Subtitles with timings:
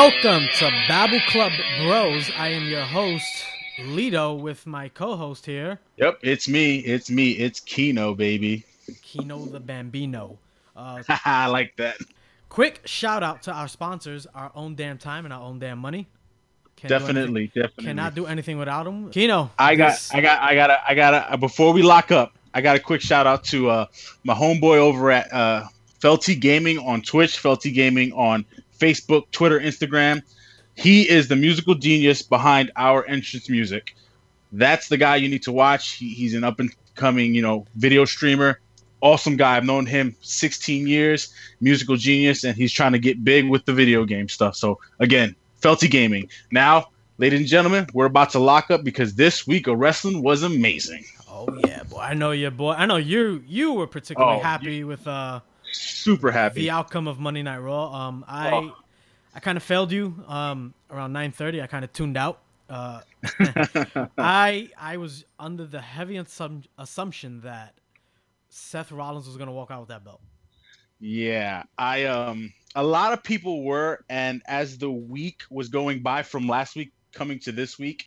[0.00, 2.30] Welcome to Babble Club Bros.
[2.36, 3.24] I am your host,
[3.82, 6.80] Lido, with my co-host here, Yep, it's me.
[6.80, 7.30] It's me.
[7.30, 8.62] It's Kino, baby.
[9.00, 10.36] Kino the Bambino.
[10.76, 11.96] Uh, I like that.
[12.50, 16.06] quick shout out to our sponsors, our own damn time and our own damn money.
[16.76, 17.84] Can't do Definitely, definitely.
[17.84, 19.08] cannot do anything without them.
[19.10, 21.30] Kino, I got, this- I got, I got, I got.
[21.30, 23.86] to Before we lock up, I got a quick shout out to uh,
[24.24, 25.64] my homeboy over at uh,
[26.02, 28.44] Felty Gaming on Twitch, Felty Gaming on
[28.78, 30.22] Facebook, Twitter, Instagram.
[30.74, 33.94] He is the musical genius behind our entrance music.
[34.52, 35.92] That's the guy you need to watch.
[35.92, 38.60] He, he's an up and coming, you know, video streamer.
[39.00, 39.56] Awesome guy.
[39.56, 43.72] I've known him 16 years, musical genius, and he's trying to get big with the
[43.72, 44.56] video game stuff.
[44.56, 46.28] So again, Felty Gaming.
[46.50, 50.42] Now, ladies and gentlemen, we're about to lock up because this week of wrestling was
[50.42, 51.04] amazing.
[51.28, 51.98] Oh yeah, boy.
[51.98, 52.72] I know you, boy.
[52.72, 53.42] I know you.
[53.46, 55.40] You were particularly Oh, happy with uh,
[55.72, 56.60] Super happy.
[56.60, 57.92] the outcome of Monday Night Raw.
[57.92, 58.76] Um, I, Oh.
[59.34, 60.14] I kind of failed you.
[60.26, 62.40] Um, around 9:30, I kind of tuned out.
[62.68, 63.00] Uh,
[64.18, 67.74] I I was under the heavy assum- assumption that
[68.48, 70.20] Seth Rollins was gonna walk out with that belt.
[70.98, 76.24] Yeah, I um a lot of people were and as the week was going by
[76.24, 78.06] from last week coming to this week,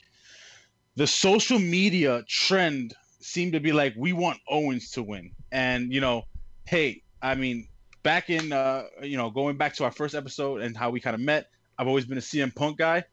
[0.98, 5.32] the social media trend seemed to be like we want Owens to win.
[5.54, 6.24] And you know,
[6.66, 7.68] hey, I mean,
[8.04, 11.16] back in uh you know, going back to our first episode and how we kind
[11.16, 13.04] of met, I've always been a CM Punk guy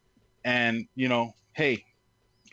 [0.45, 1.85] and you know, hey,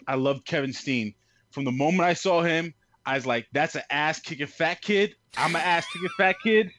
[0.08, 1.14] I loved Kevin Steen.
[1.52, 2.74] From the moment I saw him,
[3.06, 5.16] I was like, that's an ass kicking fat kid.
[5.38, 6.72] I'm an ass kicking fat kid.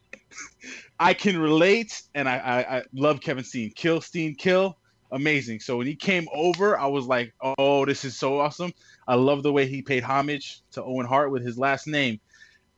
[0.98, 3.70] I can relate, and I, I, I love Kevin Steen.
[3.70, 4.78] Kill Steen, kill,
[5.12, 5.61] amazing.
[5.61, 8.72] So when he came over, I was like, oh, this is so awesome.
[9.06, 12.20] I love the way he paid homage to Owen Hart with his last name,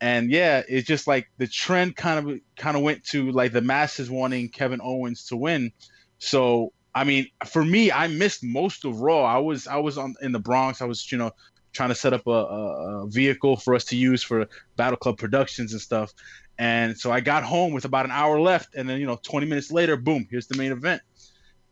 [0.01, 3.63] and yeah, it's just like the trend kind of kind of went to like the
[3.63, 5.73] masses wanting Kevin Owens to win.
[6.19, 9.23] So I mean, for me, I missed most of Raw.
[9.23, 10.83] I was I was on in the Bronx.
[10.83, 11.33] I was you know
[11.73, 14.47] trying to set up a, a, a vehicle for us to use for
[14.77, 16.15] Battle Club Productions and stuff.
[16.59, 19.47] And so I got home with about an hour left, and then you know, 20
[19.47, 21.03] minutes later, boom, here's the main event.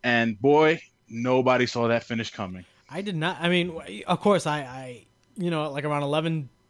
[0.02, 2.66] And boy, nobody saw that finish coming.
[2.90, 3.38] I did not.
[3.40, 6.02] I mean, of course, I, I you know, like around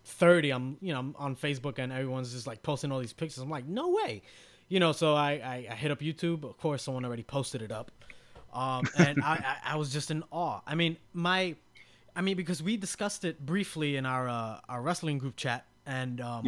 [0.04, 3.38] 11:30, I'm you know I'm on Facebook and everyone's just like posting all these pictures.
[3.38, 4.22] I'm like, no way,
[4.68, 4.92] you know.
[4.92, 6.44] So I I, I hit up YouTube.
[6.44, 7.90] Of course, someone already posted it up,
[8.52, 10.60] um, and I, I I was just in awe.
[10.66, 11.56] I mean, my.
[12.16, 16.20] I mean, because we discussed it briefly in our uh, our wrestling group chat, and
[16.20, 16.46] um,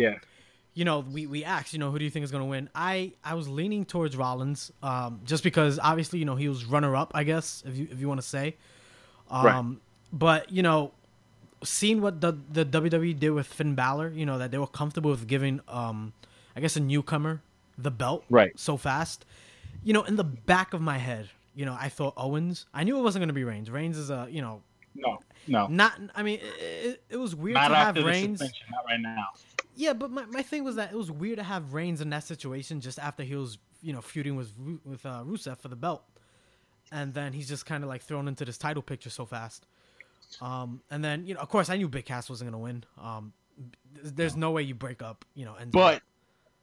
[0.77, 2.69] you know, we, we asked, you know, who do you think is going to win?
[2.75, 6.95] I, I was leaning towards Rollins, um, just because obviously, you know, he was runner
[6.95, 8.57] up, I guess, if you if you want to say.
[9.31, 9.77] Um, Right.
[10.13, 10.93] But you know,
[11.67, 15.11] seeing what the the WWE did with Finn Balor, you know, that they were comfortable
[15.11, 16.13] with giving, um,
[16.55, 17.43] I guess, a newcomer
[17.79, 18.59] the belt Right.
[18.59, 19.27] so fast.
[19.85, 22.67] You know, in the back of my head, you know, I thought Owens.
[22.73, 23.71] I knew it wasn't going to be Reigns.
[23.71, 24.63] Reigns is a, you know,
[24.95, 25.93] No, no, not.
[26.15, 28.41] I mean, it, it, was weird not to have Reigns.
[28.41, 28.51] not
[28.89, 29.27] right now.
[29.75, 32.25] Yeah, but my, my thing was that it was weird to have Reigns in that
[32.25, 34.53] situation just after he was, you know, feuding with
[34.85, 36.03] with uh, Rusev for the belt,
[36.91, 39.67] and then he's just kind of like thrown into this title picture so fast.
[40.41, 42.85] Um, and then you know, of course, I knew Big Cass wasn't gonna win.
[43.01, 43.33] Um,
[44.03, 45.55] th- there's no way you break up, you know.
[45.61, 45.73] Enzo.
[45.73, 46.03] But,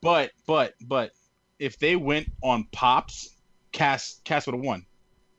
[0.02, 1.12] but, but, but,
[1.60, 3.36] if they went on pops,
[3.72, 4.86] Cass, Cass would have won.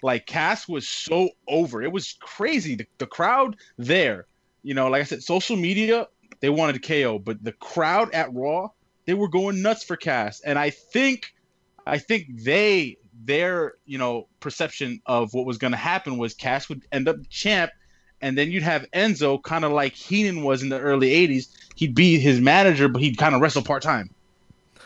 [0.02, 1.82] Like Cass was so over.
[1.82, 2.74] It was crazy.
[2.74, 4.26] The, the crowd there,
[4.62, 6.08] you know, like I said, social media,
[6.40, 8.68] they wanted KO, but the crowd at Raw,
[9.06, 10.40] they were going nuts for Cass.
[10.40, 11.34] And I think,
[11.86, 16.68] I think they, their, you know, perception of what was going to happen was Cass
[16.68, 17.70] would end up champ,
[18.20, 21.48] and then you'd have Enzo, kind of like Heenan was in the early '80s.
[21.76, 24.10] He'd be his manager, but he'd kind of wrestle part time.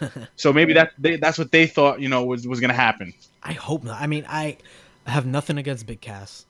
[0.37, 3.13] so maybe that they, that's what they thought, you know, was was going to happen.
[3.43, 4.01] I hope not.
[4.01, 4.59] I mean, I
[5.07, 6.47] have nothing against Big Cass,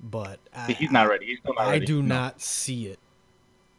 [0.00, 1.26] but I, He's not ready.
[1.26, 1.86] He's still not I ready.
[1.86, 2.16] do No.
[2.16, 2.98] not see it.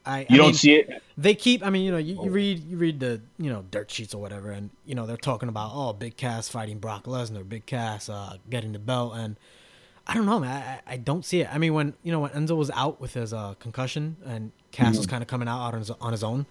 [0.05, 1.01] I You I don't mean, see it.
[1.17, 3.89] they keep i mean you know you, you read you read the you know dirt
[3.89, 7.47] sheets or whatever and you know they're talking about oh big cass fighting brock lesnar
[7.47, 9.35] big cass uh getting the belt and
[10.07, 12.31] i don't know man i, I don't see it i mean when you know when
[12.31, 15.79] enzo was out with his uh concussion and cass was kind of coming out on
[15.79, 16.45] his, on his own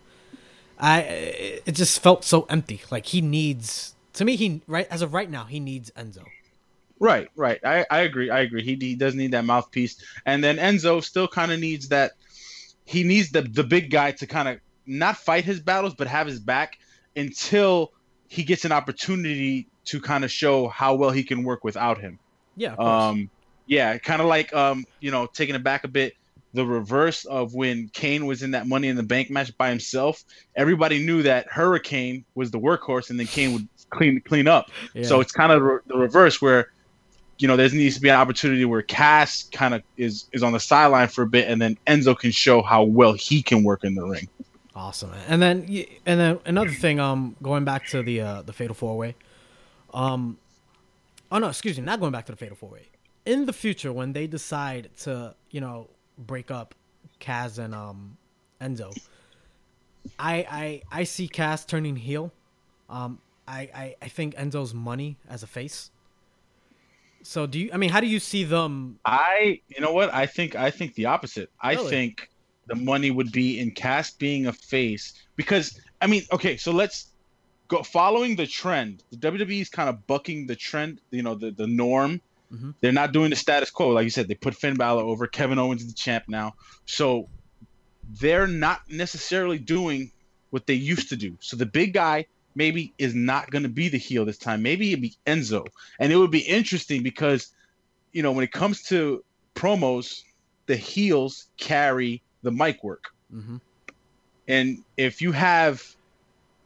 [0.79, 5.03] i it it just felt so empty like he needs to me he right as
[5.03, 6.25] of right now he needs enzo
[7.01, 7.59] Right, right.
[7.65, 8.31] I, I agree.
[8.31, 8.63] I agree.
[8.63, 12.13] He, he does need that mouthpiece, and then Enzo still kind of needs that.
[12.85, 16.27] He needs the the big guy to kind of not fight his battles, but have
[16.27, 16.79] his back
[17.17, 17.93] until
[18.29, 22.19] he gets an opportunity to kind of show how well he can work without him.
[22.57, 23.03] yeah of course.
[23.03, 23.31] Um,
[23.67, 26.15] yeah, kind of like um, you know, taking it back a bit,
[26.53, 30.25] the reverse of when Kane was in that Money in the Bank match by himself.
[30.57, 34.71] Everybody knew that Hurricane was the workhorse, and then Kane would clean clean up.
[34.95, 35.05] Yeah.
[35.05, 36.69] So it's kind of re- the reverse where
[37.39, 40.53] you know, there needs to be an opportunity where Cass kind of is is on
[40.53, 43.85] the sideline for a bit, and then Enzo can show how well he can work
[43.85, 44.29] in the ring.
[44.75, 45.67] Awesome, and then
[46.07, 49.15] and then another thing, um, going back to the uh, the Fatal Four Way,
[49.93, 50.39] um,
[51.31, 52.83] oh no, excuse me, not going back to the Fatal Four Way.
[53.27, 55.89] In the future, when they decide to, you know,
[56.19, 56.75] break up
[57.19, 58.17] Cass and um
[58.61, 58.97] Enzo,
[60.19, 60.47] I
[60.91, 62.33] I I see Cass turning heel.
[62.89, 63.19] Um,
[63.49, 65.91] I I, I think Enzo's money as a face.
[67.23, 67.71] So do you?
[67.73, 68.99] I mean, how do you see them?
[69.07, 70.13] I, you know what?
[70.13, 71.51] I think I think the opposite.
[71.61, 72.29] I think
[72.67, 77.09] the money would be in Cass being a face because I mean, okay, so let's
[77.69, 79.03] go following the trend.
[79.11, 82.21] The WWE is kind of bucking the trend, you know, the the norm.
[82.53, 82.75] Mhm.
[82.81, 84.29] They're not doing the status quo, like you said.
[84.29, 85.27] They put Finn Balor over.
[85.27, 86.55] Kevin Owens is the champ now,
[86.87, 87.29] so
[88.21, 90.11] they're not necessarily doing
[90.51, 91.37] what they used to do.
[91.41, 94.63] So the big guy maybe is not going to be the heel this time.
[94.63, 95.67] Maybe it'd be Enzo,
[95.99, 97.49] and it would be interesting because
[98.13, 99.25] you know when it comes to
[99.55, 100.21] promos,
[100.67, 103.57] the heels carry the mic work, hmm
[104.47, 105.83] and if you have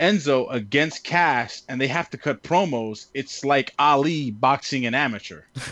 [0.01, 5.43] Enzo against Cass and they have to cut promos, it's like Ali boxing an amateur.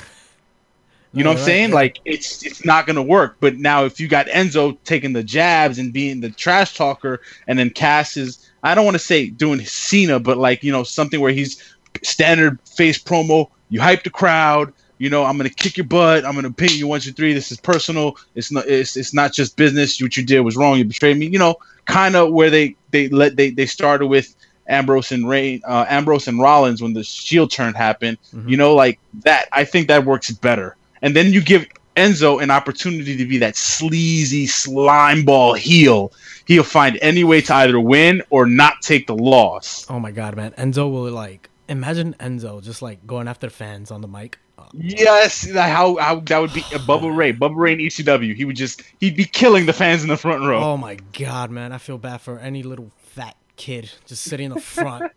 [1.16, 1.70] You know what I'm saying?
[1.70, 3.38] Like it's it's not gonna work.
[3.40, 7.58] But now if you got Enzo taking the jabs and being the trash talker, and
[7.58, 11.18] then Cass is I don't want to say doing Cena, but like you know something
[11.18, 13.48] where he's standard face promo.
[13.70, 14.74] You hype the crowd.
[14.98, 16.24] You know I'm gonna kick your butt.
[16.24, 17.32] I'm gonna pin you one two three.
[17.34, 18.16] This is personal.
[18.34, 20.00] It's not it's it's not just business.
[20.00, 20.78] What you did was wrong.
[20.78, 21.26] You betrayed me.
[21.26, 24.34] You know, kind of where they they let they they started with.
[24.68, 28.50] Ambrose and Ray, uh, Ambrose and Rollins when the Shield turn happened, Mhm.
[28.50, 29.46] you know, like that.
[29.52, 31.66] I think that works better and then you give
[31.96, 36.12] Enzo an opportunity to be that sleazy slime ball heel.
[36.46, 39.86] He'll find any way to either win or not take the loss.
[39.88, 40.50] Oh my god, man!
[40.58, 44.38] Enzo will like imagine Enzo just like going after fans on the mic.
[44.72, 48.34] Yes, how, how that would be Bubba Ray, Bubba Ray in ECW.
[48.34, 50.58] He would just he'd be killing the fans in the front row.
[50.62, 51.72] oh my god, man!
[51.72, 55.10] I feel bad for any little fat kid just sitting in the front.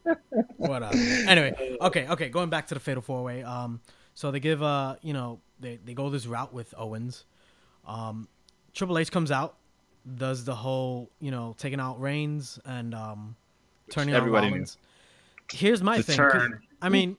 [0.58, 0.96] Whatever.
[0.96, 2.30] Anyway, okay, okay.
[2.30, 3.44] Going back to the Fatal Four Way.
[3.44, 3.80] Um,
[4.14, 7.26] so they give uh, you know, they they go this route with Owens.
[7.88, 8.28] Um,
[8.74, 9.56] Triple H comes out,
[10.16, 13.36] does the whole you know taking out Reigns and um,
[13.90, 14.54] turning out everybody knew.
[14.54, 14.78] Rollins.
[15.52, 16.18] Here's my The thing.
[16.18, 16.62] 'cause, turn.
[16.82, 17.18] I mean,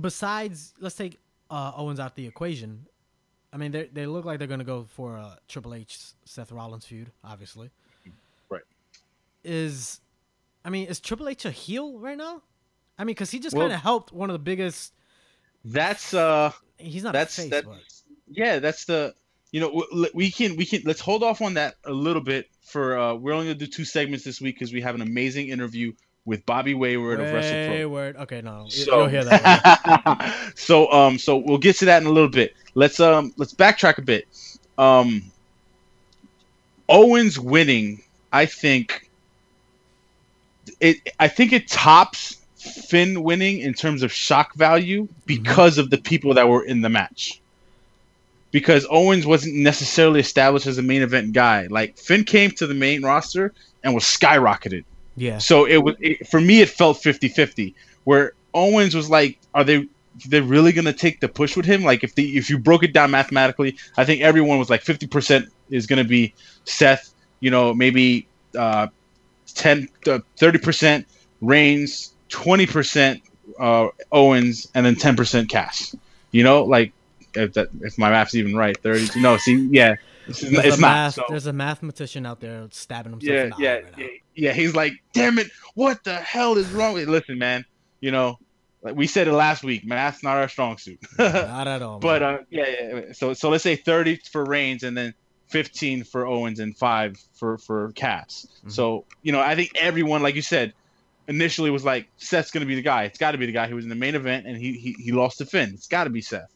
[0.00, 1.18] besides let's take
[1.50, 2.86] uh, Owens out the equation.
[3.52, 6.84] I mean, they they look like they're gonna go for a Triple H Seth Rollins
[6.84, 7.70] feud, obviously.
[8.48, 8.62] Right.
[9.44, 10.00] Is,
[10.64, 12.42] I mean, is Triple H a heel right now?
[12.98, 14.92] I mean, because he just Well- kind of helped one of the biggest.
[15.64, 17.76] That's uh He's not that's a face, that but
[18.28, 19.14] yeah, that's the
[19.52, 19.84] you know
[20.14, 23.32] we can we can let's hold off on that a little bit for uh we're
[23.32, 25.92] only gonna do two segments this week because we have an amazing interview
[26.26, 27.70] with Bobby Wayward of WrestlePro.
[27.70, 28.16] Wayward.
[28.16, 30.52] Okay, no, So, you'll hear that.
[30.56, 32.54] so um so we'll get to that in a little bit.
[32.74, 34.26] Let's um let's backtrack a bit.
[34.76, 35.22] Um
[36.88, 38.02] Owens winning,
[38.32, 39.08] I think
[40.80, 45.98] it I think it tops Finn winning in terms of shock value because of the
[45.98, 47.40] people that were in the match.
[48.50, 51.68] Because Owens wasn't necessarily established as a main event guy.
[51.68, 53.52] Like Finn came to the main roster
[53.84, 54.84] and was skyrocketed.
[55.16, 56.60] Yeah, So it was it, for me.
[56.60, 59.86] It felt 50-50, where Owens was like, "Are they?
[60.26, 61.82] They're really gonna take the push with him?
[61.82, 65.06] Like if the if you broke it down mathematically, I think everyone was like fifty
[65.06, 67.12] percent is gonna be Seth.
[67.40, 68.86] You know, maybe uh,
[69.54, 71.06] 10, uh, 30 percent
[71.42, 73.22] Reigns, twenty percent
[73.60, 75.94] uh, Owens, and then ten percent Cass.
[76.30, 76.92] You know, like
[77.34, 79.20] if that if my math's even right, thirty.
[79.20, 80.88] No, see, yeah, it's, there's, it's not.
[80.88, 84.04] math, so- there's a mathematician out there stabbing himself yeah, in the yeah, right now.
[84.04, 84.52] yeah, yeah.
[84.52, 87.08] He's like, damn it, what the hell is wrong with?
[87.08, 87.64] Listen, man,
[88.00, 88.38] you know,
[88.82, 90.98] like we said it last week, math's not our strong suit.
[91.16, 91.98] but Not at all.
[92.00, 92.22] man.
[92.22, 93.00] uh, yeah, yeah.
[93.12, 95.14] So so let's say thirty for Reigns and then
[95.48, 98.46] fifteen for Owens and five for for Cass.
[98.64, 98.72] Mhm.
[98.72, 100.72] So you know, I think everyone, like you said,
[101.28, 103.04] initially was like, Seth's gonna be the guy.
[103.04, 104.92] It's got to be the guy who was in the main event and he he,
[105.02, 105.70] he lost to Finn.
[105.74, 106.52] It's got to be Seth.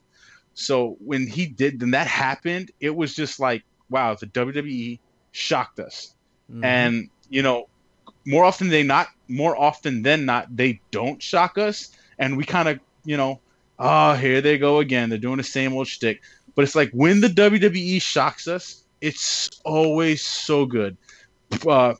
[0.60, 2.70] So when he did, then that happened.
[2.80, 5.00] It was just like, wow, the WWE
[5.32, 6.14] shocked us
[6.52, 6.64] Mhm.
[6.64, 7.68] and you know
[8.26, 12.68] more often than not more often than not they don't shock us and we kind
[12.68, 13.40] of you know
[13.78, 16.20] oh here they go again they're doing the same old shtick
[16.54, 20.96] but it's like when the WWE shocks us it's always so good
[21.66, 21.94] uh,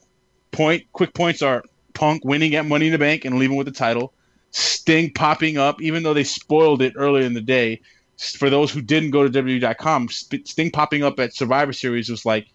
[0.53, 1.63] point quick points are
[1.95, 4.13] Punk winning at Money in the Bank and leaving with the title
[4.51, 7.81] Sting popping up even though they spoiled it earlier in the day
[8.21, 12.49] for those who didn't go to WWE.com Sting popping up at Survivor Series was like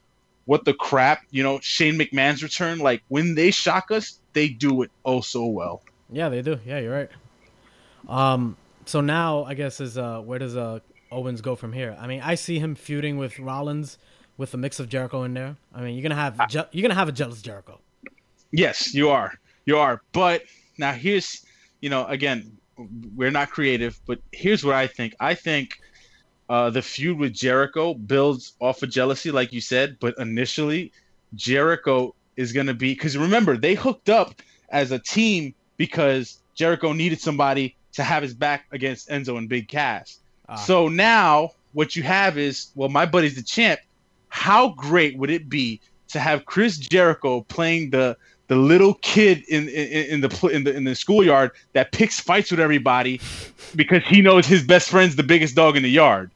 [0.45, 4.83] what the crap, you know, Shane McMahon's return, like when they shock us, they do
[4.83, 5.81] it oh so well.
[6.11, 6.59] Yeah, they do.
[6.65, 7.09] Yeah, you're right.
[8.07, 8.55] Um,
[8.85, 10.79] so now I guess is uh where does uh
[11.11, 11.97] Owens go from here?
[11.99, 13.97] I mean, I see him feuding with Rollins
[14.37, 15.55] with a mix of Jericho in there.
[15.73, 17.79] I mean, you're gonna have je- you're gonna have a jealous Jericho.
[18.51, 19.33] Yes, you are.
[19.65, 20.01] You are.
[20.11, 20.43] But
[20.77, 21.45] now here's,
[21.81, 22.57] you know, again,
[23.15, 25.15] we're not creative, but here's what I think.
[25.19, 25.79] I think
[26.49, 30.91] uh, the feud with Jericho builds off of jealousy, like you said, but initially,
[31.35, 36.93] Jericho is going to be because remember, they hooked up as a team because Jericho
[36.93, 40.19] needed somebody to have his back against Enzo and Big Cass.
[40.47, 40.55] Ah.
[40.55, 43.79] So now what you have is, well, my buddy's the champ.
[44.29, 48.17] How great would it be to have Chris Jericho playing the
[48.47, 52.51] the little kid in in, in the in the in the schoolyard that picks fights
[52.51, 53.19] with everybody
[53.75, 56.31] because he knows his best friend's the biggest dog in the yard.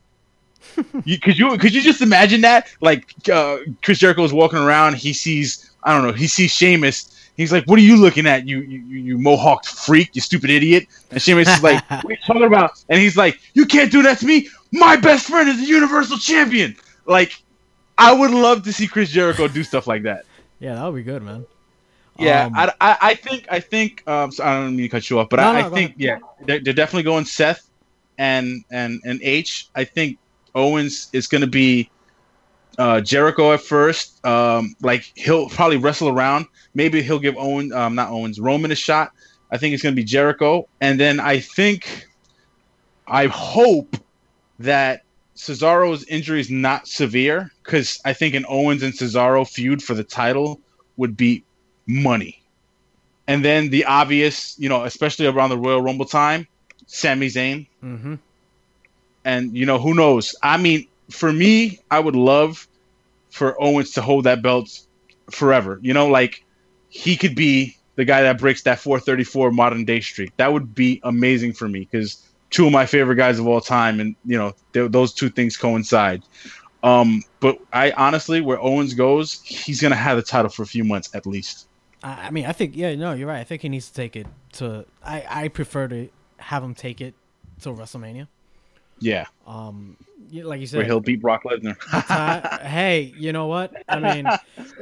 [1.06, 2.68] you, could you could you just imagine that?
[2.82, 7.16] Like uh, Chris Jericho is walking around, he sees I don't know, he sees Sheamus.
[7.38, 10.88] He's like, "What are you looking at, you you you mohawked freak, you stupid idiot?"
[11.10, 14.01] And Sheamus is like, "What are you talking about?" And he's like, "You can't do
[14.01, 14.50] that to me.
[14.74, 16.75] My best friend is the Universal Champion."
[17.06, 17.42] Like,
[17.98, 20.25] I would love to see Chris Jericho do stuff like that.
[20.60, 21.46] Yeah, that would be good, man.
[22.20, 25.10] Yeah, Um, I, I, I think I think um, so I don't mean to cut
[25.10, 26.00] you off, but No, I, no, I think ahead.
[26.00, 27.70] yeah, they're, they're definitely going Seth
[28.18, 29.70] and and and H.
[29.76, 30.18] I think
[30.56, 31.90] Owens is going to be
[32.78, 34.24] uh, Jericho at first.
[34.26, 36.48] Um, like he'll probably wrestle around.
[36.74, 39.12] Maybe he'll give Owen, um, not Owens, Roman a shot.
[39.52, 42.08] I think it's going to be Jericho, and then I think,
[43.08, 43.96] I hope
[44.60, 45.02] that
[45.36, 50.04] Cesaro's injury is not severe because I think an Owens and Cesaro feud for the
[50.04, 50.60] title
[50.98, 51.44] would be
[51.89, 52.41] money.
[53.27, 56.48] And then the obvious, you know, especially around the Royal Rumble time,
[56.88, 57.67] Sami Zayn.
[57.84, 58.15] Mm-hmm.
[59.25, 60.36] And, you know, who knows?
[60.41, 62.67] I mean, for me, I would love
[63.31, 64.79] for Owens to hold that belt
[65.31, 65.79] forever.
[65.81, 66.43] You know, like
[66.89, 70.36] he could be the guy that breaks that 434 modern day streak.
[70.38, 74.00] That would be amazing for me because two of my favorite guys of all time,
[74.00, 76.24] and, you know, th- those two things coincide.
[76.81, 80.67] Um, but I honestly, where Owens goes, he's going to have the title for a
[80.67, 81.67] few months at least.
[82.03, 83.39] I, I mean, I think yeah, no, you're right.
[83.39, 84.86] I think he needs to take it to.
[85.03, 87.13] I I prefer to have him take it
[87.62, 88.27] to WrestleMania.
[89.01, 89.96] Yeah, Um,
[90.34, 91.77] like you where said, he'll beat Brock Lesnar.
[92.10, 93.72] uh, hey, you know what?
[93.88, 94.27] I mean,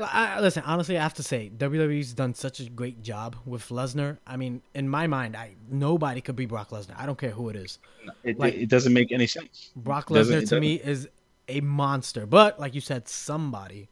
[0.03, 0.63] I, listen.
[0.65, 4.17] Honestly, I have to say, WWE's done such a great job with Lesnar.
[4.25, 6.95] I mean, in my mind, I nobody could beat Brock Lesnar.
[6.97, 7.77] I don't care who it is.
[8.23, 9.69] It, Like- it doesn't make any sense.
[9.75, 11.07] Brock Lesnar to me is
[11.47, 12.25] a monster.
[12.25, 13.87] But like you said, somebody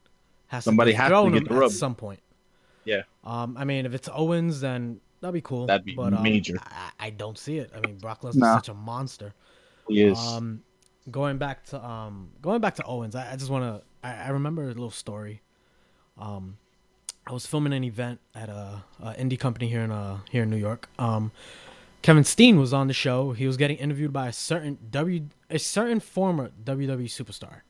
[0.47, 2.19] has Somebody to has to get him the at some point.
[2.85, 3.01] Yeah.
[3.23, 5.65] Um, I mean, if it's Owens, then that'd be cool.
[5.65, 6.55] That'd be but, um, major.
[6.59, 7.71] I, I don't see it.
[7.75, 8.55] I mean, Brock Lesnar's Nah.
[8.55, 9.33] such a monster.
[9.87, 10.17] He is.
[10.17, 10.61] Um,
[11.11, 14.07] going back to um, going back to Owens, I, I just want to.
[14.07, 15.41] I, I remember a little story.
[16.17, 16.57] Um,
[17.27, 20.49] I was filming an event at a, a indie company here in uh here in
[20.49, 20.89] New York.
[20.99, 21.31] Um,
[22.01, 23.31] Kevin Steen was on the show.
[23.31, 27.61] He was getting interviewed by a certain W a certain former WWE superstar.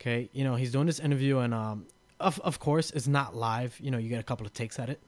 [0.00, 1.86] Okay, you know he's doing this interview, and um,
[2.20, 3.78] of of course it's not live.
[3.80, 5.00] You know you get a couple of takes at it.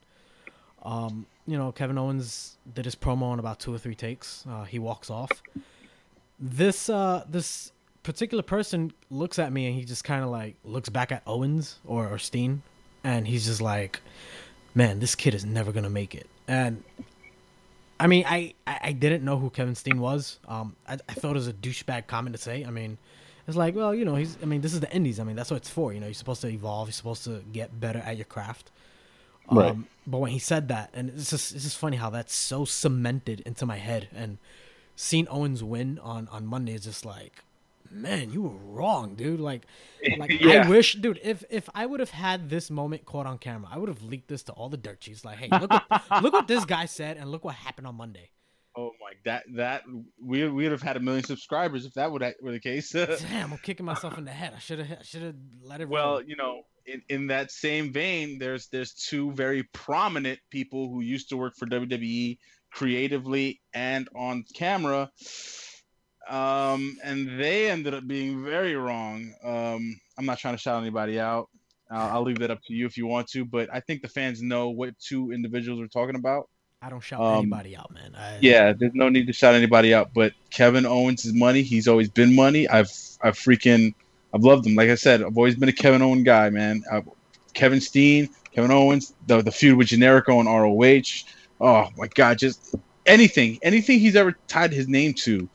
[0.83, 4.45] Um, you know Kevin Owens did his promo in about two or three takes.
[4.49, 5.31] Uh, he walks off.
[6.39, 10.89] This uh this particular person looks at me and he just kind of like looks
[10.89, 12.61] back at Owens or, or Steen,
[13.03, 14.01] and he's just like,
[14.75, 16.83] "Man, this kid is never gonna make it." And
[17.99, 20.39] I mean, I, I, didn't know who Kevin Steen was.
[20.45, 22.65] Um, I, I thought it was a douchebag comment to say.
[22.65, 22.97] I mean,
[23.47, 24.37] it's like, well, you know, he's.
[24.41, 25.19] I mean, this is the Indies.
[25.19, 25.93] I mean, that's what it's for.
[25.93, 26.87] You know, you're supposed to evolve.
[26.87, 28.71] You're supposed to get better at your craft.
[29.49, 29.75] Um, Right.
[30.07, 33.41] But when he said that, and it's just it's just funny how that's so cemented
[33.41, 34.07] into my head.
[34.15, 34.37] And
[34.95, 37.43] seeing Owens win on on Monday is just like,
[37.91, 39.39] man, you were wrong, dude.
[39.39, 39.65] Like,
[40.17, 40.65] like Yeah.
[40.65, 43.77] I wish, dude, if if I would have had this moment caught on camera, I
[43.77, 45.25] would have leaked this to all the dirt sheets.
[45.25, 48.29] Like, hey, look what, look what this guy said, and look what happened on Monday.
[48.77, 49.83] Oh my, that that
[50.21, 52.91] we we would have had a million subscribers if that would were the case.
[52.91, 54.53] Damn, I'm kicking myself in the head.
[54.55, 58.39] I should have should have let it well, you know, in, in that same vein,
[58.39, 62.37] there's there's two very prominent people who used to work for WWE
[62.71, 65.11] creatively and on camera.
[66.29, 69.33] Um, and they ended up being very wrong.
[69.43, 71.49] Um, I'm not trying to shout anybody out.
[71.91, 74.07] I'll, I'll leave that up to you if you want to, but I think the
[74.07, 76.49] fans know what two individuals we're talking about.
[76.83, 78.13] I don't shout um, anybody out, man.
[78.13, 80.13] I, Yeah, there's no need to shout anybody out.
[80.13, 81.61] But Kevin Owens is money.
[81.61, 82.67] He's always been money.
[82.67, 83.93] I've I've freaking
[84.33, 84.75] I've loved him.
[84.75, 86.83] Like I said, I've always been a Kevin Owen guy, man.
[86.91, 87.01] i
[87.53, 91.23] Kevin Steen, Kevin Owens, the the feud with Generico and ROH.
[91.61, 92.75] Oh my God, just
[93.05, 95.47] anything, anything he's ever tied his name to,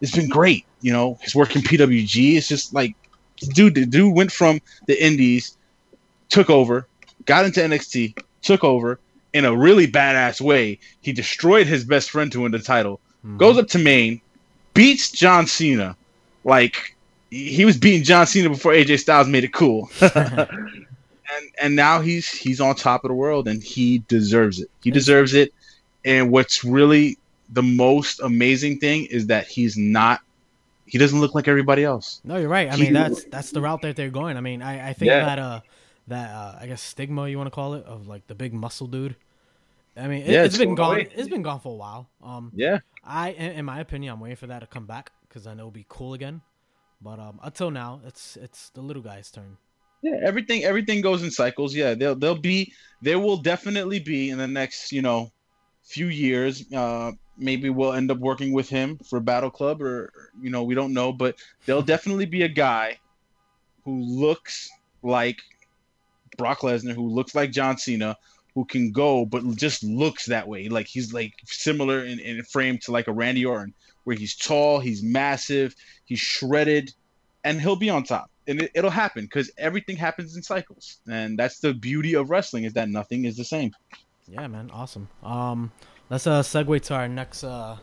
[0.00, 0.64] it's been great.
[0.80, 2.36] You know, his work in PWG.
[2.36, 2.94] It's just like,
[3.52, 5.58] dude, the dude went from the Indies,
[6.30, 6.86] took over,
[7.26, 8.98] got into NXT, took over
[9.32, 10.78] in a really badass way.
[11.02, 13.36] He destroyed his best friend to win the title Mhm.
[13.38, 14.20] goes up to main,
[14.74, 15.94] beats John Cena,
[16.44, 16.96] like
[17.30, 19.90] he was beating John Cena before AJ Styles made it cool.
[20.00, 24.70] and and now he's he's on top of the world and he deserves it.
[24.82, 25.52] He deserves it.
[26.04, 27.18] And what's really
[27.50, 30.20] the most amazing thing is that he's not
[30.86, 32.20] he doesn't look like everybody else.
[32.24, 32.68] No, you're right.
[32.68, 34.36] I He- mean, that's that's the route that they're going.
[34.36, 35.24] I mean, I, I think Yeah.
[35.24, 35.60] that uh
[36.10, 38.86] that uh, I guess stigma you want to call it of like the big muscle
[38.86, 39.16] dude.
[39.96, 40.94] I mean, it, Yeah, it's it's been gone.
[40.96, 41.08] away.
[41.14, 42.08] It's been gone for a while.
[42.22, 42.78] Um, Yeah.
[43.02, 45.70] I, in, my opinion, I'm waiting for that to come back because I know it'll
[45.72, 46.42] be cool again.
[47.02, 49.56] But um, until now, it's it's the little guy's turn.
[50.02, 51.74] Yeah, everything everything goes in cycles.
[51.74, 55.30] Yeah, they'll they'll be there will definitely be in the next, you know,
[55.82, 56.70] few years.
[56.72, 60.12] Uh maybe we'll end up working with him for Battle Club or
[60.42, 62.98] you know, we don't know, but there'll definitely be a guy
[63.84, 64.68] who looks
[65.02, 65.38] like
[66.40, 68.16] Brock Lesnar, who looks like John Cena,
[68.54, 70.70] who can go but just looks that way.
[70.70, 74.80] Like he's like similar in, in frame to like a Randy Orton, where he's tall,
[74.80, 76.94] he's massive, he's shredded,
[77.44, 78.30] and he'll be on top.
[78.48, 82.64] And it, it'll happen because everything happens in cycles, and that's the beauty of wrestling
[82.64, 83.72] is that nothing is the same.
[84.26, 85.08] Yeah, man, awesome.
[85.22, 85.72] Um,
[86.08, 87.76] let's uh segue to our next uh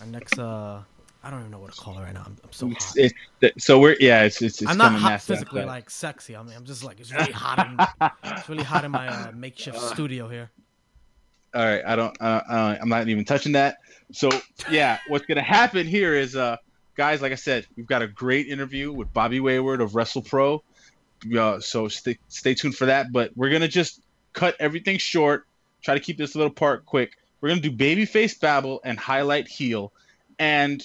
[0.00, 0.82] our next uh
[1.24, 2.24] I don't even know what to call it right now.
[2.26, 2.94] I'm, I'm so hot.
[2.96, 6.34] It's, it's, so we're yeah, it's it's, it's I'm not hot physically, like sexy.
[6.34, 7.64] I mean, I'm just like it's really hot.
[7.64, 10.50] In, it's really hot in my uh, makeshift studio here.
[11.54, 12.20] All right, I don't.
[12.20, 13.78] Uh, uh, I'm not even touching that.
[14.10, 14.30] So
[14.70, 16.56] yeah, what's gonna happen here is, uh,
[16.96, 20.60] guys, like I said, we've got a great interview with Bobby Wayward of WrestlePro.
[21.38, 23.12] Uh, so stay stay tuned for that.
[23.12, 24.00] But we're gonna just
[24.32, 25.46] cut everything short.
[25.82, 27.12] Try to keep this little part quick.
[27.40, 29.92] We're gonna do babyface babble and highlight heel,
[30.40, 30.84] and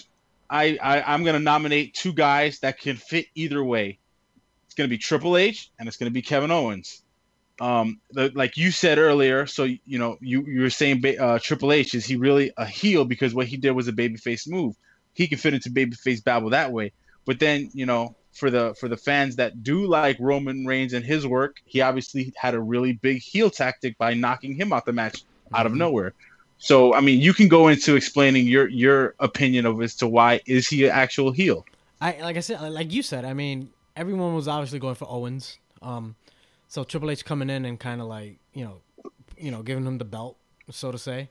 [0.49, 3.99] I, I I'm gonna nominate two guys that can fit either way.
[4.65, 7.01] It's gonna be Triple H and it's gonna be Kevin Owens.
[7.59, 11.39] Um the, like you said earlier so you know you you were saying ba- uh,
[11.39, 13.03] triple h is he really a heel?
[13.03, 14.75] Because what he did was a babyface move.
[15.13, 16.91] He can fit into babyface babble that way.
[17.25, 21.03] But then you know for the for the fans that do like roman reigns and
[21.03, 24.93] his work he obviously had a really big heel tactic by knocking him out the
[24.93, 25.23] match
[25.55, 25.77] out of Mhm.
[25.77, 26.13] nowhere
[26.57, 30.39] so i mean you can go into explaining your your opinion of as to why
[30.45, 31.65] is he an actual heel
[31.99, 33.25] I like I said, like you said.
[33.25, 35.57] I mean, everyone was obviously going for Owens.
[35.81, 36.15] Um,
[36.67, 38.81] so Triple H coming in and kind of like you know,
[39.37, 40.37] you know, giving him the belt,
[40.69, 41.29] so to say.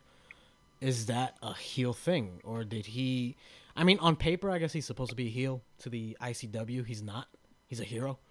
[0.80, 3.36] Is that a heel thing, or did he?
[3.76, 6.84] I mean, on paper, I guess he's supposed to be a heel to the ICW.
[6.84, 7.28] He's not.
[7.66, 8.18] He's a hero.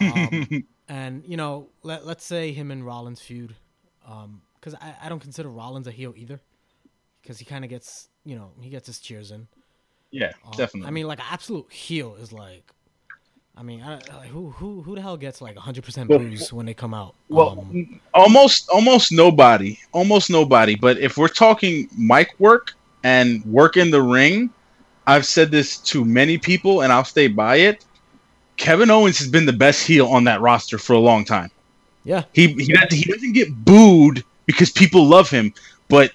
[0.00, 3.54] Um, and you know, let let's say him and Rollins feud,
[4.60, 6.40] because I, I don't consider Rollins a heel either,
[7.22, 9.48] because he kind of gets you know he gets his cheers in.
[10.10, 12.72] yeah Uh, definitely I mean, like absolute heel is like,
[13.56, 16.66] I mean, I, like, who who who the hell gets like 100 percent boos when
[16.66, 17.14] they come out?
[17.28, 20.76] Well, Um, almost almost nobody, almost nobody.
[20.76, 22.72] But if we're talking mic work
[23.04, 24.50] and work in the ring,
[25.06, 27.84] I've said this to many people, and I'll stay by it.
[28.58, 31.50] Kevin Owens has been the best heel on that roster for a long time.
[32.04, 35.54] yeah, He he, he doesn't get booed because people love him,
[35.88, 36.10] but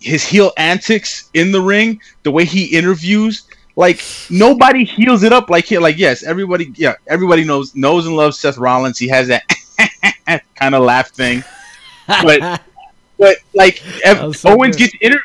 [0.00, 5.50] his heel antics in the ring, the way he interviews, like nobody heels it up
[5.50, 8.98] like he like yes, everybody yeah, everybody knows knows and loves Seth Rollins.
[8.98, 9.42] He has that
[10.54, 11.42] kind of laugh thing.
[12.22, 12.62] But-
[13.18, 13.82] But like
[14.32, 15.22] so Owens gets inter-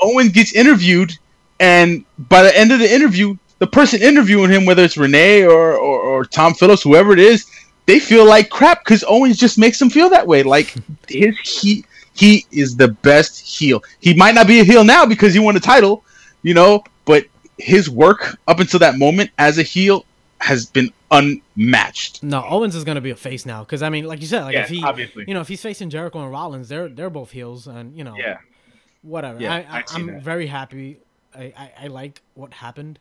[0.00, 1.12] Owens gets interviewed,
[1.60, 5.74] and by the end of the interview, the person interviewing him, whether it's Renee or
[5.74, 7.44] or, or Tom Phillips, whoever it is,
[7.86, 10.42] they feel like crap because Owens just makes them feel that way.
[10.42, 10.74] Like
[11.08, 13.82] his he he is the best heel.
[14.00, 16.04] He might not be a heel now because he won a title,
[16.42, 17.26] you know, but
[17.58, 20.04] his work up until that moment as a heel
[20.38, 22.22] has been unmatched.
[22.22, 24.56] no, Owens is gonna be a face now because I mean, like you said, like
[24.56, 25.24] if he, obviously.
[25.26, 28.16] you know, if he's facing Jericho and Rollins, they're they're both heels, and you know,
[28.18, 28.38] Yeah.
[29.02, 29.40] whatever.
[29.40, 30.22] Yeah, I, I, I I'm that.
[30.22, 30.98] very happy.
[31.34, 32.98] I, I I like what happened.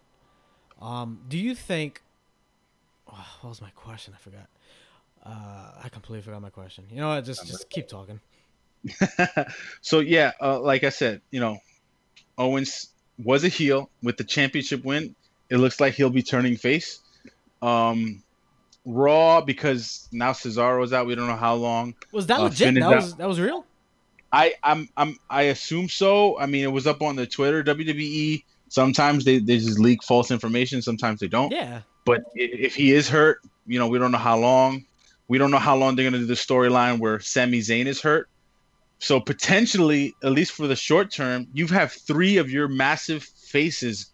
[0.82, 2.02] Um, do you think?
[3.12, 4.14] Oh, what was my question?
[4.16, 4.48] I forgot.
[5.26, 6.86] Uh, I completely forgot my question.
[6.90, 7.26] You know what?
[7.26, 8.20] Just just keep talking.
[9.82, 11.60] so yeah, uh, like I said, you know,
[12.38, 12.90] Owens
[13.24, 15.16] was a heel with the championship win.
[15.50, 17.00] It looks like he'll be turning face.
[17.62, 18.24] Um,
[18.86, 21.08] Raw because now Cesaro Cesaro's out.
[21.08, 21.96] We don't know how long.
[22.12, 22.76] Was that Uh, legit?
[22.76, 23.66] That was that was real.
[24.32, 26.38] I I'm I'm I assume so.
[26.40, 27.64] I mean, it was up on the Twitter.
[27.64, 28.44] WWE
[28.74, 30.82] sometimes they, they just leak false information.
[30.82, 31.52] Sometimes they don't.
[31.52, 31.82] Yeah.
[32.06, 34.86] But if he is hurt, you know, we don't know how long.
[35.28, 38.02] We don't know how long they're going to do the storyline where Sami Zayn is
[38.02, 38.28] hurt.
[39.04, 44.10] So potentially, at least for the short term, you have three of your massive faces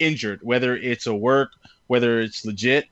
[0.00, 1.52] injured, whether it's a work,
[1.86, 2.86] whether it's legit.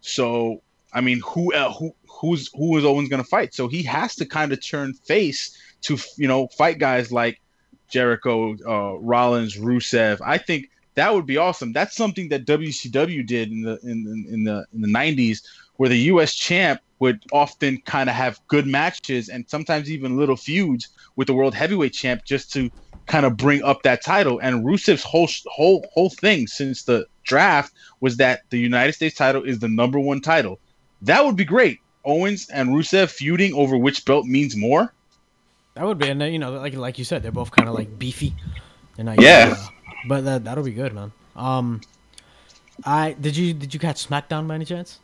[0.00, 3.52] So I mean, who uh, who who's who is Owens going to fight?
[3.52, 7.42] So he has to kind of turn face to you know fight guys like
[7.90, 10.22] Jericho, uh, Rollins, Rusev.
[10.24, 11.74] I think that would be awesome.
[11.74, 15.42] That's something that WCW did in the in, in, in the in the '90s,
[15.76, 16.34] where the U.S.
[16.34, 21.34] champ would often kind of have good matches and sometimes even little feuds with the
[21.34, 22.70] world heavyweight champ just to
[23.06, 24.38] kind of bring up that title.
[24.42, 29.42] And Rusev's whole whole whole thing since the draft was that the United States title
[29.42, 30.58] is the number one title.
[31.02, 31.80] That would be great.
[32.04, 34.92] Owens and Rusev feuding over which belt means more.
[35.74, 37.98] That would be, and you know, like like you said, they're both kind of like
[37.98, 38.34] beefy.
[38.96, 39.66] And I, yeah, uh,
[40.06, 41.12] but that that'll be good, man.
[41.34, 41.80] Um,
[42.84, 45.00] I did you did you catch SmackDown by any chance?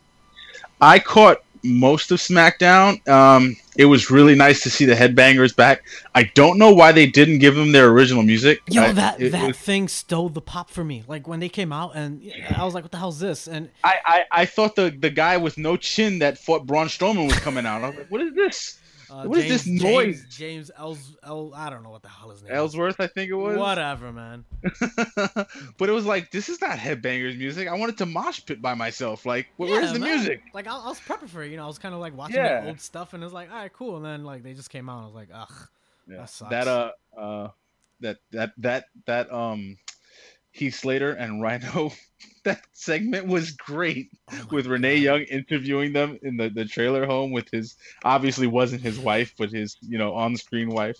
[0.80, 3.06] I caught most of SmackDown.
[3.06, 5.82] Um, it was really nice to see the Headbangers back.
[6.14, 8.60] I don't know why they didn't give them their original music.
[8.68, 11.04] Yo, I, that it that was- thing stole the pop for me.
[11.06, 12.22] Like when they came out, and
[12.56, 15.36] I was like, "What the hell's this?" And I, I, I thought the, the guy
[15.36, 17.82] with no chin that fought Braun Strowman was coming out.
[17.84, 18.78] I was like, what is this?
[19.10, 20.20] Uh, What is James, this noise?
[20.22, 22.52] James, James Els, El, I don't know what the hell his name.
[22.52, 22.56] is.
[22.56, 23.56] Ellsworth, I think it was.
[23.58, 24.44] Whatever, man.
[25.78, 27.68] but it was like, this is not Headbangers music.
[27.68, 29.26] I wanted to mosh pit by myself.
[29.26, 30.16] Like, wh- where's the man.
[30.16, 30.42] music?
[30.54, 31.50] Like I, I was prepping for it.
[31.50, 32.60] You know, I was kind of like watching Yeah.
[32.62, 33.96] the old stuff, and it was like, all right, cool.
[33.96, 35.68] And then like they just came out, and I was like, ugh.
[36.08, 36.16] Yeah.
[36.18, 36.50] That sucks.
[36.50, 37.48] That uh uh
[38.00, 39.76] that that that that um
[40.60, 41.92] Heath Slater and Rhino
[42.44, 45.02] that segment was great Oh with Renee God.
[45.02, 49.50] Young interviewing them in the, the trailer home with his obviously wasn't his wife but
[49.50, 50.98] his you know on screen wife.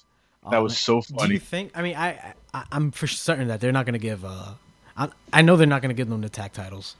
[0.51, 0.77] That Oh, was man.
[0.77, 1.35] so Do funny.
[1.35, 1.73] you think?
[1.75, 4.25] I mean, I, I I'm for certain that they're not gonna give.
[4.25, 4.55] Uh,
[4.97, 6.97] I, I know they're not gonna give them the tag titles.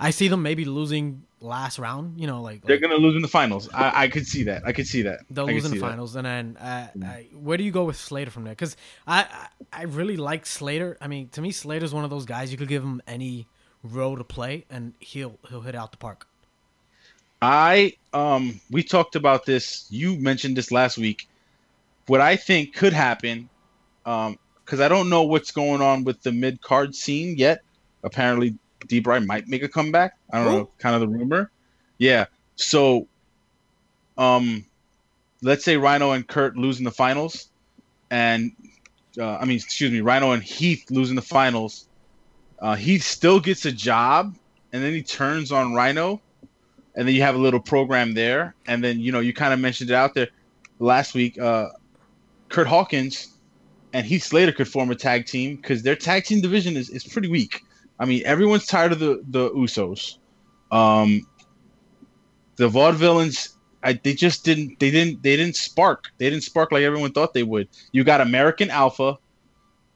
[0.00, 2.20] I see them maybe losing last round.
[2.20, 3.68] You know, like, They're like gonna lose in the finals.
[3.72, 4.62] I, I could see that.
[4.66, 5.20] I could see that.
[5.30, 5.86] they'll I lose in the see that.
[5.88, 7.04] finals, and then uh, Mm.
[7.04, 8.52] I, where do you go with Slater from there?
[8.52, 8.76] Because
[9.06, 9.22] I,
[9.72, 10.96] I I really like Slater.
[11.00, 13.46] I mean, to me, Slater's one of those guys you could give him any
[13.82, 16.26] role to play, and he'll he'll hit out the park.
[17.42, 19.86] I um we talked about this.
[19.90, 21.28] You mentioned this last week.
[22.06, 23.48] What I think could happen,
[24.04, 27.62] um, because I don't know what's going on with the mid card scene yet.
[28.02, 28.54] Apparently,
[28.86, 29.00] D.
[29.00, 30.16] Bry might make a comeback.
[30.32, 30.58] I don't Who?
[30.58, 31.50] know, kind of the rumor.
[31.98, 32.26] Yeah.
[32.56, 33.06] So,
[34.18, 34.64] um,
[35.42, 37.48] let's say Rhino and Kurt lose in the finals,
[38.10, 38.52] and
[39.18, 41.86] uh, I mean, excuse me, Rhino and Heath lose in the finals.
[42.58, 44.36] Uh, Heath still gets a job,
[44.72, 46.20] and then he turns on Rhino
[46.94, 49.60] and then you have a little program there, and then you know you kind of
[49.60, 50.28] mentioned it out there
[50.78, 51.38] last week.
[51.38, 51.68] Uh,
[52.48, 53.28] Kurt Hawkins
[53.92, 57.04] and Heath Slater could form a tag team because their tag team division is, is
[57.04, 57.64] pretty weak.
[58.00, 60.16] I mean, everyone's tired of the the Usos.
[60.72, 61.20] Um,
[62.56, 66.10] the Vaudevillains, I, they just didn't they didn't they didn't spark.
[66.18, 67.68] They didn't spark like everyone thought they would.
[67.92, 69.18] You got American Alpha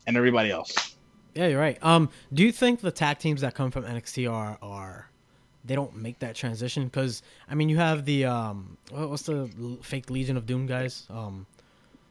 [0.07, 0.97] and everybody else.
[1.35, 1.83] Yeah, you're right.
[1.83, 5.09] Um, do you think the tag teams that come from NXT are are
[5.65, 6.85] they don't make that transition?
[6.85, 9.51] Because I mean, you have the um, what's the
[9.83, 11.07] fake Legion of Doom guys?
[11.11, 11.47] Um,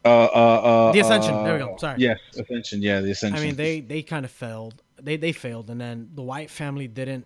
[0.06, 1.34] Uh, uh, uh, The Ascension.
[1.34, 1.78] uh, There we go.
[1.78, 2.00] Sorry.
[2.00, 2.82] Yes, Ascension.
[2.82, 3.40] Yeah, the Ascension.
[3.40, 4.83] I mean, they they kind of failed.
[5.02, 7.26] They they failed, and then the Wyatt family didn't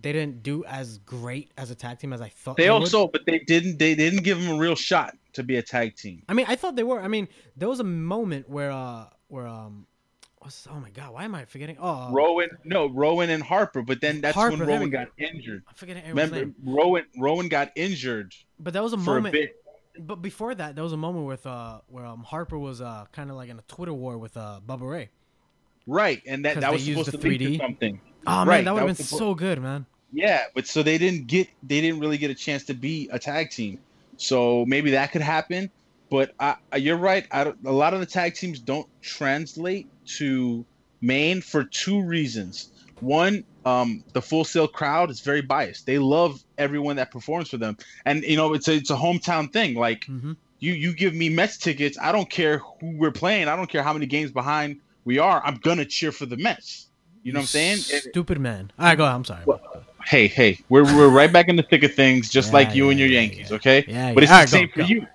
[0.00, 2.56] they didn't do as great as a tag team as I thought.
[2.56, 2.76] They would.
[2.76, 3.78] also, but they didn't.
[3.78, 6.22] They didn't give them a real shot to be a tag team.
[6.28, 7.00] I mean, I thought they were.
[7.00, 9.86] I mean, there was a moment where uh where um,
[10.38, 11.76] what's, oh my god, why am I forgetting?
[11.80, 13.82] Oh, Rowan, no, Rowan and Harper.
[13.82, 15.62] But then that's Harper, when Rowan got injured.
[15.68, 16.54] I'm forgetting Remember, name.
[16.64, 19.34] Rowan Rowan got injured But there was a for moment.
[19.34, 19.56] a bit.
[19.98, 23.30] But before that, there was a moment with uh where um Harper was uh kind
[23.30, 25.10] of like in a Twitter war with uh Bubba Ray.
[25.86, 27.58] Right, and that 'Cause that was used supposed the to lead 3D.
[27.58, 28.00] to something.
[28.26, 29.86] Oh man, that would have been was so good, man.
[30.12, 31.48] Yeah, but so they didn't get.
[31.62, 33.78] They didn't really get a chance to be a tag team.
[34.16, 35.70] So maybe that could happen.
[36.10, 37.26] But I, I- you're right.
[37.30, 39.86] I don't, a lot of the tag teams don't translate
[40.18, 40.64] to
[41.00, 42.70] main for two reasons.
[42.98, 45.86] One, um, the Full Sail crowd is very biased.
[45.86, 49.52] They love everyone that performs for them, and you know it's a it's a hometown
[49.52, 49.74] thing.
[49.74, 53.48] Like hmm you you give me Mets tickets, I don't care who we're playing.
[53.48, 55.42] I don't care how many games behind we are.
[55.44, 56.88] I'm gonna cheer for the Mets.
[57.22, 57.76] You know what I'm saying?
[57.78, 58.72] Stupid man.
[58.78, 59.14] All right, go ahead.
[59.14, 59.42] I'm sorry.
[59.44, 59.60] Well,
[60.06, 62.84] hey, hey, we're we're right back in the thick of things, just Yeah, like you
[62.86, 63.56] yeah, and your Yankees, yeah.
[63.56, 63.84] okay?
[63.86, 64.86] Yeah, But it's All the right, same go, for go.
[64.86, 65.06] you.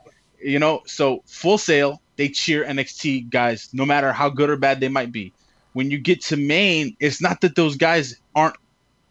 [0.44, 4.80] You know, so Full Sail, they cheer NXT guys, no matter how good or bad
[4.80, 5.34] they might be.
[5.74, 8.56] When you get to main, it's not that those guys aren't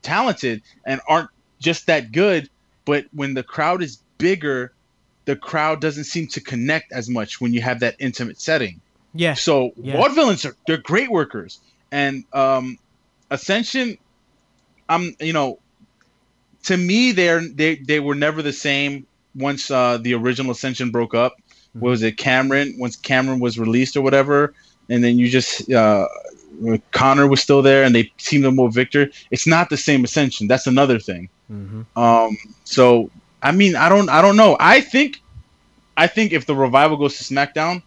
[0.02, 2.48] talented and aren't just that good,
[2.84, 4.72] but when the crowd is bigger,
[5.24, 8.80] the crowd doesn't seem to connect as much when you have that intimate setting.
[9.14, 9.34] Yeah.
[9.34, 9.96] So Yeah.
[9.96, 11.60] vaudevillains are they're great workers,
[11.92, 12.76] and um,
[13.30, 13.96] Ascension,
[14.88, 15.58] I'm you know,
[16.64, 21.14] to me they're they they were never the same once uh, the original Ascension broke
[21.14, 21.34] up.
[21.74, 22.76] What was it, Cameron?
[22.78, 24.54] Once Cameron was released or whatever,
[24.88, 26.06] and then you just uh,
[26.92, 29.10] Connor was still there, and they teamed up with Victor.
[29.30, 30.46] It's not the same Ascension.
[30.46, 31.28] That's another thing.
[31.48, 33.10] hmm Um, so
[33.44, 34.56] I mean, I don't, I don't know.
[34.58, 35.18] I think,
[35.98, 37.82] I think if the revival goes to SmackDown,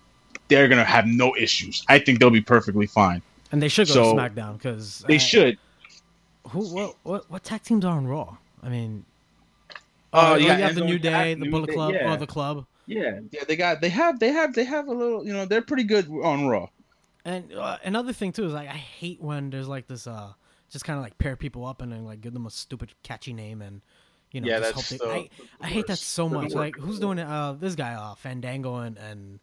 [0.47, 1.83] they're gonna have no issues.
[1.87, 3.21] I think they'll be perfectly fine.
[3.51, 5.57] And they should go So, to SmackDown because They should.
[6.49, 6.67] Who?
[6.73, 6.95] What?
[7.03, 7.29] What?
[7.31, 8.37] What tag teams are on Raw?
[8.63, 9.05] I mean,
[10.13, 12.13] Oh, uh, yeah, you have the New Day, the New Bullet Day, Club, yeah.
[12.13, 12.65] or the Club.
[12.85, 13.43] Yeah, yeah.
[13.47, 13.81] They got.
[13.81, 14.19] They have.
[14.19, 14.53] They have.
[14.53, 15.25] They have a little.
[15.25, 16.69] You know, they're pretty good on Raw.
[17.25, 20.31] And uh, another thing too is like I hate when there's like this uh
[20.71, 23.33] just kind of like pair people up and then like give them a stupid catchy
[23.33, 23.81] name and
[24.31, 25.19] you know Yeah, just that's hope the- they,
[25.61, 26.53] I, I hate that so much.
[26.53, 27.27] Like who's doing it?
[27.27, 29.39] Uh, this guy, uh, Fandango and and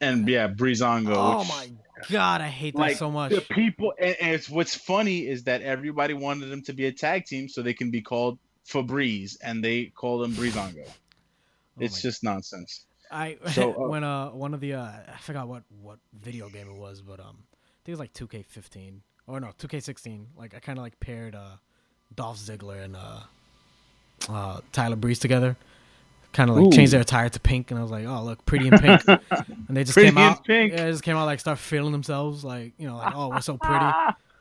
[0.00, 1.14] And yeah, Breezango.
[1.16, 1.70] oh which- my
[2.10, 3.32] god, I hate that so much.
[3.32, 6.92] the people and, and it's what's funny is that everybody wanted them to be a
[6.92, 10.84] tag team so they can be called Febreze and they call them Breezango.
[10.86, 10.92] Oh
[11.78, 12.84] it's just nonsense.
[13.10, 16.68] I so, uh, when uh one of the uh I forgot what what video game
[16.68, 20.26] it was, but um I think it was like 2K15 or no 2K16.
[20.36, 21.56] Like I kind of like paired uh
[22.14, 23.20] Dolph Ziggler and uh
[24.28, 25.56] uh Tyler Breeze together.
[26.36, 26.70] Kind of like Ooh.
[26.70, 29.20] changed their attire to pink, and I was like, "Oh, look, pretty in pink." and
[29.70, 30.72] they just Pretty came out, pink.
[30.72, 33.40] yeah, they just came out like start feeling themselves, like you know, like, "Oh, we're
[33.40, 33.86] so pretty."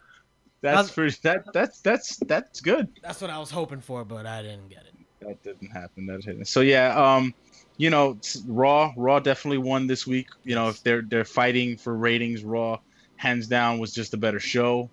[0.61, 2.89] That's pretty that that's that's that's good.
[3.01, 4.93] That's what I was hoping for, but I didn't get it.
[5.21, 6.05] That didn't happen.
[6.07, 6.49] That didn't.
[6.49, 7.33] So yeah, um,
[7.77, 10.27] you know, Raw, Raw definitely won this week.
[10.43, 12.79] You know, if they're they're fighting for ratings, Raw,
[13.15, 14.89] hands down, was just a better show.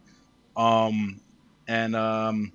[0.56, 1.20] Um,
[1.66, 2.52] and um,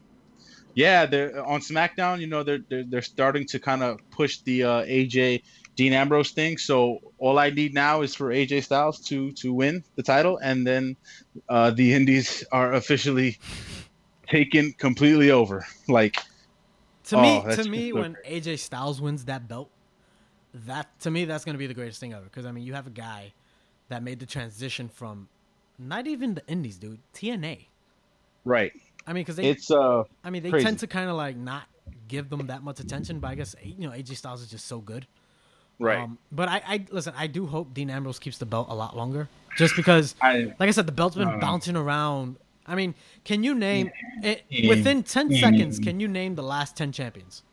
[0.78, 2.22] yeah, they're on SmackDown.
[2.22, 5.42] You know, they're they're, they're starting to kind of push the uh, AJ
[5.76, 6.60] Dean Ambrose thing.
[6.60, 10.68] So all I need now is for AJ Styles to to win the title, and
[10.68, 10.96] then
[11.50, 13.40] uh, the Indies are officially
[14.30, 15.66] taken completely over.
[15.88, 16.16] Like
[17.06, 19.72] To Oh, me, that's to me, when AJ Styles wins that belt,
[20.54, 22.26] that to me that's gonna be the greatest thing ever.
[22.26, 23.34] Because I mean, you have a guy
[23.90, 25.28] that made the transition from
[25.80, 27.66] not even the Indies, dude, TNA.
[28.46, 28.72] right.
[29.08, 30.66] I mean, because they, It's uh I mean, they crazy.
[30.66, 31.64] tend to kind of like not
[32.10, 33.20] give them that much attention.
[33.20, 35.08] But I guess you know, AJ Styles is just so good.
[35.80, 36.00] right.
[36.00, 37.14] Um, but I, I listen.
[37.18, 40.68] I do hope Dean Ambrose keeps the belt a lot longer, just because, I like
[40.68, 41.38] I said, the belt's been Uh.
[41.40, 42.36] bouncing around.
[42.70, 43.92] I mean, can you name
[44.24, 45.80] it within ten seconds?
[45.80, 47.44] Can you name the last ten champions?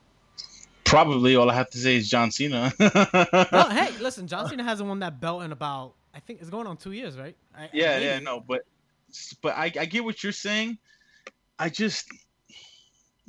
[0.85, 2.71] probably all I have to say is John Cena.
[2.79, 6.67] Well, hey, listen, John Cena hasn't won that belt in about I think it's going
[6.67, 7.35] on two years, right?
[7.57, 8.63] I, yeah, yeah, no, but
[9.43, 10.79] but I, I get what you're saying.
[11.59, 12.09] I just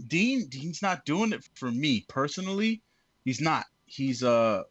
[0.08, 2.82] Dean Dean's not doing it for me personally.
[3.24, 3.66] He's not.
[3.86, 4.64] He's uh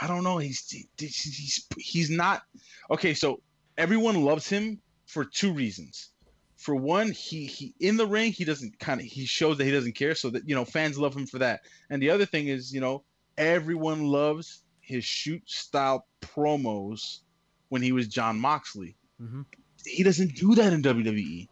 [0.00, 0.38] I don't know.
[0.38, 2.42] He's he's he's, he's not
[2.90, 3.14] okay.
[3.14, 3.40] So
[3.76, 6.10] everyone loves him for two reasons.
[6.56, 9.70] For one, he he in the ring he doesn't kind of he shows that he
[9.70, 11.60] doesn't care, so that you know fans love him for that.
[11.90, 13.04] And the other thing is, you know,
[13.36, 17.20] everyone loves his shoot style promos
[17.68, 18.96] when he was Jon Moxley.
[19.22, 19.44] Mhm.
[19.86, 21.48] He doesn't do that in WWE.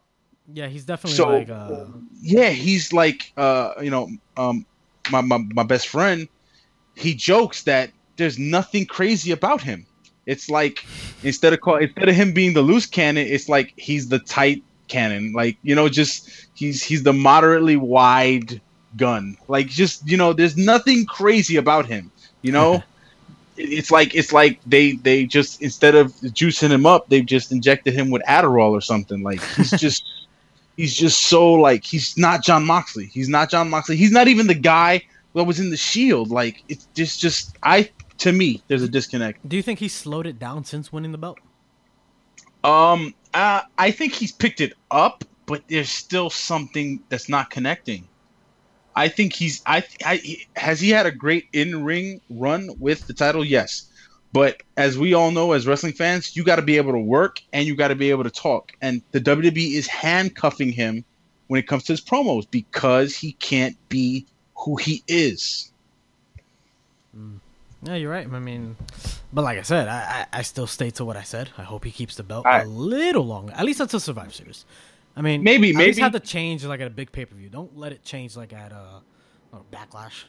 [0.51, 1.85] Yeah, he's definitely So like uh,
[2.21, 4.65] yeah, he's like uh, you know, um
[5.11, 6.27] my, my my best friend,
[6.95, 9.85] he jokes that there's nothing crazy about him.
[10.25, 10.85] It's like
[11.23, 14.63] instead of call instead of him being the loose cannon, it's like he's the tight
[14.87, 15.33] cannon.
[15.33, 18.61] Like, you know, just he's he's the moderately wide
[18.95, 19.37] gun.
[19.47, 22.11] Like just, you know, there's nothing crazy about him.
[22.41, 22.83] You know?
[23.59, 27.95] It's like it's like they they just instead of juicing him up, they've just injected
[27.95, 29.23] him with Adderall or something.
[29.23, 30.03] Like he's just
[30.77, 33.07] he's just so like he's not Jon Moxley.
[33.07, 33.97] He's not Jon Moxley.
[33.97, 36.29] He's not even the guy that was in the Shield.
[36.29, 39.47] Like it's just just I to me there's a disconnect.
[39.47, 41.39] Do you think he slowed it down since winning the belt?
[42.63, 48.07] Um, uh, I think he's picked it up, but there's still something that's not connecting.
[48.95, 49.61] I think he's.
[49.65, 53.45] I, I has he had a great in ring run with the title?
[53.45, 53.89] Yes,
[54.33, 57.41] but as we all know, as wrestling fans, you got to be able to work
[57.53, 58.73] and you got to be able to talk.
[58.81, 61.03] And the WWE is handcuffing him
[61.47, 65.71] when it comes to his promos because he can't be who he is.
[67.83, 68.27] Yeah, you're right.
[68.31, 68.75] I mean,
[69.31, 71.49] but like I said, I, I, I still stay to what I said.
[71.57, 74.65] I hope he keeps the belt I- a little longer, at least until Survivor Series.
[75.15, 77.49] I mean, Maybe- maybe- have to change like at a big pay per view.
[77.49, 78.99] Don't let it change like at uh,
[79.53, 80.25] oh, Backlash.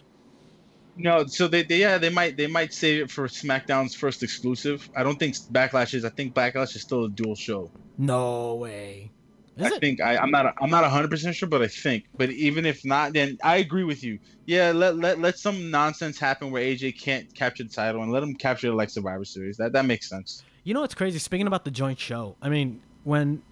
[0.98, 4.90] No, so they, they yeah they might they might save it for SmackDown's first exclusive.
[4.96, 6.04] I don't think Backlash is.
[6.04, 7.70] I think Backlash is still a dual show.
[7.96, 9.12] No way.
[9.56, 9.80] Is I it?
[9.80, 12.06] think I, I'm not I'm not 100 percent sure, but I think.
[12.16, 14.18] But even if not, then I agree with you.
[14.46, 18.22] Yeah, let let let some nonsense happen where AJ can't capture the title and let
[18.24, 19.56] him capture it like Survivor Series.
[19.56, 20.42] That that makes sense.
[20.64, 21.20] You know what's crazy?
[21.20, 23.42] Speaking about the joint show, I mean, when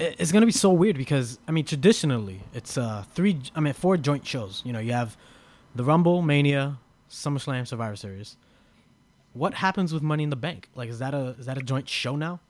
[0.00, 3.96] it's gonna be so weird because I mean, traditionally it's uh three, I mean, four
[3.96, 4.62] joint shows.
[4.64, 5.16] You know, you have
[5.74, 6.78] the Rumble, Mania,
[7.08, 8.36] SummerSlam, Survivor Series.
[9.32, 10.68] What happens with Money in the Bank?
[10.74, 12.40] Like, is that a is that a joint show now?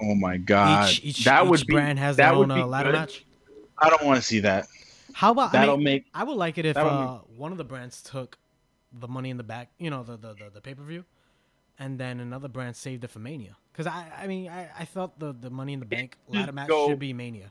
[0.00, 2.66] Oh my god, each each, that each would be brand has that their own uh,
[2.66, 2.98] ladder good.
[2.98, 3.24] match.
[3.78, 4.66] I don't want to see that.
[5.12, 7.64] How about I That'll mean, make I would like it if uh, one of the
[7.64, 8.38] brands took
[8.92, 11.04] the Money in the Bank, you know, the the the, the pay per view,
[11.78, 13.56] and then another brand saved it for Mania.
[13.72, 16.68] Because I, I mean, I, I felt the the Money in the Bank ladder match
[16.68, 17.50] go- should be Mania.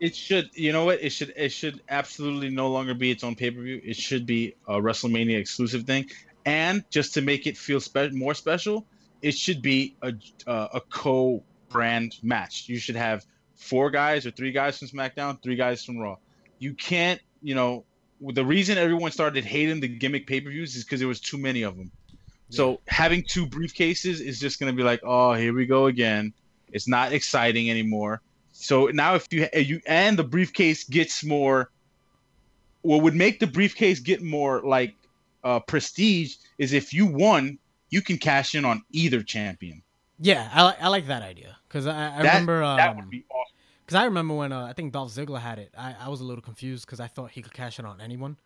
[0.00, 1.02] It should, you know what?
[1.02, 3.80] It should, it should absolutely no longer be its own pay per view.
[3.84, 6.10] It should be a WrestleMania exclusive thing.
[6.44, 8.86] And just to make it feel spe- more special,
[9.22, 10.12] it should be a
[10.46, 12.68] uh, a co brand match.
[12.68, 13.24] You should have
[13.56, 16.16] four guys or three guys from SmackDown, three guys from Raw.
[16.58, 17.84] You can't, you know,
[18.20, 21.38] the reason everyone started hating the gimmick pay per views is because there was too
[21.38, 21.90] many of them.
[22.50, 26.32] So having two briefcases is just going to be like, oh, here we go again.
[26.72, 28.20] It's not exciting anymore.
[28.64, 31.70] So now if you you and the briefcase gets more,
[32.80, 34.94] what would make the briefcase get more like
[35.44, 37.58] uh, prestige is if you won,
[37.90, 39.82] you can cash in on either champion.
[40.18, 43.10] Yeah, I like I like that idea because I, I That- remember that would um,
[43.10, 43.54] be awesome.
[43.84, 45.70] because I remember when uh, I think Dolph Ziggler had it.
[45.76, 48.38] I, I was a little confused because I thought he could cash it on anyone,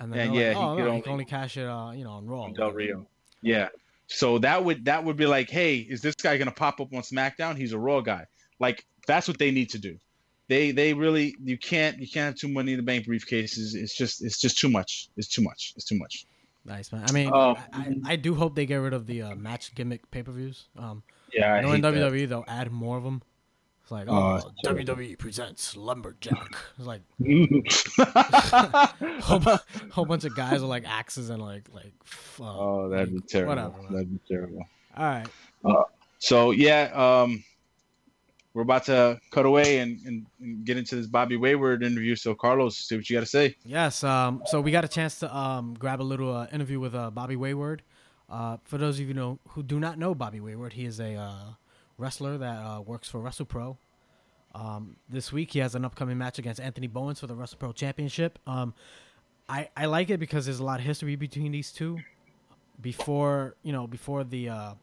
[0.00, 1.56] and then Yeah, they're yeah, like, he oh could no, he only- can only cash
[1.56, 2.48] it, uh, you know, on Raw.
[2.48, 3.06] Del Rio.
[3.42, 3.68] Yeah.
[4.08, 7.02] So that would that would be like, hey, is this guy gonna pop up on
[7.02, 7.56] SmackDown?
[7.56, 8.26] He's a Raw guy.
[8.58, 9.98] Like that's what they need to do.
[10.46, 13.74] They they really you can't you can't have too many in the bank briefcases.
[13.74, 15.08] It's just it's just too much.
[15.16, 15.72] It's too much.
[15.76, 16.24] It's too much.
[16.64, 17.04] Nice man.
[17.08, 19.74] I mean, Um, I, I, I do hope they get rid of the uh, match
[19.74, 20.66] gimmick pay per views.
[20.78, 21.02] Um,
[21.34, 23.22] Yeah, I know in WWE they'll add more of them.
[23.82, 24.94] It's like, Oh, oh, it's terrible.
[24.96, 26.56] WWE presents Lumberjack.
[26.78, 27.98] It's like WWE.
[29.22, 29.58] whole,
[29.90, 31.92] whole bunch of guys with like axes and like like.
[32.04, 33.54] f- Uh, oh, that'd be terrible.
[33.54, 33.74] Whatever.
[33.90, 34.66] That'd be terrible.
[34.96, 35.26] All right.
[36.18, 37.42] So yeah, um,
[38.58, 42.16] we're about to cut away and, and, and get into this Bobby Wayward interview.
[42.16, 43.54] So Carlos, see what you got to say.
[43.64, 44.02] Yes.
[44.02, 44.42] Um.
[44.46, 47.36] So we got a chance to um grab a little uh, interview with uh, Bobby
[47.36, 47.82] Wayward.
[48.28, 51.14] Uh, for those of you know who do not know Bobby Wayward, he is a
[51.14, 51.32] uh,
[51.98, 53.76] wrestler that uh, works for WrestlePro.
[54.56, 58.40] Um, this week he has an upcoming match against Anthony Bowens for the WrestlePro Championship.
[58.44, 58.74] Um,
[59.48, 62.00] I I like it because there's a lot of history between these two.
[62.80, 64.74] Before you know, before the uh,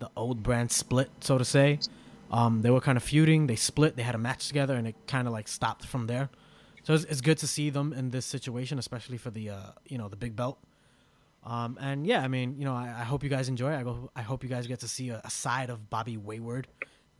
[0.00, 1.78] the old brand split, so to say,
[2.30, 3.46] um, they were kind of feuding.
[3.46, 3.96] They split.
[3.96, 6.28] They had a match together, and it kind of like stopped from there.
[6.82, 9.98] So it's, it's good to see them in this situation, especially for the uh, you
[9.98, 10.58] know the big belt.
[11.44, 13.74] Um, and yeah, I mean, you know, I, I hope you guys enjoy.
[13.74, 14.10] I go.
[14.16, 16.66] I hope you guys get to see a, a side of Bobby Wayward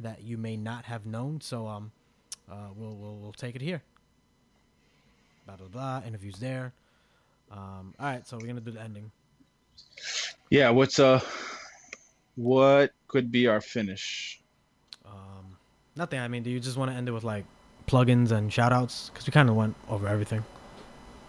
[0.00, 1.40] that you may not have known.
[1.40, 1.92] So um,
[2.50, 3.82] uh, we'll, we'll we'll take it here.
[5.46, 6.02] Blah blah blah.
[6.06, 6.72] Interviews there.
[7.50, 9.12] Um, all right, so we're gonna do the ending.
[10.50, 11.20] Yeah, what's uh,
[12.34, 14.35] what could be our finish?
[15.96, 16.20] Nothing.
[16.20, 17.44] I mean, do you just want to end it with like
[17.86, 19.10] plugins and shout outs?
[19.10, 20.44] Because we kind of went over everything.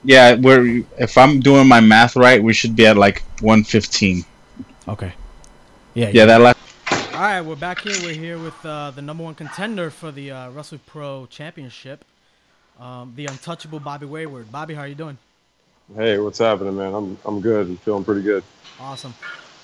[0.04, 4.26] Yeah, we're if I'm doing my math right, we should be at like 115.
[4.88, 5.14] Okay.
[5.94, 6.10] Yeah.
[6.10, 6.58] Yeah, that last.
[7.14, 7.96] All right, we're back here.
[8.04, 12.06] We're here with uh, the number one contender for the uh, Wrestle Pro Championship,
[12.80, 14.52] um, the untouchable Bobby Wayward.
[14.52, 15.18] Bobby, how are you doing?
[15.96, 16.94] Hey, what's happening, man?
[16.94, 17.68] I'm I'm good.
[17.68, 18.44] I'm feeling pretty good.
[18.80, 19.14] Awesome.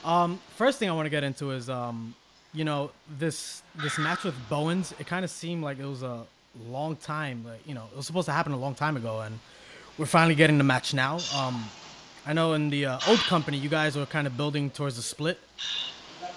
[0.04, 2.16] Um, first thing I want to get into is, um,
[2.54, 4.94] you know, this this match with Bowens.
[5.00, 6.24] It kind of seemed like it was a
[6.70, 7.44] long time.
[7.46, 9.40] Like, you know, it was supposed to happen a long time ago, and
[9.98, 11.20] we're finally getting the match now.
[11.36, 11.66] Um,
[12.26, 15.02] I know in the uh, old company, you guys were kind of building towards the
[15.02, 15.40] split,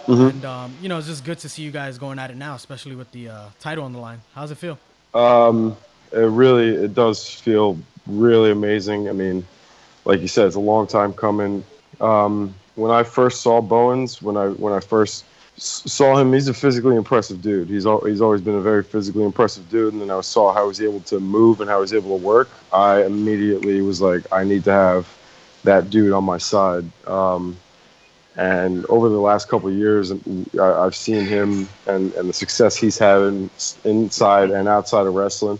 [0.06, 0.30] Mhm.
[0.30, 2.54] and um, you know, it's just good to see you guys going at it now,
[2.54, 4.20] especially with the uh, title on the line.
[4.34, 4.78] How's it feel?
[5.14, 5.76] Um,
[6.12, 9.08] it really it does feel really amazing.
[9.08, 9.44] I mean,
[10.04, 11.64] like you said, it's a long time coming.
[12.00, 15.24] Um, when I first saw Bowens, when I when I first
[15.56, 17.68] saw him, he's a physically impressive dude.
[17.68, 19.92] He's al- he's always been a very physically impressive dude.
[19.92, 22.18] And then I saw how he was able to move and how he was able
[22.18, 22.48] to work.
[22.72, 25.08] I immediately was like, I need to have
[25.64, 26.84] that dude on my side.
[27.06, 27.56] Um,
[28.36, 30.16] and over the last couple years, I,
[30.60, 33.48] I've seen him and, and the success he's having
[33.84, 35.58] inside and outside of wrestling,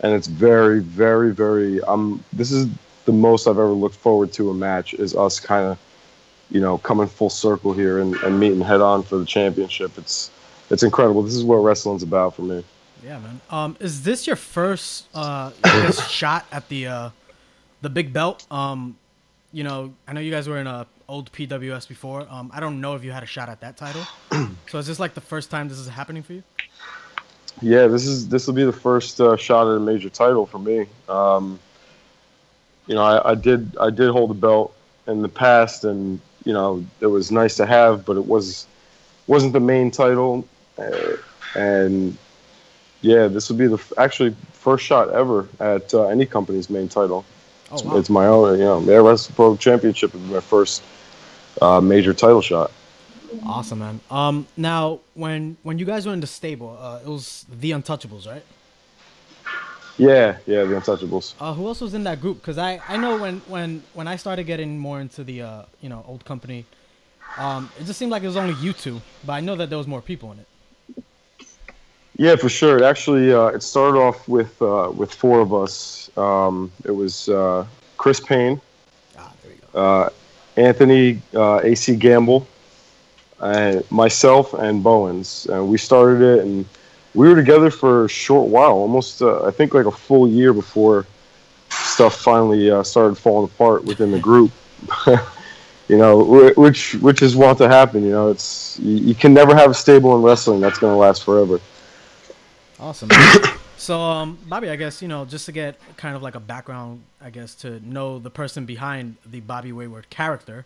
[0.00, 1.80] and it's very, very, very.
[1.82, 2.68] Um, this is
[3.06, 4.94] the most I've ever looked forward to a match.
[4.94, 5.78] Is us kind of,
[6.52, 9.96] you know, coming full circle here and, and meeting head on for the championship.
[9.96, 10.30] It's
[10.70, 11.22] it's incredible.
[11.22, 12.62] This is what wrestling's about for me.
[13.02, 13.40] Yeah, man.
[13.50, 15.50] Um, is this your first uh
[16.08, 17.10] shot at the uh
[17.80, 18.46] the big belt?
[18.50, 18.96] Um,
[19.52, 22.26] you know, I know you guys were in a old PWS before.
[22.30, 24.02] Um, I don't know if you had a shot at that title.
[24.68, 26.42] so is this like the first time this is happening for you?
[27.60, 30.58] Yeah, this is this will be the first uh, shot at a major title for
[30.58, 30.86] me.
[31.08, 31.58] Um,
[32.86, 34.74] you know, I, I did I did hold a belt
[35.06, 38.66] in the past, and you know it was nice to have, but it was
[39.26, 40.46] wasn't the main title,
[40.78, 41.16] uh,
[41.54, 42.16] and
[43.02, 46.88] yeah, this would be the f- actually first shot ever at uh, any company's main
[46.88, 47.24] title.
[47.70, 47.96] Oh It's, wow.
[47.96, 50.82] it's my own, you know, yeah, Wrestle Pro Championship would be my first
[51.60, 52.70] uh, major title shot.
[53.46, 54.00] Awesome, man.
[54.10, 58.26] Um, now when when you guys were in the stable, uh, it was the Untouchables,
[58.26, 58.44] right?
[59.98, 61.34] Yeah, yeah, the Untouchables.
[61.38, 62.40] Uh, who else was in that group?
[62.40, 65.88] Because I, I know when, when, when I started getting more into the uh, you
[65.88, 66.64] know old company,
[67.38, 69.78] Um, it just seemed like it was only you two, but I know that there
[69.78, 70.46] was more people in it.
[72.18, 72.76] Yeah, for sure.
[72.76, 76.10] It actually, uh, it started off with uh, with four of us.
[76.16, 77.64] Um, it was uh,
[77.96, 78.60] Chris Payne,
[79.18, 79.80] Ah, there you go.
[79.80, 80.08] uh,
[80.56, 82.46] Anthony uh, AC Gamble,
[83.90, 85.46] myself, and Bowens.
[85.50, 86.66] We started it, and
[87.14, 90.52] we were together for a short while, almost uh, I think like a full year
[90.52, 91.06] before
[91.68, 94.50] stuff finally uh, started falling apart within the group.
[95.88, 98.02] you know, which which is want to happen.
[98.02, 100.96] You know, it's you, you can never have a stable in wrestling that's going to
[100.96, 101.60] last forever.
[102.80, 103.10] Awesome.
[103.76, 107.02] so, um, Bobby, I guess you know just to get kind of like a background,
[107.20, 110.64] I guess to know the person behind the Bobby Wayward character.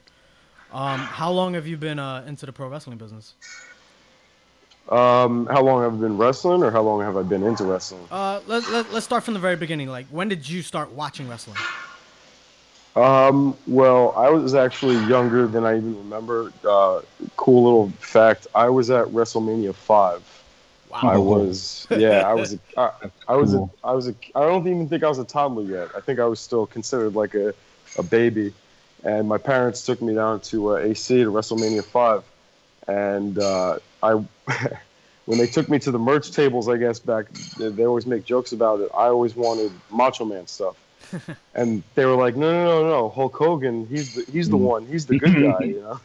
[0.72, 3.34] Um, how long have you been uh, into the pro wrestling business?
[4.88, 8.06] Um, how long have I been wrestling, or how long have I been into wrestling?
[8.10, 9.88] Uh, let, let, let's start from the very beginning.
[9.88, 11.56] Like, when did you start watching wrestling?
[12.94, 16.52] Um, well, I was actually younger than I even remember.
[16.66, 17.02] Uh,
[17.36, 20.22] cool little fact: I was at WrestleMania five.
[20.92, 21.20] I Oh.
[21.20, 22.90] was, yeah, I was, a, I,
[23.28, 23.68] I was, a.
[23.84, 25.88] I was a, I don't even think I was a toddler yet.
[25.94, 27.52] I think I was still considered like a,
[27.98, 28.54] a baby.
[29.04, 32.22] And my parents took me down to uh, AC to WrestleMania five,
[32.88, 34.24] and uh, I,
[35.26, 37.26] when they took me to the merch tables, I guess back,
[37.58, 38.90] they, they always make jokes about it.
[38.94, 40.76] I always wanted Macho Man stuff,
[41.54, 44.60] and they were like, no, no, no, no, Hulk Hogan, he's the, he's the Mm.
[44.60, 46.00] one, he's the good guy, you know.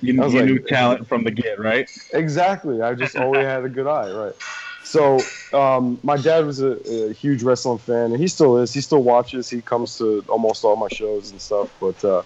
[0.00, 1.88] You, I you like- knew talent from the get, right?
[2.12, 2.82] Exactly.
[2.82, 4.34] I just always had a good eye, right?
[4.82, 5.20] So
[5.52, 6.72] um, my dad was a,
[7.10, 8.74] a huge wrestling fan, and he still is.
[8.74, 9.48] He still watches.
[9.48, 11.70] He comes to almost all my shows and stuff.
[11.80, 12.22] But uh,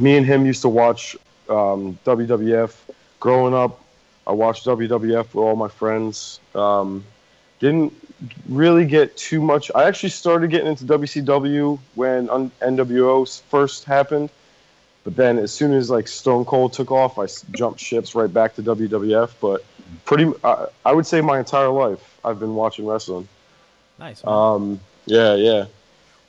[0.00, 1.16] me and him used to watch
[1.48, 2.74] um, WWF
[3.20, 3.80] growing up.
[4.28, 6.38] I watched WWF with all my friends.
[6.54, 7.04] Um,
[7.60, 7.92] didn't
[8.48, 9.70] really get too much.
[9.74, 14.30] I actually started getting into WCW when NWO first happened.
[15.04, 17.26] But then, as soon as like Stone Cold took off, I
[17.56, 19.30] jumped ships right back to WWF.
[19.40, 19.64] But
[20.04, 23.26] pretty, uh, I would say my entire life I've been watching wrestling.
[23.98, 24.22] Nice.
[24.24, 25.64] Um, yeah, yeah.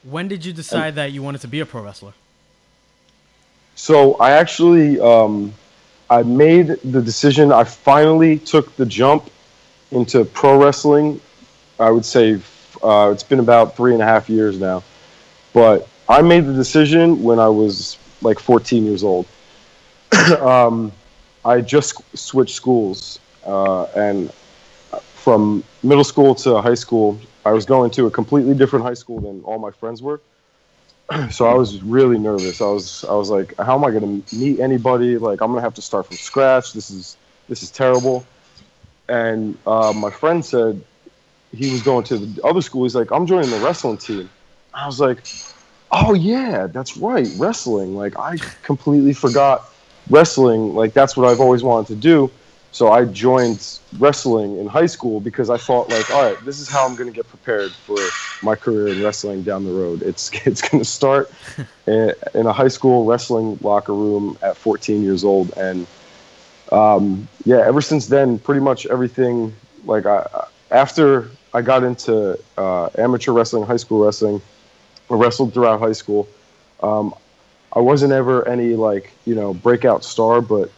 [0.03, 2.13] when did you decide that you wanted to be a pro wrestler?
[3.75, 5.53] So I actually, um,
[6.10, 7.51] I made the decision.
[7.51, 9.30] I finally took the jump
[9.91, 11.22] into pro wrestling.
[11.80, 12.39] I would say
[12.84, 14.84] uh, it's been about three and a half years now,
[15.53, 19.28] but I made the decision when I was like 14 years old.
[20.39, 20.91] um,
[21.45, 24.32] I just switched schools, uh, and
[25.14, 29.20] from middle school to high school, I was going to a completely different high school
[29.20, 30.20] than all my friends were.
[31.32, 32.62] so I was really nervous.
[32.62, 35.18] I was I was like, how am I going to meet anybody?
[35.18, 36.74] Like I'm going to have to start from scratch.
[36.74, 38.26] This is this is terrible.
[39.07, 40.84] And uh, my friend said
[41.51, 42.84] he was going to the other school.
[42.84, 44.30] He's like, I'm joining the wrestling team.
[44.74, 45.26] I was like,
[45.91, 47.95] oh yeah, that's right, wrestling.
[47.95, 49.66] Like I completely forgot
[50.10, 50.76] wrestling.
[50.76, 52.32] Like that's what I've always wanted to do.
[52.72, 56.70] So I joined wrestling in high school because I thought like, all right, this is
[56.70, 57.97] how I'm going to get prepared for
[58.45, 60.01] my career in wrestling down the road.
[60.01, 61.31] It's it's going to start
[61.87, 65.87] in, in a high school wrestling locker room at 14 years old, and
[66.71, 69.53] um, yeah, ever since then, pretty much everything.
[69.85, 74.41] Like I, after I got into uh, amateur wrestling, high school wrestling,
[75.09, 76.27] I wrestled throughout high school.
[76.83, 77.13] Um,
[77.73, 80.69] I wasn't ever any like you know breakout star, but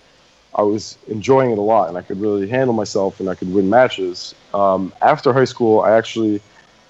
[0.53, 3.53] I was enjoying it a lot, and I could really handle myself, and I could
[3.53, 4.35] win matches.
[4.53, 6.41] Um, after high school, I actually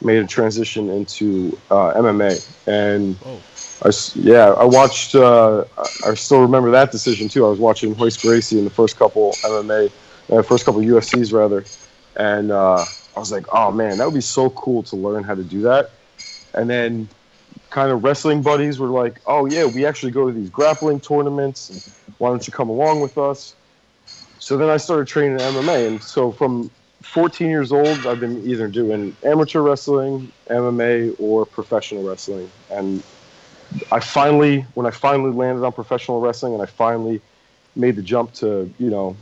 [0.01, 3.41] made a transition into uh, MMA, and Whoa.
[3.83, 5.15] I yeah, I watched.
[5.15, 7.45] Uh, I- I still remember that decision too.
[7.45, 9.89] I was watching Royce Gracie in the first couple MMA,
[10.31, 11.65] uh, first couple UFCs rather,
[12.15, 12.85] and uh,
[13.15, 15.61] I was like, oh man, that would be so cool to learn how to do
[15.61, 15.91] that.
[16.53, 17.09] And then,
[17.69, 21.71] kind of wrestling buddies were like, oh yeah, we actually go to these grappling tournaments.
[22.17, 23.55] Why don't you come along with us?
[24.39, 26.71] So then I started training MMA, and so from
[27.11, 33.03] 14 years old, I've been either doing amateur wrestling, MMA, or professional wrestling, and
[33.91, 37.19] I finally, when I finally landed on professional wrestling, and I finally
[37.75, 39.17] made the jump to, you know,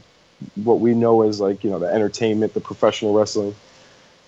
[0.55, 3.55] what we know as like, you know, the entertainment, the professional wrestling.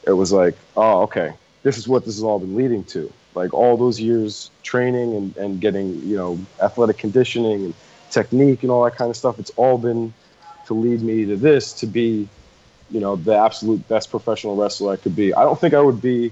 [0.08, 3.12] It was like, oh, okay, this is what this has all been leading to.
[3.36, 7.74] Like all those years training and, and getting, you know, athletic conditioning and
[8.10, 9.40] technique and all that kind of stuff.
[9.40, 10.14] It's all been
[10.66, 12.28] to lead me to this to be,
[12.92, 15.34] you know, the absolute best professional wrestler I could be.
[15.34, 16.32] I don't think I would be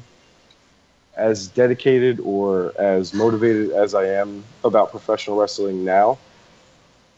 [1.15, 6.17] as dedicated or as motivated as I am about professional wrestling now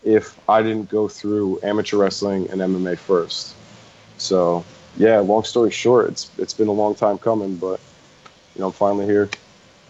[0.04, 3.54] if I didn't go through amateur wrestling and MMA first.
[4.18, 4.64] So,
[4.98, 7.80] yeah, long story short, it's it's been a long time coming, but
[8.56, 9.30] you know, I'm finally here.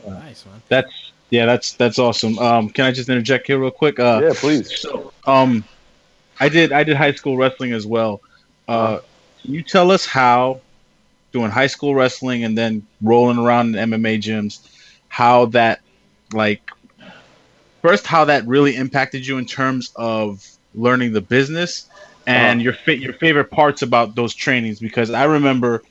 [0.08, 0.62] Nice, man.
[0.70, 2.38] That's Yeah, that's that's awesome.
[2.40, 4.00] Um, can I just interject here real quick?
[4.00, 4.80] Uh, yeah, please.
[4.80, 5.64] So, um,
[6.40, 8.20] I did I did high school wrestling as well.
[8.68, 9.00] Uh,
[9.44, 10.62] can you tell us how
[11.34, 14.60] doing high school wrestling and then rolling around in MMA gyms,
[15.08, 15.80] how that
[16.34, 16.62] like
[17.82, 21.88] first how that really impacted you in terms of learning the business
[22.26, 22.62] and Uh-huh.
[22.62, 25.84] your your favorite parts about those trainings because I remember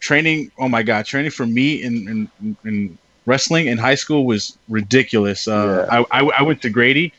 [0.00, 4.58] training oh my god training for me in in, in wrestling in high school was
[4.68, 5.88] ridiculous uh, Yeah.
[5.88, 7.12] I, I I went to Grady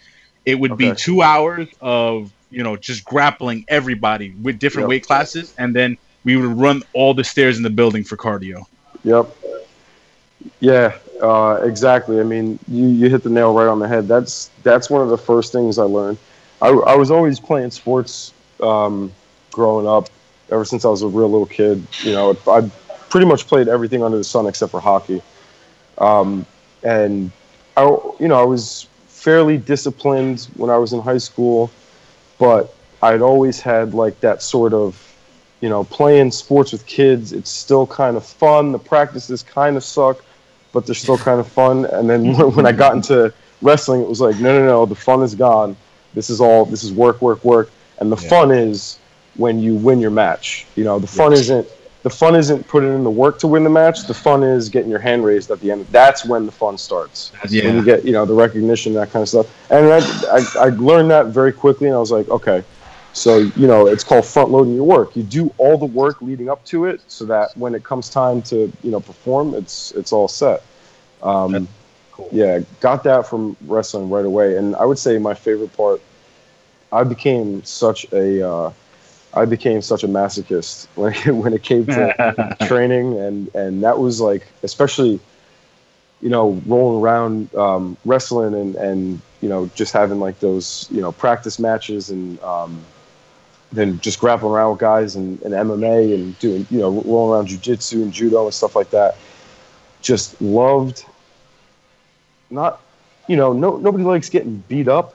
[0.46, 4.90] it would be two hours of you know just grappling everybody with different Yep.
[4.90, 8.64] weight classes and then we would run all the stairs in the building for cardio
[9.04, 9.28] Yep.
[10.60, 12.20] Yeah, uh, exactly.
[12.20, 14.08] I mean, you, you hit the nail right on the head.
[14.08, 16.18] That's that's one of the first things I learned.
[16.62, 19.12] I, I was always playing sports um,
[19.52, 20.10] growing up,
[20.52, 21.86] ever since I was a real little kid.
[22.04, 22.62] You know, I
[23.10, 25.22] pretty much played everything under the sun except for hockey.
[25.98, 26.46] Um,
[26.84, 27.32] and
[27.78, 31.72] I, you know, I was fairly disciplined when I was in high school,
[32.38, 35.02] but I'd always had like that sort of
[35.62, 38.72] you know, playing sports with kids, it's still kind of fun.
[38.72, 40.24] The practices kind of suck,
[40.74, 41.86] but they're still kind of fun.
[41.86, 45.24] And then when I got into wrestling, it was like, no, no, no, the fun
[45.24, 45.76] is gone.
[46.14, 47.72] This is all, this is work, work, work.
[48.00, 48.30] And the Yeah.
[48.30, 48.98] fun is
[49.38, 50.66] when you win your match.
[50.76, 51.68] You know, the fun isn't,
[52.06, 54.06] the fun isn't putting in the work to win the match.
[54.06, 55.88] The fun is getting your hand raised at the end.
[55.88, 57.66] That's when the fun starts Yeah.
[57.66, 60.00] when you get you know the recognition that kind of stuff and I,
[60.38, 62.64] I, I learned that very quickly and i was like okay
[63.14, 66.48] so you know it's called front loading your work you do all the work leading
[66.50, 70.12] up to it so that when it comes time to you know perform it's it's
[70.12, 70.62] all set
[71.24, 71.68] um,
[72.12, 72.30] cool.
[72.32, 76.02] yeah got that from wrestling right away and i would say my favorite part
[76.92, 78.72] i became such a uh,
[79.36, 84.22] i became such a masochist when, when it came to training and and that was
[84.22, 85.20] like especially
[86.22, 91.02] you know rolling around um, wrestling and and you know just having like those you
[91.02, 92.82] know practice matches and um,
[93.72, 97.48] then just grappling around with guys and, and MMA and doing you know rolling around
[97.48, 99.18] jujitsu and judo and stuff like that.
[100.02, 101.06] Just loved
[102.50, 102.82] not
[103.28, 105.15] you know no nobody likes getting beat up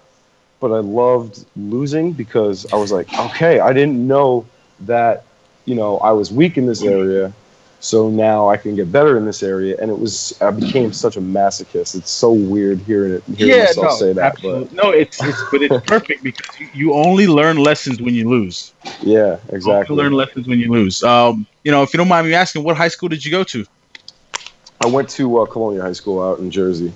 [0.60, 4.46] but I loved losing because I was like okay I didn't know
[4.80, 5.24] that
[5.64, 7.32] you know I was weak in this area
[7.80, 9.76] so now I can get better in this area.
[9.80, 11.96] And it was I became such a masochist.
[11.96, 14.24] It's so weird hearing it hearing yeah myself no, say that.
[14.24, 14.76] absolutely.
[14.76, 18.72] no it's, it's but it's perfect because you, you only learn lessons when you lose
[18.82, 19.96] But yeah, You only exactly.
[19.96, 22.76] learn lessons when you lose um you know if you don't mind me asking what
[22.76, 23.64] high school did you go to
[24.82, 26.90] I went to uh, Colonia High School out in Jersey.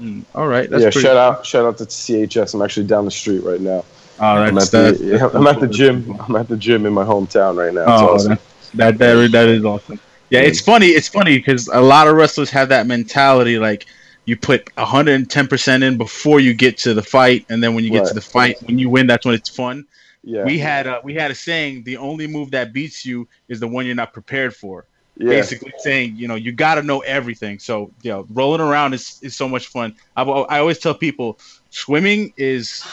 [0.00, 2.54] Mm, all right that's yeah, shout out shout out to CHS.
[2.54, 3.84] I'm actually down the street right now.
[4.18, 6.16] oh, I'm that's, at the that's, I'm at the gym.
[6.20, 7.84] I'm at the gym in my hometown right now.
[7.86, 8.38] Oh, awesome.
[8.74, 10.00] that that that is awesome.
[10.30, 10.86] Yeah, it's funny.
[10.86, 13.58] It's funny because a lot of wrestlers have that mentality.
[13.58, 13.86] Like
[14.24, 17.90] you put 110 percent in before you get to the fight, and then when you
[17.90, 19.86] get to the fight, when you win, that's when it's fun.
[20.22, 23.60] Yeah, We had a we had a saying: the only move that beats you is
[23.60, 24.86] the one you're not prepared for.
[25.20, 27.58] Yeah, Basically saying, you know, you got to know everything.
[27.58, 29.94] So, you know, rolling around is, is so much fun.
[30.16, 31.38] I, I always tell people,
[31.70, 32.86] swimming is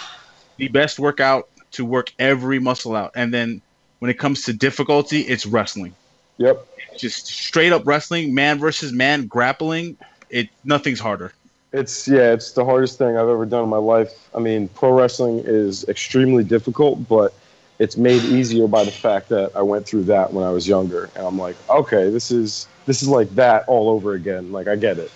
[0.57, 3.61] the best workout to work every muscle out, and then
[3.99, 5.95] when it comes to difficulty, it's wrestling
[6.37, 6.67] yep.
[6.97, 9.97] just straight up wrestling, man versus man, grappling.
[10.29, 11.33] It nothing's harder.
[11.73, 14.29] It's yeah, it's the hardest thing I've ever done in my life.
[14.33, 17.33] I mean, pro wrestling is extremely difficult, but
[17.79, 21.09] it's made easier by the fact that I went through that when I was younger,
[21.15, 24.51] and I'm like, okay, this is this is like that all over again.
[24.51, 25.11] Like I get it.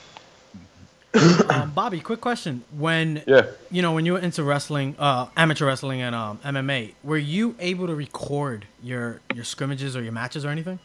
[1.49, 3.47] Um, Bobby, quick question: When Yeah.
[3.70, 7.55] you know when you were into wrestling, uh, amateur wrestling and um, MMA, were you
[7.59, 10.80] able to record your your scrimmages or your matches or anything?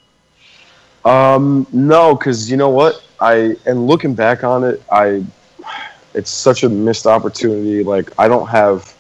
[1.05, 3.03] Um, no, because you know what?
[3.21, 5.25] I and looking back on it, I
[6.15, 7.85] it's such a missed opportunity.
[7.85, 8.93] Like I don't have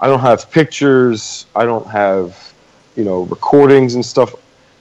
[0.00, 2.52] I don't have pictures, I don't have,
[2.96, 4.34] you know, recordings and stuff.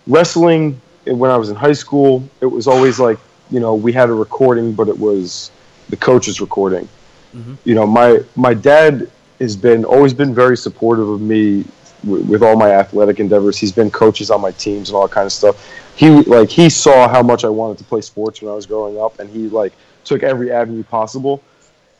[0.08, 3.18] Wrestling when I was in high school, it was always like,
[3.50, 5.52] you know, we had a recording, but it was
[5.90, 6.88] the coach's recording.
[7.36, 7.58] Mhm.
[7.64, 9.10] You know, my my dad
[9.40, 11.66] has been always been very supportive of me
[12.06, 13.58] w- with all my athletic endeavors.
[13.58, 15.56] He's been coaches on my teams and all that kind of stuff
[16.00, 18.98] he like he saw how much I wanted to play sports when I was growing
[18.98, 19.74] up, and he like
[20.06, 21.44] took every avenue possible.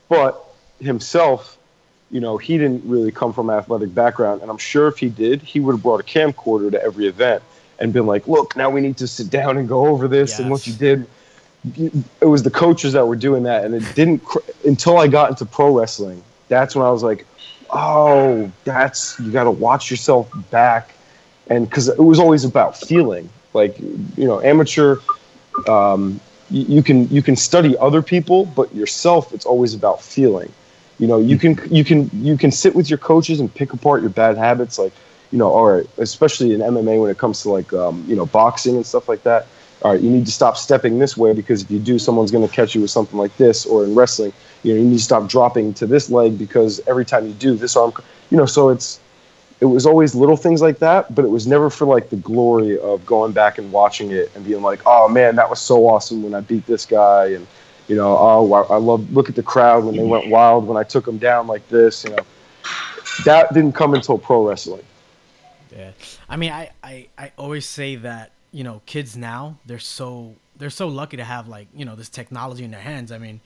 [0.08, 0.42] But
[0.80, 1.58] himself,
[2.12, 5.10] you know, he didn't really come from an athletic background, and I'm sure if he
[5.10, 7.44] did, he would have brought a camcorder to every event
[7.80, 10.50] and been like, "Look, now we need to sit down and go over this and
[10.50, 11.08] what you did."
[12.22, 15.30] It was the coaches that were doing that, and it didn't cr- until I got
[15.30, 16.24] into pro wrestling.
[16.48, 17.26] That's when I was like,
[17.70, 20.94] "Oh, that's you got to watch yourself back,"
[21.48, 24.98] and because it was always about feeling like you know amateur
[25.68, 30.52] um, you, you can you can study other people, but yourself, it's always about feeling.
[31.00, 34.02] You know, you can you can you can sit with your coaches and pick apart
[34.02, 34.94] your bad habits, like
[35.32, 38.26] you know, all right, especially in MMA when it comes to like um, you know
[38.26, 39.48] boxing and stuff like that.
[39.82, 42.46] All right, you need to stop stepping this way because if you do, someone's going
[42.46, 43.66] to catch you with something like this.
[43.66, 44.34] Or in wrestling,
[44.64, 47.56] you know, you need to stop dropping to this leg because every time you do,
[47.56, 47.94] this arm,
[48.30, 49.00] you know, so it's
[49.62, 52.78] it was always little things like that, but it was never for like the glory
[52.80, 56.24] of going back and watching it and being like, oh man, that was so awesome
[56.24, 57.46] when I beat this guy and
[57.90, 60.32] you know, oh, I love look at the crowd when they went mm-hmm.
[60.32, 62.04] wild when I took them down like this.
[62.04, 62.24] You know,
[63.26, 64.84] that didn't come until pro wrestling.
[65.76, 65.92] Yeah,
[66.30, 70.70] I mean, I, I, I always say that you know, kids now they're so they're
[70.70, 73.12] so lucky to have like you know this technology in their hands.
[73.12, 73.42] I mean,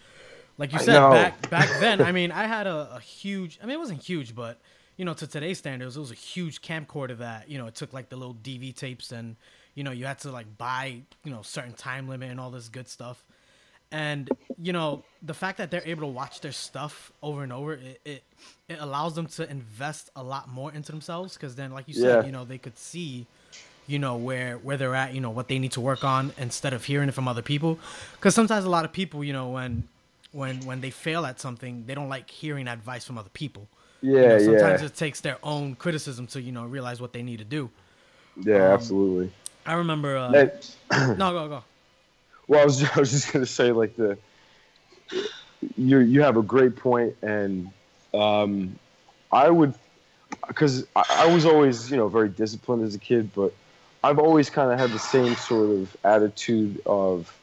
[0.57, 2.01] like you said back back then.
[2.01, 3.59] I mean, I had a, a huge.
[3.63, 4.59] I mean, it wasn't huge, but
[4.97, 7.93] you know, to today's standards, it was a huge camcorder that you know it took
[7.93, 9.37] like the little DV tapes and
[9.73, 12.67] you know you had to like buy you know certain time limit and all this
[12.67, 13.23] good stuff
[13.93, 14.29] and
[14.61, 18.01] you know the fact that they're able to watch their stuff over and over it
[18.03, 18.23] it,
[18.67, 22.21] it allows them to invest a lot more into themselves because then like you said
[22.21, 22.25] yeah.
[22.25, 23.25] you know they could see
[23.87, 26.73] you know where where they're at you know what they need to work on instead
[26.73, 27.79] of hearing it from other people.
[28.13, 29.87] Because sometimes a lot of people you know when
[30.31, 33.67] when when they fail at something they don't like hearing advice from other people.
[34.01, 34.87] Yeah you know, sometimes yeah.
[34.87, 37.69] it takes their own criticism to you know realize what they need to do.
[38.37, 39.31] Yeah um, absolutely.
[39.65, 40.29] I remember uh,
[41.17, 41.63] no go go
[42.47, 44.17] well, I was, I was just gonna say like the
[45.77, 47.71] you you have a great point, and
[48.13, 48.77] um,
[49.31, 49.73] I would
[50.47, 53.53] because I, I was always you know very disciplined as a kid, but
[54.03, 57.33] I've always kind of had the same sort of attitude of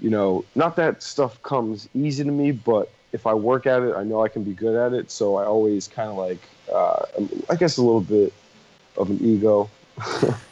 [0.00, 3.94] you know not that stuff comes easy to me, but if I work at it,
[3.94, 5.10] I know I can be good at it.
[5.10, 6.40] So I always kind of like
[6.72, 7.02] uh,
[7.50, 8.32] I guess a little bit
[8.96, 9.70] of an ego.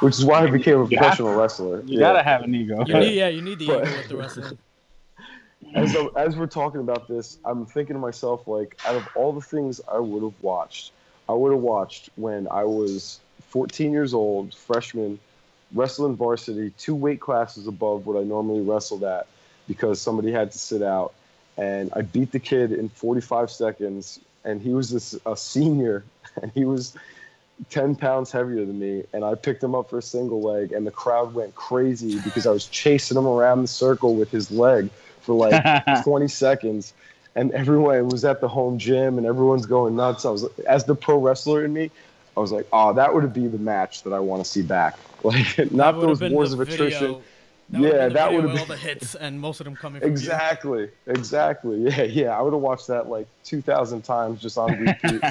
[0.00, 1.80] which is why I became a professional wrestler.
[1.80, 2.00] You yeah.
[2.00, 2.84] gotta have an ego.
[2.86, 4.58] You need, yeah, you need the ego with the wrestling.
[5.74, 9.40] As, as we're talking about this, I'm thinking to myself, like, out of all the
[9.40, 10.92] things I would have watched,
[11.28, 15.18] I would have watched when I was 14 years old, freshman,
[15.74, 19.26] wrestling varsity, two weight classes above what I normally wrestled at
[19.68, 21.14] because somebody had to sit out.
[21.56, 26.04] And I beat the kid in 45 seconds, and he was this, a senior,
[26.42, 26.96] and he was
[27.70, 30.86] 10 pounds heavier than me, and I picked him up for a single leg, and
[30.86, 34.90] the crowd went crazy because I was chasing him around the circle with his leg
[35.20, 36.92] for like 20 seconds.
[37.34, 40.24] And everyone was at the home gym, and everyone's going nuts.
[40.24, 41.90] I was, as the pro wrestler in me,
[42.36, 44.98] I was like, oh, that would be the match that I want to see back.
[45.24, 47.22] Like, not those wars of attrition.
[47.72, 50.02] That yeah, that would have been all the hits, and most of them coming.
[50.02, 50.90] exactly, you.
[51.06, 51.88] exactly.
[51.88, 52.38] Yeah, yeah.
[52.38, 55.22] I would have watched that like two thousand times just on repeat.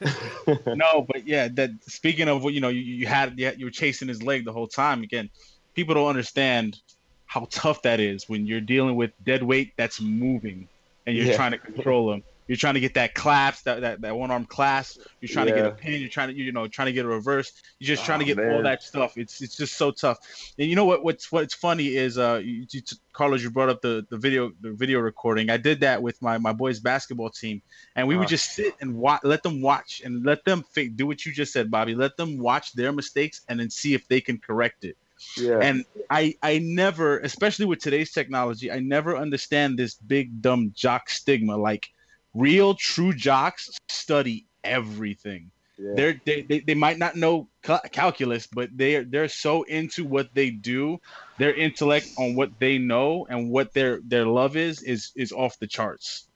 [0.66, 1.48] no, but yeah.
[1.48, 4.52] That speaking of what you know, you, you had you were chasing his leg the
[4.52, 5.02] whole time.
[5.02, 5.28] Again,
[5.74, 6.80] people don't understand
[7.26, 10.66] how tough that is when you're dealing with dead weight that's moving
[11.06, 11.36] and you're yeah.
[11.36, 12.22] trying to control them.
[12.50, 15.02] You're trying to get that clasp, that, that, that one arm clasp.
[15.20, 15.54] You're trying yeah.
[15.54, 16.00] to get a pin.
[16.00, 17.52] You're trying to you know trying to get a reverse.
[17.78, 18.56] You're just trying to oh, get man.
[18.56, 19.16] all that stuff.
[19.16, 20.18] It's it's just so tough.
[20.58, 21.04] And you know what?
[21.04, 22.82] What's what's funny is uh, you, you,
[23.12, 25.48] Carlos, you brought up the, the video the video recording.
[25.48, 27.62] I did that with my my boys basketball team,
[27.94, 28.30] and we uh would uh-huh.
[28.30, 31.52] just sit and watch, let them watch, and let them think, do what you just
[31.52, 31.94] said, Bobby.
[31.94, 34.96] Let them watch their mistakes and then see if they can correct it.
[35.36, 35.60] Yeah.
[35.60, 41.10] And I I never, especially with today's technology, I never understand this big dumb jock
[41.10, 41.90] stigma like
[42.34, 45.50] real true jocks study everything.
[45.78, 45.92] Yeah.
[45.94, 50.50] They're, they, they they might not know calculus, but they're they're so into what they
[50.50, 50.98] do,
[51.38, 55.58] their intellect on what they know and what their their love is is is off
[55.58, 56.26] the charts.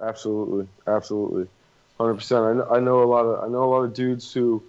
[0.00, 1.46] Absolutely, absolutely,
[1.96, 2.44] hundred percent.
[2.44, 4.62] I know, I know a lot of I know a lot of dudes who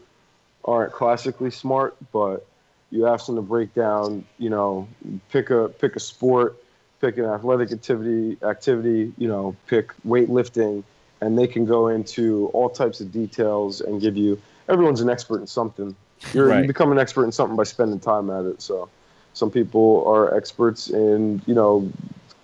[0.64, 2.46] aren't classically smart, but
[2.92, 4.88] you ask them to break down, you know,
[5.32, 6.56] pick a pick a sport
[7.02, 10.84] pick an athletic activity, activity, you know, pick weightlifting,
[11.22, 14.40] and they can go into all types of details and give you.
[14.68, 15.96] Everyone's an expert in something.
[16.34, 16.62] You're, right.
[16.62, 18.62] You become an expert in something by spending time at it.
[18.62, 18.90] So,
[19.34, 21.92] some people are experts in, you know,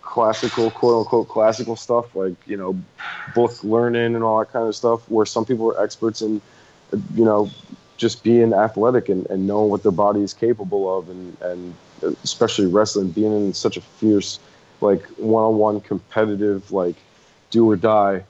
[0.02, 2.78] classical, quote unquote, classical stuff like you know,
[3.34, 5.10] book learning and all that kind of stuff.
[5.10, 6.42] Where some people are experts in,
[7.14, 7.50] you know,
[7.98, 11.76] just being athletic and, and knowing what their body is capable of and, and
[12.24, 14.40] especially wrestling, being in such a fierce,
[14.82, 16.96] like one-on-one competitive, like
[17.50, 18.24] do or die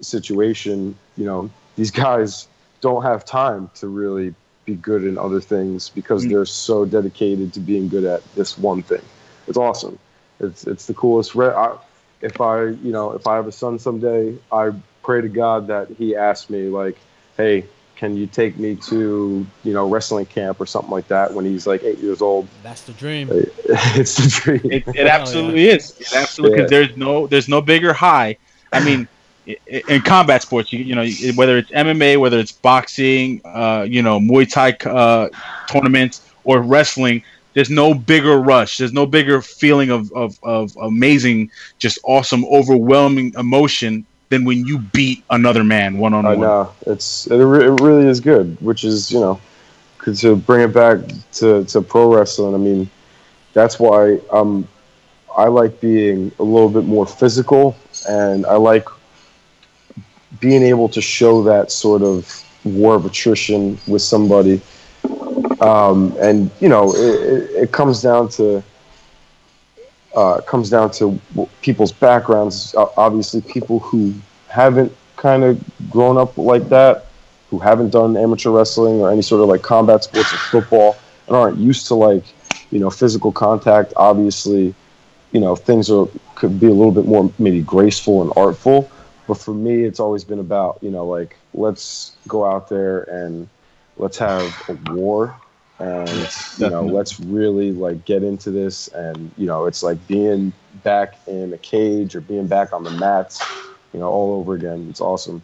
[0.00, 2.48] situation, you know, these guys
[2.80, 4.34] don't have time to really
[4.64, 6.32] be good in other things because mm-hmm.
[6.32, 9.02] they're so dedicated to being good at this one thing.
[9.48, 9.98] It's awesome.
[10.40, 11.36] It's it's the coolest.
[11.36, 11.76] I,
[12.20, 14.72] if I you know if I have a son someday, I
[15.02, 16.96] pray to God that he asks me like,
[17.36, 17.64] hey,
[18.02, 21.68] can you take me to you know wrestling camp or something like that when he's
[21.68, 23.28] like eight years old That's the dream.
[23.94, 25.94] it's the dream It, it absolutely is.
[26.00, 28.36] It absolutely because there's no there's no bigger high.
[28.72, 29.06] I mean,
[29.48, 33.86] i- i- in combat sports, you you know whether it's MMA, whether it's boxing, uh,
[33.88, 35.28] you know Muay Thai uh,
[35.70, 37.22] tournaments or wrestling,
[37.54, 38.78] there's no bigger rush.
[38.78, 44.78] There's no bigger feeling of of, of amazing, just awesome, overwhelming emotion than when you
[44.78, 46.38] beat another man one on one.
[46.38, 49.38] I know it's it, re- it really is good, which is you know,
[50.16, 51.00] to bring it back
[51.34, 52.54] to, to pro wrestling.
[52.54, 52.90] I mean,
[53.52, 54.66] that's why um,
[55.36, 57.76] I like being a little bit more physical,
[58.08, 58.88] and I like
[60.40, 64.62] being able to show that sort of war of attrition with somebody.
[65.60, 68.64] Um, and you know, it, it, it comes down to
[70.14, 71.18] uh, comes down to
[71.62, 72.74] people's backgrounds.
[72.96, 74.14] Obviously, people who
[74.48, 77.06] haven't kind of grown up like that,
[77.50, 80.96] who haven't done amateur wrestling or any sort of like combat sports or football,
[81.26, 82.24] and aren't used to like
[82.70, 83.92] you know physical contact.
[83.96, 84.74] Obviously,
[85.32, 88.90] you know things are could be a little bit more maybe graceful and artful.
[89.26, 93.48] But for me, it's always been about you know like let's go out there and
[93.96, 95.36] let's have a war
[95.78, 96.10] and
[96.58, 100.52] you know let's really like get into this and you know it's like being
[100.84, 103.42] back in a cage or being back on the mats
[103.92, 105.42] you know all over again it's awesome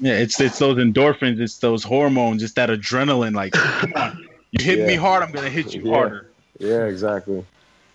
[0.00, 3.34] Yeah, it's it's those endorphins, it's those hormones, it's that adrenaline.
[3.34, 4.12] Like, come on,
[4.52, 5.90] you hit me hard, I'm gonna hit you Yeah.
[5.90, 6.32] harder.
[6.58, 7.44] yeah exactly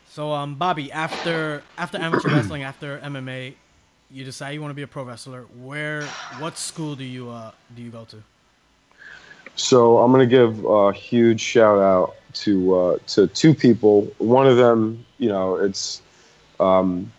[0.05, 3.57] So, um, Bobby, after after amateur wrestling, after MMA,
[4.09, 5.43] you decide you want to be a pro wrestler.
[5.43, 8.23] Where, what school do you uh do you go to?
[9.55, 14.47] So i'm going to give a huge shout out to uh, to two people one
[14.47, 16.01] of them you know it's
[16.59, 17.11] um,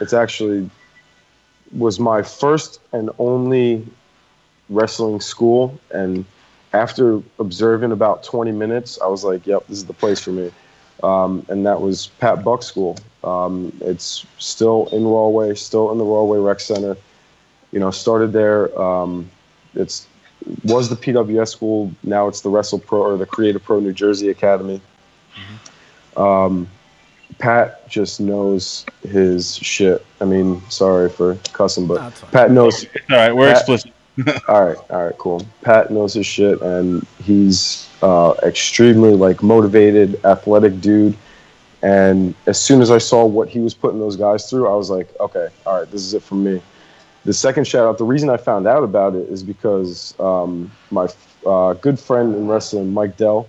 [0.00, 0.68] it's actually
[1.72, 3.84] was my first and only
[4.68, 6.24] wrestling school and
[6.72, 10.50] after observing about 20 minutes i was like yep this is the place for me
[11.02, 16.04] um, and that was pat buck school um, it's still in Rahway, still in the
[16.04, 16.96] Rahway Rec Center.
[17.72, 18.80] You know, started there.
[18.80, 19.28] Um,
[19.74, 20.06] it's
[20.64, 21.92] was the PWS school.
[22.02, 24.80] Now it's the Wrestle Pro or the Create A Pro New Jersey Academy.
[26.16, 26.68] Um,
[27.38, 30.04] Pat just knows his shit.
[30.20, 32.30] I mean, sorry for cussing, but Nah, it's fine.
[32.30, 33.92] Pat knows all right, we're Pat- explicit.
[34.48, 35.46] all right, all right, cool.
[35.62, 41.16] Pat knows his shit, and he's uh, extremely like motivated, athletic dude.
[41.82, 44.88] And as soon as I saw what he was putting those guys through, I was
[44.88, 46.62] like, okay, all right, this is it for me.
[47.26, 51.08] The second shout out, the reason I found out about it is because um, my
[51.44, 53.48] uh, good friend in wrestling, Mike Dell,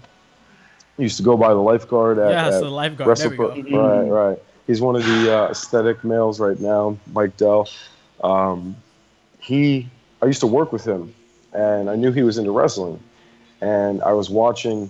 [0.97, 3.15] used to go by the lifeguard at, yeah, at so the lifeguard.
[3.15, 3.77] There we go.
[3.79, 4.39] Right, right.
[4.65, 7.69] He's one of the uh, aesthetic males right now, Mike Dell.
[8.23, 8.75] Um,
[9.37, 9.87] he,
[10.23, 11.13] I used to work with him,
[11.53, 12.99] and I knew he was into wrestling,
[13.61, 14.89] and I was watching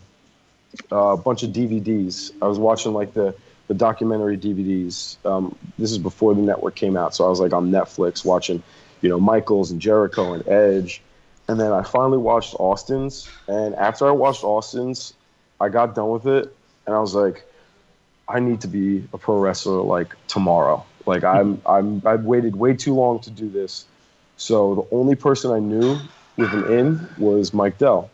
[0.94, 2.32] uh, a bunch of DVDs.
[2.42, 3.36] I was watching like the
[3.68, 5.18] the documentary DVDs.
[5.26, 8.63] Um, this is before the network came out, so I was like on Netflix watching,
[9.01, 11.01] you know, Michaels and Jericho and Edge,
[11.47, 13.30] and then I finally watched Austin's.
[13.47, 15.13] And after I watched Austin's,
[15.59, 16.55] I got done with it,
[16.86, 17.45] and I was like,
[18.28, 20.86] I need to be a pro wrestler like tomorrow.
[21.05, 23.86] Like I'm, I'm, I've waited way too long to do this.
[24.36, 25.97] So the only person I knew
[26.36, 28.09] with an in was Mike Dell.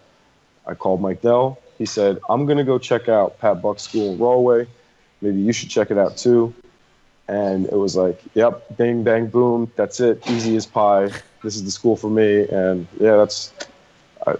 [0.65, 1.59] I called Mike Dell.
[1.77, 4.67] He said, I'm gonna go check out Pat Buck School in Galway.
[5.23, 6.53] Maybe you should check it out too.
[7.27, 9.71] And it was like, yep, bing, bang, boom.
[9.77, 10.29] That's it.
[10.29, 11.09] Easy as pie.
[11.41, 12.47] This is the school for me.
[12.49, 13.53] And yeah, that's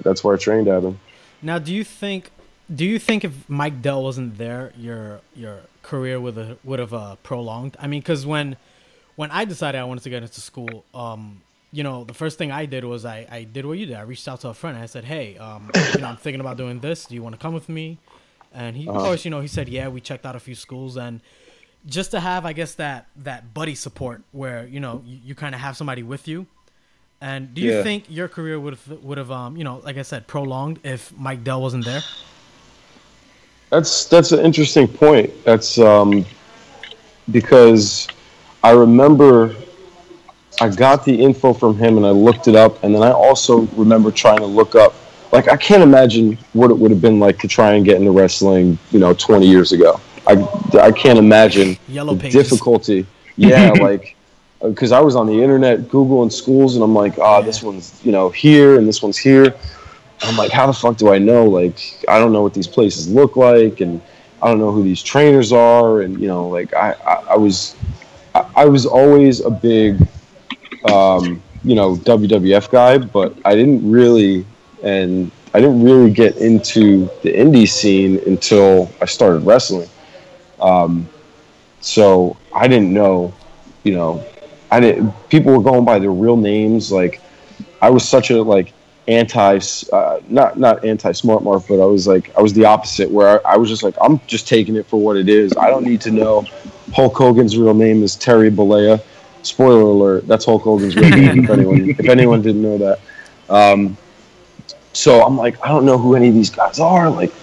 [0.02, 1.00] that's where I trained at him.
[1.42, 2.32] Now, do you think
[2.74, 6.94] do you think if Mike Dell wasn't there, your your career would have would have
[6.94, 7.78] uh, prolonged?
[7.80, 8.58] I mean, because when
[9.16, 12.52] when I decided I wanted to get into school, um, you know, the first thing
[12.52, 13.96] I did was I, I did what you did.
[13.96, 14.76] I reached out to a friend.
[14.76, 17.06] and I said, hey, um, you know, I'm thinking about doing this.
[17.06, 17.98] Do you want to come with me?
[18.54, 19.00] And he, of Uh-huh.
[19.00, 19.88] course, you know, he said, yeah.
[19.88, 21.22] We checked out a few schools, and
[21.86, 25.56] just to have, I guess that that buddy support where you know you, you kind
[25.56, 26.48] of have somebody with you.
[27.22, 27.82] And do you Yeah.
[27.84, 31.14] think your career would have would have um you know like I said prolonged if
[31.18, 32.06] Mike Dell wasn't there?
[33.70, 35.32] That's that's an interesting point.
[35.46, 36.26] That's um,
[37.32, 38.10] because
[38.64, 39.56] I remember
[40.62, 43.62] I got the info from him and I looked it up, and then I also
[43.76, 44.94] remember trying to look up.
[45.34, 48.12] Like I can't imagine what it would have been like to try and get into
[48.12, 50.00] wrestling, you know, 20 years ago.
[50.28, 50.34] I
[50.80, 52.50] I can't imagine Yellow the pages.
[52.50, 53.08] difficulty.
[53.36, 54.16] Yeah, like
[54.62, 58.00] because I was on the internet, Google and schools, and I'm like, oh, this one's
[58.06, 59.56] you know here and this one's here.
[60.22, 61.46] I'm like, how the fuck do I know?
[61.46, 64.02] Like, I don't know what these places look like, and
[64.42, 67.76] I don't know who these trainers are, and you know, like I, I, I was,
[68.36, 70.00] I, I was always a big,
[70.86, 74.46] um, you know, WWF guy, but I didn't really,
[74.84, 79.90] and I didn't really get into the indie scene until I started wrestling.
[80.60, 81.08] Um,
[81.82, 83.34] so I didn't know,
[83.84, 84.26] you know,
[84.72, 85.12] I didn't.
[85.30, 86.92] People were going by their real names.
[86.92, 87.22] Like
[87.82, 88.74] I was such a like
[89.08, 89.60] anti,
[89.92, 93.12] uh, not not anti smart mark, but I was like I was the opposite.
[93.12, 95.56] Where I, I was just like I'm just taking it for what it is.
[95.56, 96.46] I don't need to know.
[96.94, 99.02] Hulk Hogan's real name is Terry Bollea.
[99.44, 101.44] Spoiler alert: that's Hulk Hogan's real name.
[101.44, 103.00] if anyone if anyone didn't know that.
[103.50, 103.98] Um,
[104.94, 107.10] so I'm like, I don't know who any of these guys are.
[107.10, 107.34] Like,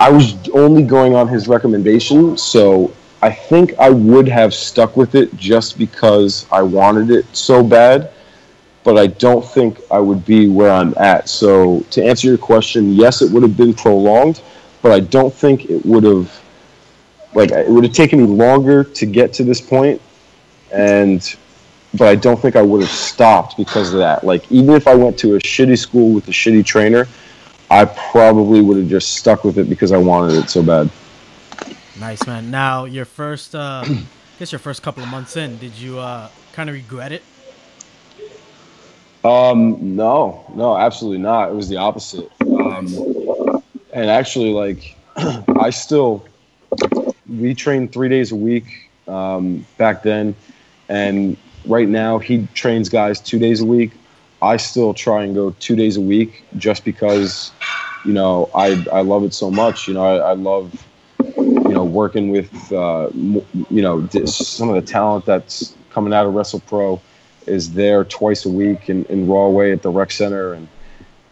[0.00, 5.14] I was only going on his recommendation, so I think I would have stuck with
[5.14, 8.10] it just because I wanted it so bad.
[8.84, 11.28] But I don't think I would be where I'm at.
[11.28, 14.42] So to answer your question, yes, it would have been prolonged,
[14.82, 16.36] but I don't think it would have.
[17.34, 20.02] Like it would have taken me longer to get to this point,
[20.72, 21.36] and
[21.94, 24.24] but I don't think I would have stopped because of that.
[24.24, 27.06] Like even if I went to a shitty school with a shitty trainer,
[27.70, 30.90] I probably would have just stuck with it because I wanted it so bad.
[31.98, 32.50] Nice man.
[32.50, 34.04] Now your first, uh, I
[34.38, 37.22] guess your first couple of months in, did you uh, kind of regret it?
[39.24, 41.50] Um, no, no, absolutely not.
[41.50, 42.28] It was the opposite.
[42.40, 43.62] Um,
[43.92, 44.96] and actually, like,
[45.60, 46.26] I still
[47.28, 50.34] we trained three days a week um, back then,
[50.88, 51.36] and
[51.66, 53.92] right now he trains guys two days a week.
[54.40, 57.52] I still try and go two days a week just because,
[58.04, 59.86] you know, I I love it so much.
[59.86, 60.86] You know, I, I love,
[61.36, 66.34] you know, working with, uh, you know, some of the talent that's coming out of
[66.34, 67.00] Wrestle Pro
[67.46, 70.68] is there twice a week in, in Rahway at the rec center, and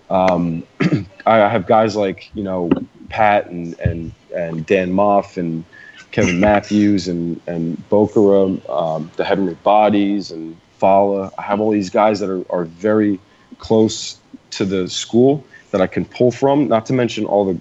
[0.09, 0.62] um,
[1.26, 2.70] I have guys like you know
[3.09, 5.64] Pat and and and Dan Maff and
[6.13, 11.31] Kevin Matthews and and Bokara, um, the Heavenly Bodies and Fala.
[11.39, 13.21] I have all these guys that are, are very
[13.59, 14.19] close
[14.53, 16.69] to the school that I can pull from.
[16.69, 17.61] Not to mention all the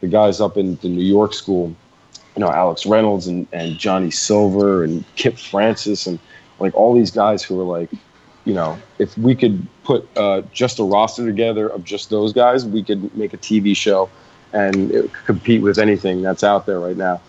[0.00, 1.74] the guys up in the New York school,
[2.36, 6.18] you know Alex Reynolds and, and Johnny Silver and Kip Francis and
[6.58, 7.90] like all these guys who are like,
[8.44, 12.64] you know, if we could put uh, just a roster together of just those guys,
[12.64, 14.08] we could make a TV show
[14.52, 17.20] and compete with anything that's out there right now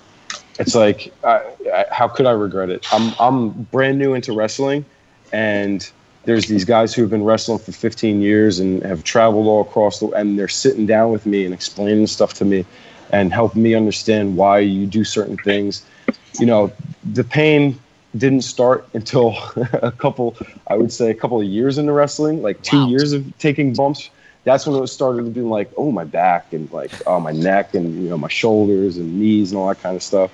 [0.60, 1.42] it's like I,
[1.74, 2.86] I, how could I regret it?
[2.94, 4.86] I'm I'm brand new into wrestling,
[5.32, 5.90] and
[6.24, 10.00] there's these guys who have been wrestling for 15 years and have traveled all across
[10.00, 12.66] the and they're sitting down with me and explaining stuff to me
[13.12, 15.84] and helping me understand why you do certain things.
[16.40, 16.72] You know,
[17.14, 17.80] the pain
[18.18, 19.36] didn't start until
[19.82, 20.38] a couple
[20.68, 22.88] I would say a couple of years into wrestling, like two wow.
[22.88, 24.10] years of taking bumps.
[24.44, 27.76] That's when it started to be like, oh my back and like oh my neck
[27.76, 30.32] and you know my shoulders and knees and all that kind of stuff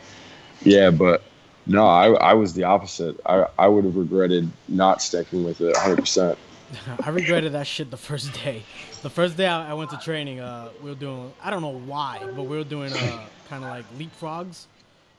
[0.63, 1.23] yeah, but
[1.65, 3.19] no, I, I was the opposite.
[3.25, 6.37] I, I would have regretted not sticking with it 100%.
[7.03, 8.63] I regretted that shit the first day.
[9.01, 11.79] The first day I, I went to training, uh, we were doing, I don't know
[11.79, 14.65] why, but we were doing uh, kind of like leapfrogs.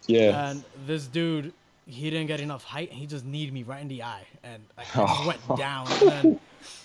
[0.06, 0.50] Yeah.
[0.50, 1.52] And this dude,
[1.88, 2.92] he didn't get enough height.
[2.92, 4.26] He just kneed me right in the eye.
[4.42, 5.86] And I just went down.
[5.90, 6.40] And then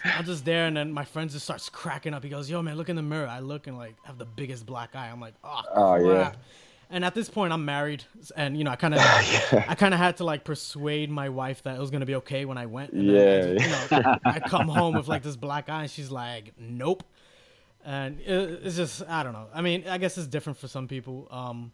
[0.05, 2.23] I'm just there, and then my friend just starts cracking up.
[2.23, 3.27] He goes, Yo, man, look in the mirror.
[3.27, 5.09] I look and like have the biggest black eye.
[5.09, 6.33] I'm like, Oh, oh yeah
[6.93, 8.03] and at this point i'm married
[8.37, 9.65] and you know i kind of yeah.
[9.67, 12.45] i kind of had to like persuade my wife that it was gonna be okay
[12.45, 15.69] when i went and yeah, I, you know, I come home with like this black
[15.69, 17.03] eye and she's like nope
[17.83, 20.87] and it, it's just i don't know i mean i guess it's different for some
[20.87, 21.71] people um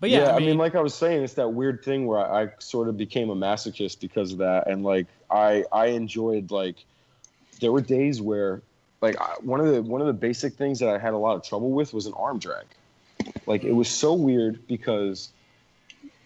[0.00, 2.06] but yeah, yeah I, mean, I, mean, like I was saying, it's that weird thing
[2.06, 5.86] where I, I sort of became a masochist because of that, and like I I
[5.86, 6.76] enjoyed like
[7.60, 8.62] there were days where
[9.00, 11.42] like one of the one of the basic things that I had a lot of
[11.42, 12.66] trouble with was an arm drag.
[13.46, 15.30] Like it was so weird because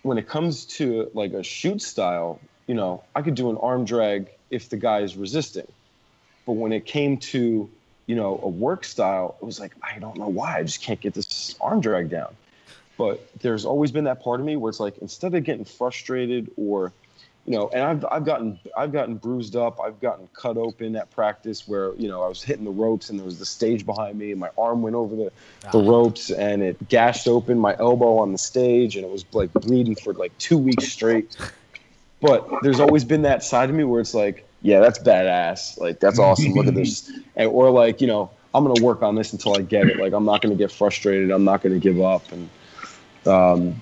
[0.03, 3.85] when it comes to like a shoot style, you know, I could do an arm
[3.85, 5.67] drag if the guy is resisting.
[6.47, 7.71] But when it came to,
[8.07, 10.59] you know, a work style, it was like, I don't know why.
[10.59, 12.35] I just can't get this arm drag down.
[13.01, 16.51] But there's always been that part of me where it's like, instead of getting frustrated
[16.57, 16.93] or
[17.47, 19.81] you know, and I've I've gotten I've gotten bruised up.
[19.81, 23.19] I've gotten cut open at practice where you know I was hitting the ropes and
[23.19, 25.33] there was the stage behind me and my arm went over the
[25.73, 25.91] the ah.
[25.91, 29.95] ropes and it gashed open my elbow on the stage and it was like bleeding
[29.95, 31.37] for like two weeks straight.
[32.21, 35.81] But there's always been that side of me where it's like, yeah, that's badass.
[35.81, 36.53] Like that's awesome.
[36.53, 37.11] Look at this.
[37.37, 39.97] And, or like you know, I'm gonna work on this until I get it.
[39.97, 41.31] Like I'm not gonna get frustrated.
[41.31, 42.31] I'm not gonna give up.
[42.33, 42.51] And
[43.27, 43.79] um,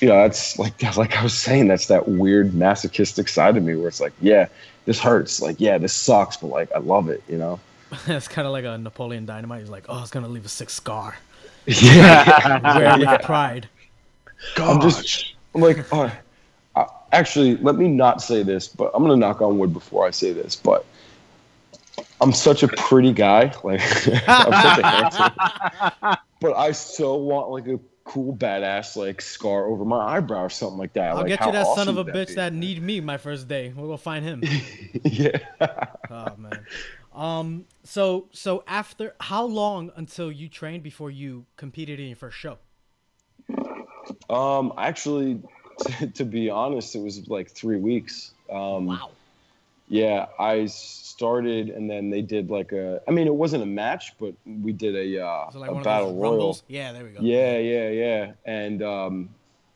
[0.00, 3.74] you know, that's like like I was saying, that's that weird masochistic side of me
[3.76, 4.48] where it's like, yeah,
[4.84, 5.40] this hurts.
[5.40, 7.60] Like, yeah, this sucks, but like I love it, you know.
[8.06, 9.60] it's kind of like a Napoleon Dynamite.
[9.60, 11.16] He's like, oh, it's gonna leave a sick scar.
[11.64, 13.12] Yeah, wear yeah.
[13.12, 13.68] with pride.
[14.56, 14.68] Gosh.
[14.68, 16.10] I'm just, I'm like, oh,
[17.12, 20.32] actually, let me not say this, but I'm gonna knock on wood before I say
[20.32, 20.56] this.
[20.56, 20.84] But
[22.20, 23.52] I'm such a pretty guy.
[23.62, 23.80] Like
[24.28, 29.84] I'm such a handsome, but I still want like a cool badass like scar over
[29.84, 31.10] my eyebrow or something like that.
[31.10, 33.72] I'll like, get you that son of a bitch that need me my first day.
[33.74, 34.42] We'll go find him.
[35.04, 35.38] yeah.
[36.10, 36.66] oh man.
[37.14, 37.64] Um.
[37.84, 42.58] So so after how long until you trained before you competed in your first show?
[44.30, 45.40] Um, actually,
[45.78, 48.32] to, to be honest, it was like three weeks.
[48.50, 49.10] Um, Wow.
[49.92, 53.02] Yeah, I started, and then they did like a.
[53.06, 56.30] I mean, it wasn't a match, but we did a uh, like a battle royal.
[56.30, 56.62] rumbles.
[56.66, 57.20] Yeah, there we go.
[57.20, 58.32] Yeah, yeah, yeah.
[58.46, 59.28] And um,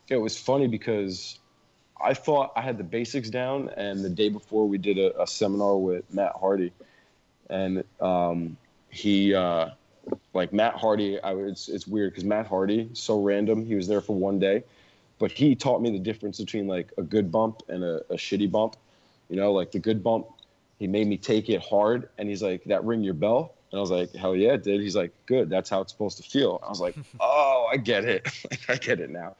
[0.08, 1.38] it was funny because
[2.02, 5.26] I thought I had the basics down, and the day before we did a, a
[5.26, 6.72] seminar with Matt Hardy,
[7.50, 8.56] and um,
[8.88, 9.68] he, uh,
[10.32, 13.66] like Matt Hardy, I was, it's weird because Matt Hardy, so random.
[13.66, 14.64] He was there for one day,
[15.18, 18.50] but he taught me the difference between like a good bump and a, a shitty
[18.50, 18.76] bump.
[19.28, 20.26] You know, like the good bump,
[20.78, 23.80] he made me take it hard, and he's like, "That ring your bell." And I
[23.80, 24.80] was like, hell yeah, it did.
[24.80, 25.50] He's like, good.
[25.50, 26.60] That's how it's supposed to feel.
[26.64, 28.26] I was like, oh, I get it.
[28.50, 29.36] like, I get it now.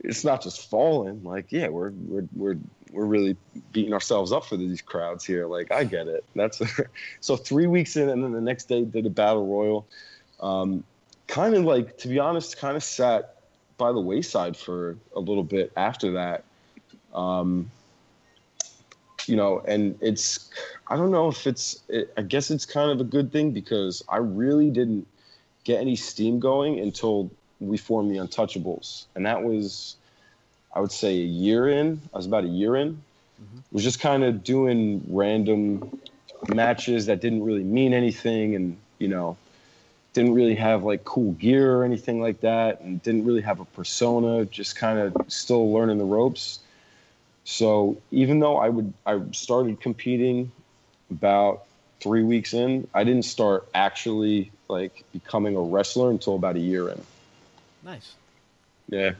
[0.00, 1.24] It's not just falling.
[1.24, 2.58] Like, yeah, we're we're we're
[2.92, 3.36] we're really
[3.72, 5.46] beating ourselves up for these crowds here.
[5.46, 6.24] Like, I get it.
[6.34, 6.62] That's
[7.20, 9.86] so three weeks in, and then the next day did a battle royal.
[10.40, 10.84] Um,
[11.26, 13.36] kind of like, to be honest, kind of sat
[13.78, 16.44] by the wayside for a little bit after that.
[17.14, 17.70] Um,
[19.28, 20.50] you know, and it's
[20.88, 24.02] I don't know if it's it, I guess it's kind of a good thing because
[24.08, 25.06] I really didn't
[25.64, 29.96] get any steam going until we formed the Untouchables, and that was
[30.74, 32.00] I would say a year in.
[32.12, 32.92] I was about a year in.
[32.92, 33.58] Mm-hmm.
[33.72, 36.00] Was just kind of doing random
[36.48, 39.36] matches that didn't really mean anything, and you know,
[40.12, 43.64] didn't really have like cool gear or anything like that, and didn't really have a
[43.64, 44.44] persona.
[44.44, 46.60] Just kind of still learning the ropes.
[47.46, 50.50] So even though I would I started competing
[51.12, 51.62] about
[52.00, 56.88] three weeks in, I didn't start actually like becoming a wrestler until about a year
[56.88, 57.00] in.
[57.84, 58.16] Nice.
[58.88, 59.12] Yeah.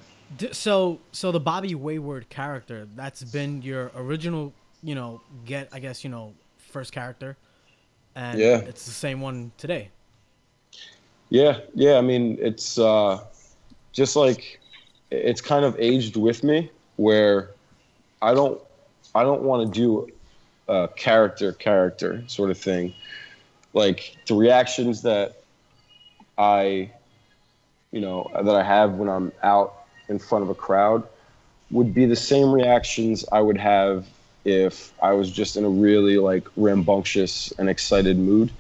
[0.51, 4.53] So so the Bobby Wayward character that's been your original,
[4.83, 7.37] you know, get I guess you know first character,
[8.17, 8.57] and Yeah.
[8.57, 9.91] it's the same one today.
[11.31, 11.97] Yeah, yeah.
[11.97, 13.21] I mean, it's uh,
[13.93, 14.61] just like
[15.13, 17.51] it's kind of aged with me, where
[18.21, 18.61] I don't,
[19.15, 20.13] I don't want to do
[20.69, 22.95] a character character sort of thing.
[23.73, 25.43] Like the reactions that
[26.39, 26.91] I,
[27.93, 29.75] you know, that I have when I'm out
[30.09, 31.07] in front of a crowd
[31.71, 34.07] would be the same reactions I would have
[34.45, 38.53] if I was just in a really like rambunctious and excited mood.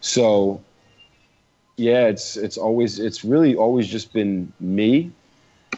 [0.00, 0.60] So
[1.76, 5.12] yeah, it's it's always it's really always just been me.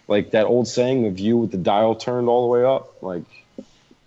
[0.09, 3.03] Like that old saying of you with the dial turned all the way up.
[3.03, 3.23] Like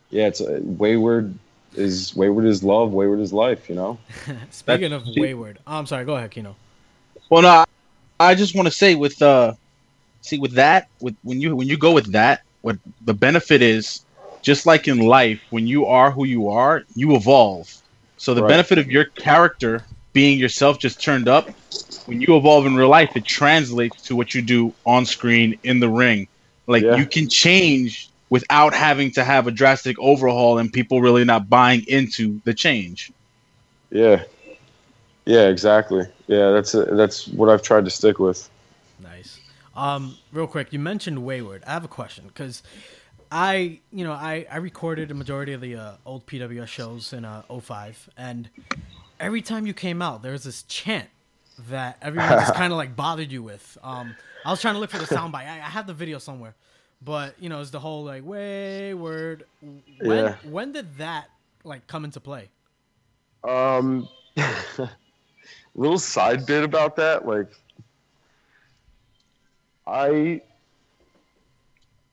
[0.09, 1.33] yeah, it's uh, wayward
[1.75, 3.97] is wayward is love, wayward is life, you know?
[4.51, 6.05] Speaking of Wayward, oh, I'm sorry.
[6.05, 6.55] Go ahead, Kino.
[7.29, 7.65] Well, no, I-
[8.19, 9.53] I just want to say with uh,
[10.21, 14.05] see with that with when you when you go with that, what the benefit is,
[14.43, 17.67] just like in life, when you are who you are, you evolve.
[18.17, 18.49] So the Right.
[18.49, 21.49] benefit of your character being yourself just turned up,
[22.05, 25.79] when you evolve in real life, it translates to what you do on screen in
[25.79, 26.27] the ring.
[26.67, 26.95] Like Yeah.
[26.95, 31.83] you can change without having to have a drastic overhaul and people really not buying
[31.87, 33.11] into the change.
[33.91, 34.23] Yeah.
[35.25, 36.05] Yeah, exactly.
[36.27, 38.49] Yeah, that's uh that's what I've tried to stick with.
[39.01, 39.39] Nice.
[39.75, 41.63] Um, real quick, you mentioned Wayward.
[41.65, 42.61] I have a question because
[43.31, 47.25] I, you know, I, I recorded a majority of the uh, old PWS shows in
[47.25, 48.49] uh, 05, and
[49.23, 51.09] every time you came out, there was this chant
[51.69, 53.77] that everyone just kind of like bothered you with.
[53.81, 54.15] Um,
[54.45, 55.47] I was trying to look for the soundbite.
[55.47, 56.55] I, I have the video somewhere,
[57.01, 59.45] but you know, it's the whole like Wayward.
[60.01, 60.35] When Yeah.
[60.43, 61.29] when did that
[61.63, 62.49] like come into play?
[63.43, 64.07] Um,
[65.75, 67.47] little side bit about that, like
[69.87, 70.41] I,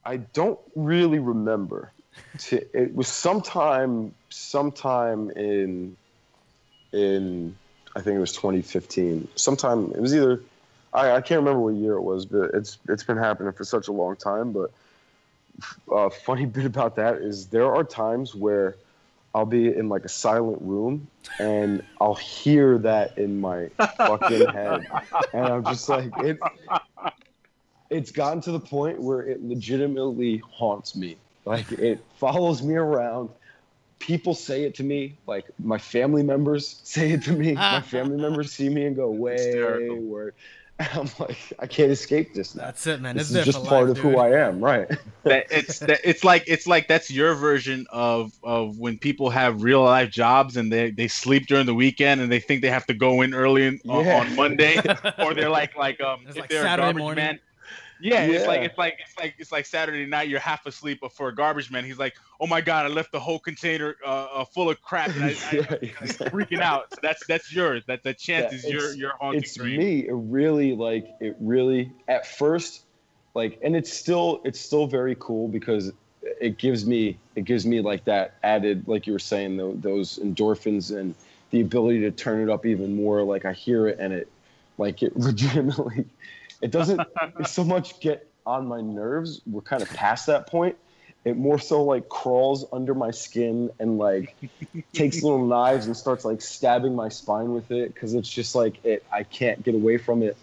[0.05, 1.91] I don't really remember.
[2.39, 5.95] To, it was sometime, sometime in,
[6.93, 7.55] in,
[7.95, 9.27] I think it was 2015.
[9.35, 10.41] Sometime it was either,
[10.93, 13.87] I, I can't remember what year it was, but it's it's been happening for such
[13.87, 14.51] a long time.
[14.51, 14.71] But
[15.91, 18.75] uh, funny bit about that is there are times where
[19.33, 21.07] I'll be in like a silent room
[21.39, 24.85] and I'll hear that in my fucking head.
[25.33, 26.37] And I'm just like, it,
[27.89, 31.15] it's gotten to the point where it legitimately haunts me.
[31.45, 33.29] Like it follows me around.
[34.01, 37.53] People say it to me, like my family members say it to me.
[37.53, 39.95] My family members see me and go, Hysterical.
[39.95, 40.33] wayward.
[40.79, 42.63] I'm like, I can't escape this now.
[42.65, 43.15] That's it, man.
[43.15, 44.17] This It's is just part life, of who.
[44.17, 44.87] I am, right?
[45.23, 49.61] that it's that it's like it's like that's your version of of when people have
[49.61, 52.87] real life jobs and they they sleep during the weekend and they think they have
[52.87, 54.19] to go in early in, on, Yeah.
[54.21, 54.77] on Monday
[55.19, 57.25] or they're like like um It's if like they're Saturday a garbage morning.
[57.25, 57.39] man.
[58.01, 60.27] Yeah, it's like it's like it's like it's like Saturday night.
[60.29, 63.11] You're half asleep, but for a garbage man, he's like, "Oh my god, I left
[63.11, 66.91] the whole container uh, uh, full of crap." And I, I, Yeah, I'm freaking out.
[66.93, 67.83] So that's that's yours.
[67.87, 69.77] That the chance Yeah, is your your haunting it's dream.
[69.77, 72.83] me it really like it really at first
[73.33, 75.93] like and it's still it's still very cool because
[76.39, 80.17] it gives me it gives me like that added like you were saying tho- those
[80.19, 81.15] endorphins and
[81.51, 84.27] the ability to turn it up even more like i hear it and it
[84.77, 86.05] like it legitimately
[86.61, 87.01] it doesn't
[87.45, 90.75] so much get on my nerves we're kind of past that point
[91.23, 94.35] it more so like crawls under my skin and like
[94.93, 98.83] takes little knives and starts like stabbing my spine with it because it's just like
[98.83, 100.35] it i can't get away from it.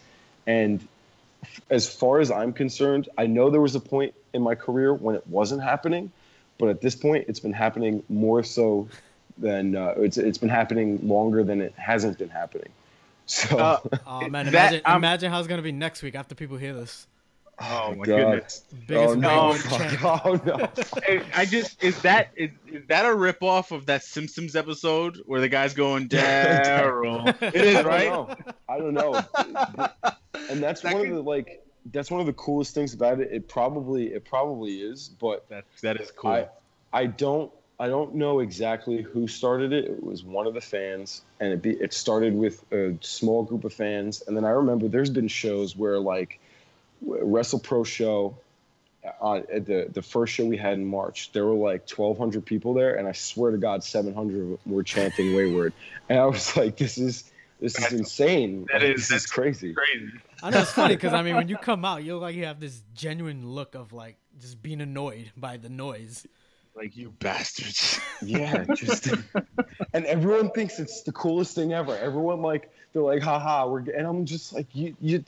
[0.46, 0.86] And
[1.70, 5.14] as far as i'm concerned i know there was a point in my career when
[5.14, 6.10] it wasn't happening
[6.58, 8.88] but at this point it's been happening more so
[9.38, 12.68] than uh, it's it's been happening longer than it hasn't been happening
[13.28, 16.34] so Uh, Oh man, That- imagine I'm- imagine how it's gonna be next week after
[16.34, 17.06] people hear this.
[17.60, 18.04] oh my God.
[18.06, 18.64] goodness.
[18.86, 19.56] Biggest oh no
[20.24, 20.68] oh no
[21.08, 25.40] I- I just is that is, is that a ripoff of that Simpsons episode where
[25.40, 27.26] the guy's going Daryl?
[27.42, 28.08] it is I don't right.
[28.08, 28.36] know.
[28.68, 29.88] I don't know.
[30.50, 33.18] and that's That one could- of the like that's one of the coolest things about
[33.20, 33.28] it.
[33.32, 36.30] It probably it probably is, but That that is cool.
[36.30, 36.48] I
[36.92, 37.50] I don't
[37.80, 39.84] I don't know exactly who started it.
[39.84, 43.64] It was one of the fans, and it be, it started with a small group
[43.64, 46.40] of fans, and then I remember there's been shows where like
[47.02, 48.36] Wrestle Pro show.
[49.22, 52.74] Uh, at the the first show we had in March, there were like 1,200 people
[52.74, 55.72] there, and I swear to God, 700 of them were chanting "Wayward,"
[56.08, 58.66] and I was like, "This is this is insane.
[58.72, 60.10] that Like, is- this is that's crazy." Crazy.
[60.42, 62.46] I know it's funny because I mean, when you come out, you look like you
[62.46, 66.26] have this genuine look of like just being annoyed by the noise.
[66.78, 68.00] Like you bastards.
[68.22, 69.08] Yeah, just
[69.92, 71.96] and everyone thinks it's the coolest thing ever.
[71.96, 75.24] Everyone like they're like, haha, we're and I'm just like, you you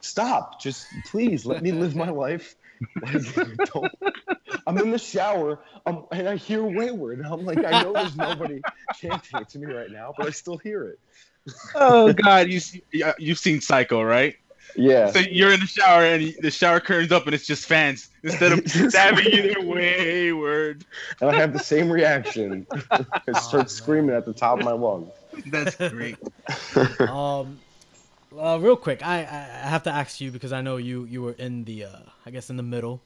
[0.00, 2.54] stop, just please let me live my life.
[3.02, 3.22] Like.
[4.66, 8.16] I'm in the shower, um, and I hear Wayward, and I'm like, I know there's
[8.16, 8.62] nobody
[8.98, 10.98] chanting it to me right now, but I still hear it.
[11.74, 12.82] oh God, you see,
[13.18, 14.36] you've seen Psycho, right?
[14.76, 18.08] Yeah, So you're in the shower and the shower curtains up and it's just fans
[18.22, 19.42] instead of stabbing you.
[19.54, 20.84] They're wayward.
[21.20, 22.66] and I have the same reaction.
[23.28, 23.34] I man.
[23.34, 25.12] start screaming at the top of my lungs.
[25.44, 26.20] That's great.
[27.06, 27.62] Um,
[28.36, 31.22] uh, real quick, I, I I have to ask you because I know you you
[31.22, 33.04] were in the uh, I guess in the middle.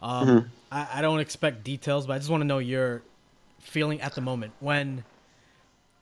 [0.00, 0.50] Um, Mhm.
[0.70, 3.04] I, I don't expect details, but I just want to know your
[3.60, 5.04] feeling at the moment when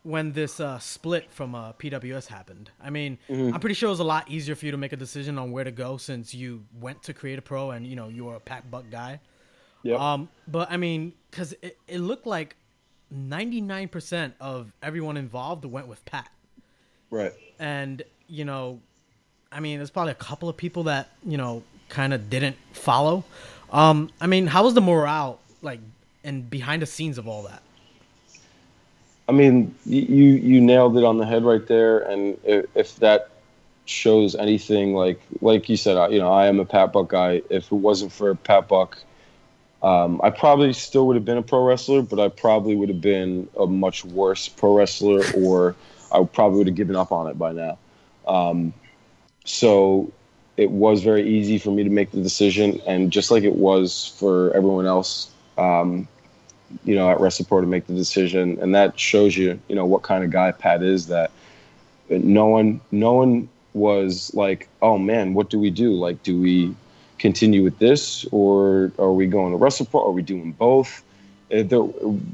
[0.04, 2.70] when this uh, split from uh, PWS happened.
[2.80, 3.52] I mean, Mhm.
[3.52, 5.50] I'm pretty sure it was a lot easier for you to make a decision on
[5.50, 8.36] where to go since you went to Create a Pro and you know you were
[8.36, 9.18] a Pat Buck guy.
[9.82, 9.98] Yep.
[10.00, 12.56] Um, but I mean, because it, it looked like
[13.12, 16.30] 99% of everyone involved went with Pat
[17.10, 17.32] right.
[17.58, 18.80] and you know
[19.52, 23.22] i mean there's probably a couple of people that you know kind of didn't follow
[23.70, 25.78] um i mean how was the morale like
[26.24, 27.62] and behind the scenes of all that
[29.28, 32.00] I mean, you you nailed it on the head right there.
[32.00, 33.30] And if, if that
[33.86, 37.42] shows anything, like like you said, I- you know, I am a Pat Buck guy.
[37.50, 38.98] If it wasn't for Pat Buck,
[39.82, 43.00] um, I probably still would have been a pro wrestler, but I probably would have
[43.00, 45.74] been a much worse pro wrestler, or
[46.12, 47.78] I probably would have given up on it by now.
[48.26, 48.72] Um,
[49.44, 50.10] so
[50.56, 54.14] it was very easy for me to make the decision, and just like it was
[54.18, 55.30] for everyone else.
[55.58, 56.08] Um,
[56.84, 60.02] you know, at Wrestlepro to make the decision, and that shows you, you know, what
[60.02, 61.06] kind of guy Pat is.
[61.06, 61.30] That
[62.08, 65.92] no one, no one was like, "Oh man, what do we do?
[65.92, 66.74] Like, do we
[67.18, 70.06] continue with this, or are we going to Wrestlepro?
[70.06, 71.02] Are we doing both?"
[71.50, 71.84] It, there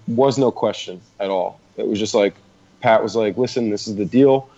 [0.07, 1.61] was no question at all.
[1.77, 2.35] It was just like
[2.81, 4.48] Pat was like, "Listen, this is the deal.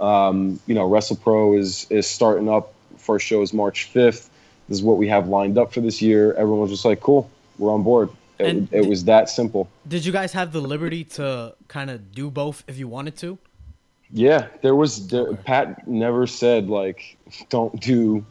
[0.00, 2.72] Um, you know, Wrestlepro is is starting up.
[2.98, 4.30] First show is March fifth.
[4.68, 7.30] This is what we have lined up for this year." Everyone was just like, "Cool,
[7.58, 9.68] we're on board." It, And it was that simple.
[9.88, 13.38] did you guys have the liberty to kind of do both if you wanted to
[14.12, 15.42] Yeah, there was there, Okay.
[15.44, 17.16] Pat never said like
[17.48, 18.24] don't do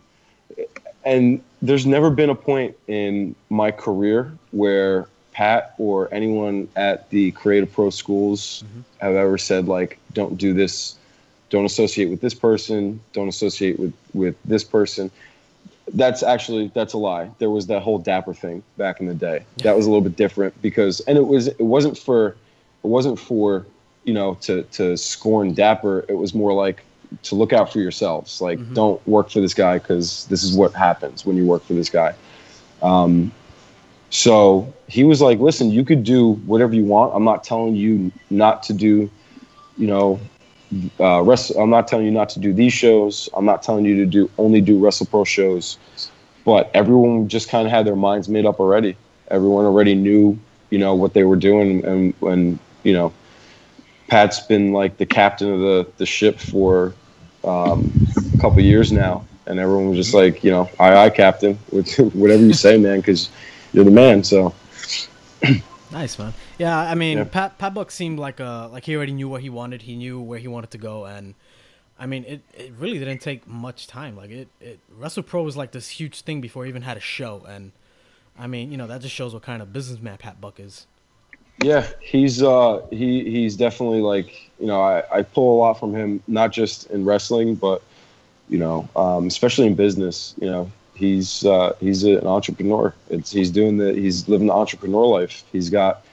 [1.03, 7.31] and there's never been a point in my career where Pat or anyone at the
[7.31, 8.83] Create A Pro schools Mhm.
[8.99, 10.95] have ever said like don't do this,
[11.49, 15.11] don't associate with this person, don't associate with with this person.
[15.93, 17.29] That's actually that's a lie.
[17.37, 19.45] There was that whole Dapper thing back in the day.
[19.57, 22.29] That was a little bit different because and it was it wasn't for
[22.83, 23.65] it wasn't for
[24.03, 26.05] you know to to scorn Dapper.
[26.09, 26.83] It was more like
[27.23, 28.41] to look out for yourselves.
[28.41, 28.73] Like, Mhm.
[28.73, 31.89] don't work for this guy because this is what happens when you work for this
[31.89, 32.13] guy.
[32.81, 33.31] Um,
[34.09, 37.13] so he was like, listen, you could do whatever you want.
[37.15, 39.09] I'm not telling you not to do,
[39.77, 40.19] you know,
[40.99, 43.29] uh, rest, I'm not telling you not to do these shows.
[43.33, 45.77] I'm not telling you to do only do Wrestle Pro shows.
[46.43, 48.95] But everyone just kind of had their minds made up already.
[49.29, 50.37] Everyone already knew,
[50.69, 51.83] you know, what they were doing.
[52.21, 53.13] And you know,
[54.07, 56.93] Pat's been like the captain of the, the ship for
[57.43, 57.91] um,
[58.33, 59.25] a couple years now.
[59.47, 63.29] And everyone was just like, you know, aye, aye, captain, whatever you say, man, because
[63.73, 64.23] you're the man.
[64.23, 64.53] So,
[65.95, 66.33] Nice man.
[66.57, 67.23] Yeah, I mean, Yeah.
[67.23, 69.83] Pat Pat Buck seemed like a like he already knew what he wanted.
[69.83, 71.35] He knew where he wanted to go, and
[71.97, 74.17] I mean, it, it really didn't take much time.
[74.17, 76.99] Like it, it Wrestle Pro was like this huge thing before he even had a
[76.99, 77.71] show, and
[78.37, 80.85] I mean, you know, that just shows what kind of businessman Pat Buck is.
[81.63, 85.95] Yeah, he's uh he he's definitely like you know I, I pull a lot from
[85.95, 87.81] him not just in wrestling but
[88.49, 92.93] you know um, especially in business you know he's uh, he's an entrepreneur.
[93.09, 95.43] It's he's doing the he's living the entrepreneur life.
[95.51, 96.03] He's got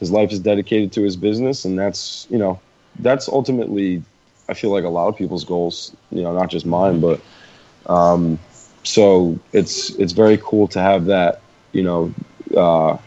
[0.00, 2.60] his life is dedicated to his business and that's you know
[2.98, 4.02] that's ultimately
[4.48, 7.20] I feel like a lot of people's goals you know not just mine but
[7.86, 8.38] um,
[8.82, 11.40] so it's it's very cool to have that
[11.72, 12.14] you know.
[12.56, 12.98] Uh,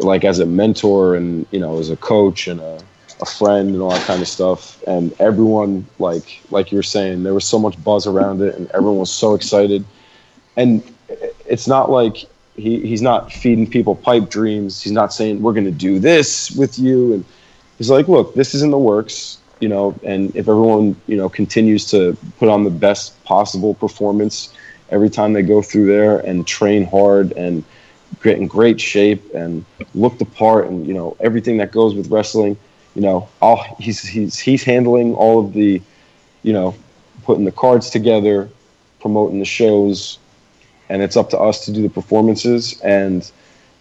[0.00, 2.78] like as a mentor and you know as a coach and a,
[3.20, 4.82] a friend and all that kind of stuff.
[4.86, 8.70] And everyone like like you were saying there was so much buzz around it and
[8.72, 9.84] everyone was so excited
[10.56, 10.82] and
[11.46, 12.24] it's not like
[12.56, 14.82] he, he's not feeding people pipe dreams.
[14.82, 17.14] He's not saying we're going to do this with you.
[17.14, 17.24] And
[17.78, 21.28] he's like look this is in the works you know and if everyone you know
[21.28, 24.52] continues to put on the best possible performance
[24.90, 27.64] every time they go through there and train hard and
[28.22, 29.64] get in great shape and
[29.94, 32.56] look the part and you know everything that goes with wrestling
[32.94, 35.80] you know all he's he's he's handling all of the
[36.42, 36.74] you know
[37.24, 38.48] putting the cards together
[39.00, 40.18] promoting the shows
[40.88, 43.30] and it's up to us to do the performances and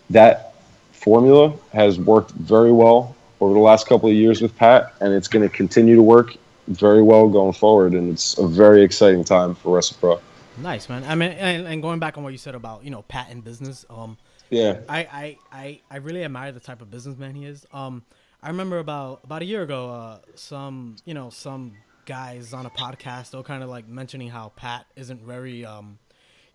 [0.10, 0.54] that
[0.92, 5.28] formula has worked very well over the last couple of years with Pat and it's
[5.28, 6.36] going to continue to work
[6.68, 10.20] very well going forward and it's a very exciting time for Wrestle Pro.
[10.58, 11.04] Nice man.
[11.04, 13.44] I mean, and, and going back on what you said about you know Pat and
[13.44, 14.18] business, um,
[14.50, 14.80] Yeah.
[14.88, 17.66] I, I, I, I really admire the type of businessman he is.
[17.74, 18.04] Um,
[18.42, 21.74] I remember about about a year ago, uh, some you know some
[22.06, 25.98] guys on a podcast they were kind of like mentioning how Pat isn't very um,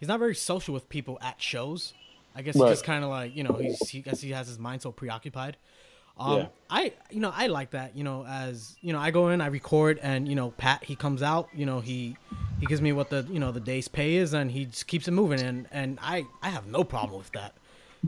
[0.01, 1.94] he's not very social with people at shows.
[2.35, 2.68] I guess Right.
[2.68, 4.90] he's just kind of like you know he's he guess he has his mind so
[4.90, 5.56] preoccupied.
[6.18, 6.47] Um, Yeah.
[6.68, 9.47] I you know I like that you know as you know I go in I
[9.47, 12.16] record and you know Pat he comes out you know he
[12.59, 15.09] he gives me what the you know the day's pay is and he just keeps
[15.09, 17.55] it moving and and I I have no problem with that.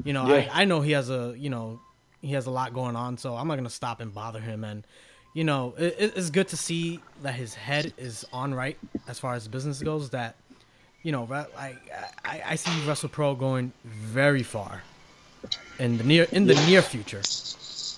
[0.04, 0.50] You know, Yeah.
[0.52, 1.80] I, I know he has a you know
[2.20, 4.62] he has a lot going on, so I'm not gonna stop and bother him.
[4.62, 4.86] And
[5.34, 8.78] you know, it, it- it's good to see that his head is on right
[9.08, 10.10] as far as business goes.
[10.10, 10.36] That
[11.02, 11.76] you know, re- I
[12.24, 14.82] I, see Wrestle Pro going very far
[15.78, 17.22] in the near in the near future.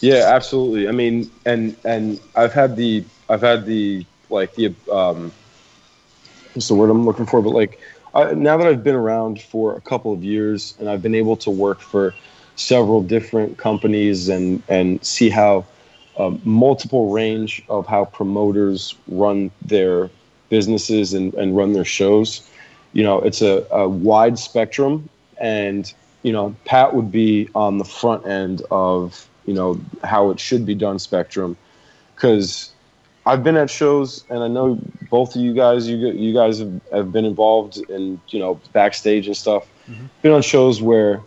[0.01, 0.89] Yeah, absolutely.
[0.89, 5.33] I mean, and and I've had the I've had the like the um,
[6.55, 7.43] what's the word I'm looking for?
[7.43, 7.81] But like
[8.15, 11.37] I, now that I've been around for a couple of years and I've been able
[11.39, 12.15] to work for
[12.57, 15.67] several different companies and and see how
[16.17, 20.11] um, multiple range of how promoters run their
[20.49, 22.49] businesses and, and run their shows.
[22.95, 25.93] You know, it's a, a wide spectrum, and
[26.23, 30.65] you know, Pat would be on the front end of you know how it should
[30.65, 31.57] be done spectrum,
[32.15, 32.73] because
[33.27, 34.79] I've been at shows and I know
[35.11, 39.27] both of you guys, you you guys have, have been involved in you know backstage
[39.27, 39.66] and stuff.
[39.89, 40.07] Mm-hmm.
[40.23, 41.21] Been on shows where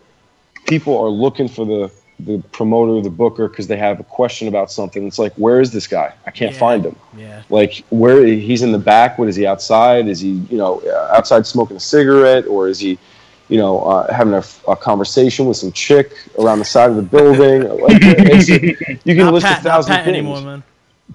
[0.68, 4.72] people are looking for the the promoter, the booker, because they have a question about
[4.72, 5.06] something.
[5.06, 6.14] It's like, where is this guy?
[6.26, 6.60] I can't Yeah.
[6.60, 10.32] find him Yeah, like where he's in the back what is he outside is he
[10.50, 12.98] you know uh, outside smoking a cigarette or is he
[13.50, 17.02] you know uh, having a, a conversation with some chick around the side of the
[17.02, 20.64] building like, it's, you can not list Pat, a not thousand Pat things anymore, man.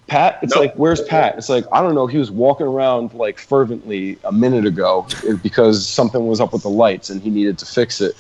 [0.07, 0.61] pat it's Nope.
[0.65, 4.33] like where's pat it's like i don't know he was walking around like fervently a
[4.33, 5.07] minute ago
[5.43, 8.15] because something was up with the lights and he needed to fix it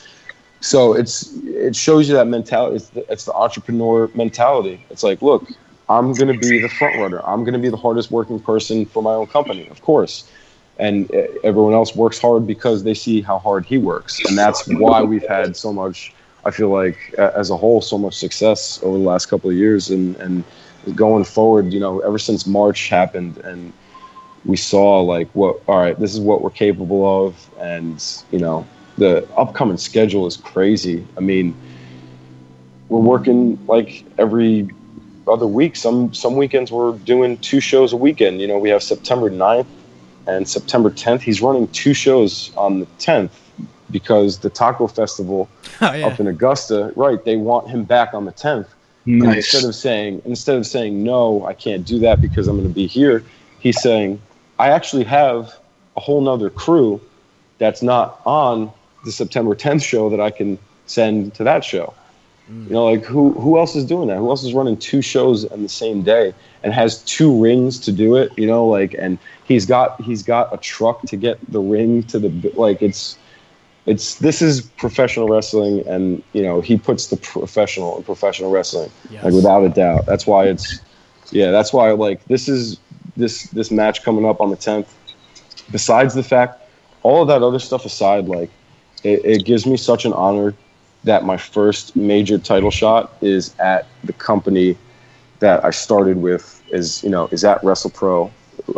[0.62, 4.84] so it's it shows you that mentality it's the, it's the entrepreneur mentality.
[4.90, 5.46] It's like look
[5.88, 7.20] i'm going to be the front runner.
[7.26, 10.30] I'm going to be the hardest working person for my own company of course.
[10.78, 11.10] And
[11.44, 14.24] everyone else works hard because they see how hard he works.
[14.24, 16.14] And that's why we've had so much
[16.44, 19.90] i feel like as a whole so much success over the last couple of years.
[19.90, 20.44] And and
[20.94, 23.72] going forward you know ever since march happened and
[24.44, 27.50] we saw like what all right this is what we're capable of.
[27.58, 28.64] And you know
[28.98, 31.54] the upcoming schedule is crazy i mean
[32.88, 34.68] we're working like every
[35.26, 35.76] other week.
[35.76, 38.40] Some some weekends we're doing two shows a weekend.
[38.40, 39.66] You know, we have September 9th
[40.26, 41.22] and September 10th.
[41.22, 43.30] He's running two shows on the 10th
[43.90, 45.48] because the Taco Festival
[45.80, 46.06] Oh, yeah.
[46.06, 47.24] up in Augusta, right?
[47.24, 48.68] They want him back on the 10th.
[49.06, 52.68] And instead of saying instead of saying no, I can't do that because I'm going
[52.68, 53.24] to be here,
[53.58, 54.20] he's saying
[54.58, 55.52] I actually have
[55.96, 57.00] a whole nother crew
[57.58, 58.72] that's not on
[59.04, 61.94] the September 10th show that I can send to that show.
[62.50, 62.66] Mm.
[62.66, 64.18] You know, like who who else is doing that?
[64.18, 67.92] Who else is running two shows on the same day and has two rings to
[67.92, 68.36] do it?
[68.36, 72.18] You know, like and he's got he's got a truck to get the ring to
[72.18, 73.16] the like it's
[73.86, 78.90] it's this is professional wrestling and you know he puts the professional in professional wrestling
[79.10, 79.24] Yes.
[79.24, 80.78] like without a doubt that's why it's
[81.32, 82.78] yeah that's why like this is
[83.16, 84.86] this this match coming up on the 10th
[85.72, 86.62] besides the fact
[87.02, 88.50] all of that other stuff aside like
[89.04, 90.54] it, it gives me such an honor
[91.04, 94.76] that my first major title shot is at the company
[95.40, 98.30] that i started with is you know is at wrestlepro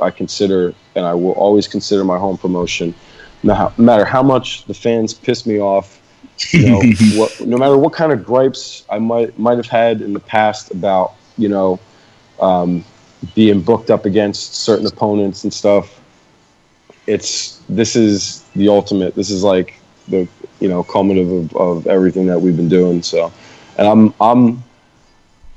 [0.03, 2.95] i consider and i will always consider my home promotion
[3.43, 6.01] no matter how much the fans piss me off
[6.53, 6.83] you know,
[7.15, 10.71] what, no matter what kind of gripes I might might have had in the past
[10.71, 11.79] about you know
[12.41, 12.85] um,
[13.35, 16.01] being booked up against certain opponents and stuff.
[17.07, 19.15] It's this is the ultimate.
[19.15, 19.75] This is like
[20.09, 20.29] the
[20.61, 23.03] you know culminative of, of everything that we've been doing.
[23.03, 23.33] So,
[23.79, 24.63] and I'm I'm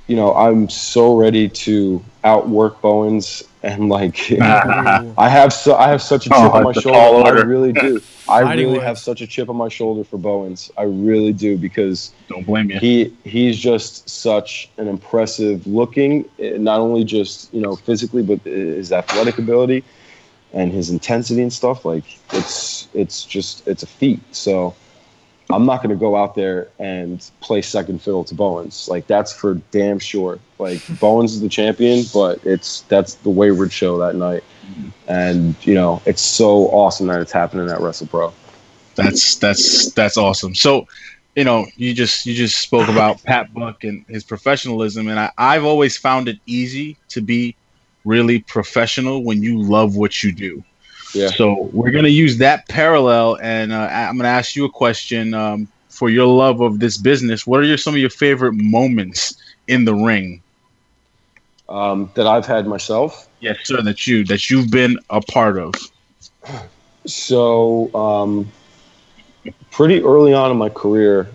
[0.07, 4.31] you know I'm so ready to outwork Bowens and like.
[4.41, 7.27] I have so I have such a chip Oh, on my shoulder.
[7.37, 8.01] I really do.
[8.29, 10.69] I really have such a chip on my shoulder for Bowens.
[10.77, 12.79] I really do because Don't blame you.
[12.79, 18.39] he he's just such an impressive looking, eh, not only just you know physically, but
[18.41, 19.83] his athletic ability
[20.57, 21.85] and his intensity and stuff.
[21.85, 22.03] Like
[22.33, 24.19] it's it's just it's a feat.
[24.35, 24.75] So
[25.51, 28.89] I'm not going to go out there and play second fiddle to Bowens.
[28.89, 30.39] Like that's for damn sure.
[30.57, 34.43] Like Bowens is the champion, but it's that's the wayward show that night.
[35.07, 38.33] And you know, it's so awesome that it's happening at Wrestle Pro.
[38.95, 40.55] That's that's that's awesome.
[40.55, 40.87] So,
[41.35, 45.31] you know, you just you just spoke about Pat Buck and his professionalism, and I,
[45.37, 47.55] I've always found it easy to be
[48.07, 50.63] really professional when you love what you do.
[51.13, 51.29] Yeah.
[51.29, 55.33] So we're gonna use that parallel, and uh, I'm gonna ask you a question.
[55.33, 55.67] Um,
[55.97, 59.35] for your love of this business, what are your, some of your favorite moments
[59.67, 60.43] in the ring?
[61.67, 63.27] Um, that I've had myself.
[63.39, 63.81] Yes, sir.
[63.81, 65.73] That you that you've been a part of.
[67.05, 68.51] So, um,
[69.71, 71.27] pretty early on in my career,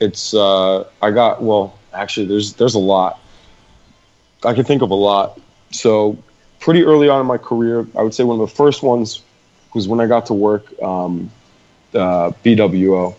[0.00, 1.78] it's uh, I got well.
[1.92, 3.20] Actually, there's there's a lot.
[4.44, 5.38] I can think of a lot.
[5.70, 6.18] So,
[6.58, 9.22] pretty early on in my career, I would say one of the first ones
[9.74, 11.30] was when I got to work um,
[11.94, 13.14] uh, BWO,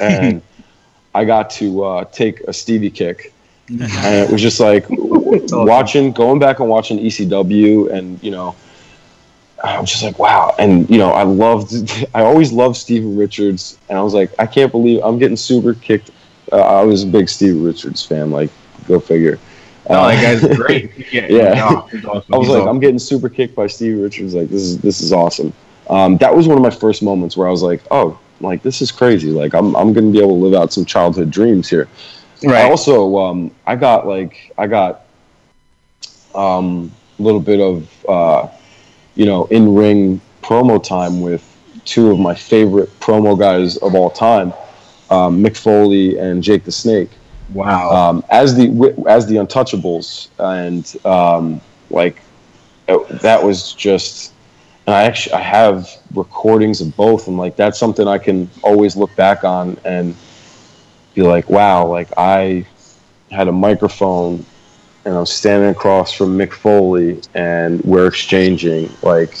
[0.00, 0.42] and
[1.14, 3.32] I got to uh, take a Stevie kick,
[3.68, 8.54] and it was just like watching, going back and watching ECW, and you know.
[9.64, 10.54] I was just like, wow.
[10.58, 11.74] And, you know, I loved,
[12.14, 13.78] I always loved Steven Richards.
[13.88, 16.10] And I was like, I can't believe I'm getting super kicked.
[16.52, 18.30] Uh, I was a big Steven Richards fan.
[18.30, 18.50] Like,
[18.86, 19.38] go figure.
[19.88, 20.90] Oh, Uh, that guy's great.
[21.12, 21.64] Yeah, Yeah.
[21.64, 22.24] awesome.
[22.32, 22.68] I was He's like, awesome.
[22.68, 24.34] I'm getting super kicked by Steve Richards.
[24.34, 25.52] Like, this is this is awesome.
[25.88, 28.82] Um, that was one of my first moments where I was like, oh, like this
[28.82, 29.30] is crazy.
[29.30, 31.88] Like, I'm I'm gonna be able to live out some childhood dreams here.
[32.44, 32.70] I right.
[32.70, 35.06] also um, I got like I got
[36.34, 38.48] um, a little bit of uh,
[39.14, 41.42] you know in ring promo time with
[41.84, 44.52] two of my favorite promo guys of all time,
[45.10, 47.10] um, Mick Foley and Jake the Snake
[47.52, 47.90] Wow.
[47.90, 51.60] um, as the as the Untouchables, and um,
[51.90, 52.20] like
[52.86, 54.32] that was just.
[54.86, 58.94] And I actually I have recordings of both, and like that's something I can always
[58.94, 60.14] look back on and
[61.14, 62.66] be like, wow, like I
[63.32, 64.46] had a microphone
[65.06, 69.36] and I'm standing across from Mick Foley, and we're exchanging like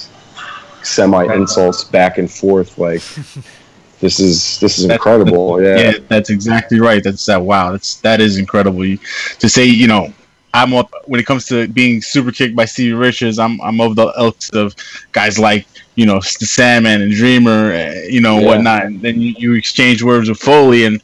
[0.82, 2.78] semi insults back and forth.
[2.78, 3.02] Like
[4.00, 5.62] this is this is incredible.
[5.64, 5.76] yeah.
[5.76, 5.92] Yeah.
[6.08, 7.02] that's exactly right.
[7.02, 7.40] That's that.
[7.40, 8.84] Wow, that's that is incredible.
[8.84, 8.98] You,
[9.38, 10.12] to say, you know,
[10.54, 13.38] I'm up when it comes to being super kicked by Stevie Richards.
[13.38, 14.74] I'm I'm of the elks of
[15.12, 18.46] guys like you know the Sandman and Dreamer, uh, you know Yeah.
[18.46, 18.84] whatnot.
[18.84, 21.02] And then you, you exchange words with Foley, and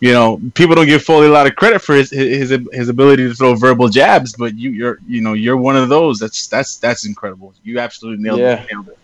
[0.00, 3.28] you know people don't give Foley a lot of credit for his his his ability
[3.28, 6.18] to throw verbal jabs, but you you're you know you're one of those.
[6.18, 7.54] That's that's that's incredible.
[7.62, 8.62] You absolutely nailed Yeah.
[8.62, 8.68] it.
[8.72, 8.98] Nailed it.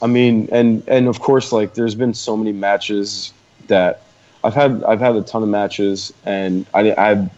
[0.00, 3.32] I mean, and and of course, like there's been so many matches
[3.66, 4.02] that
[4.44, 4.84] I've had.
[4.84, 7.30] I've had a ton of matches, and I I,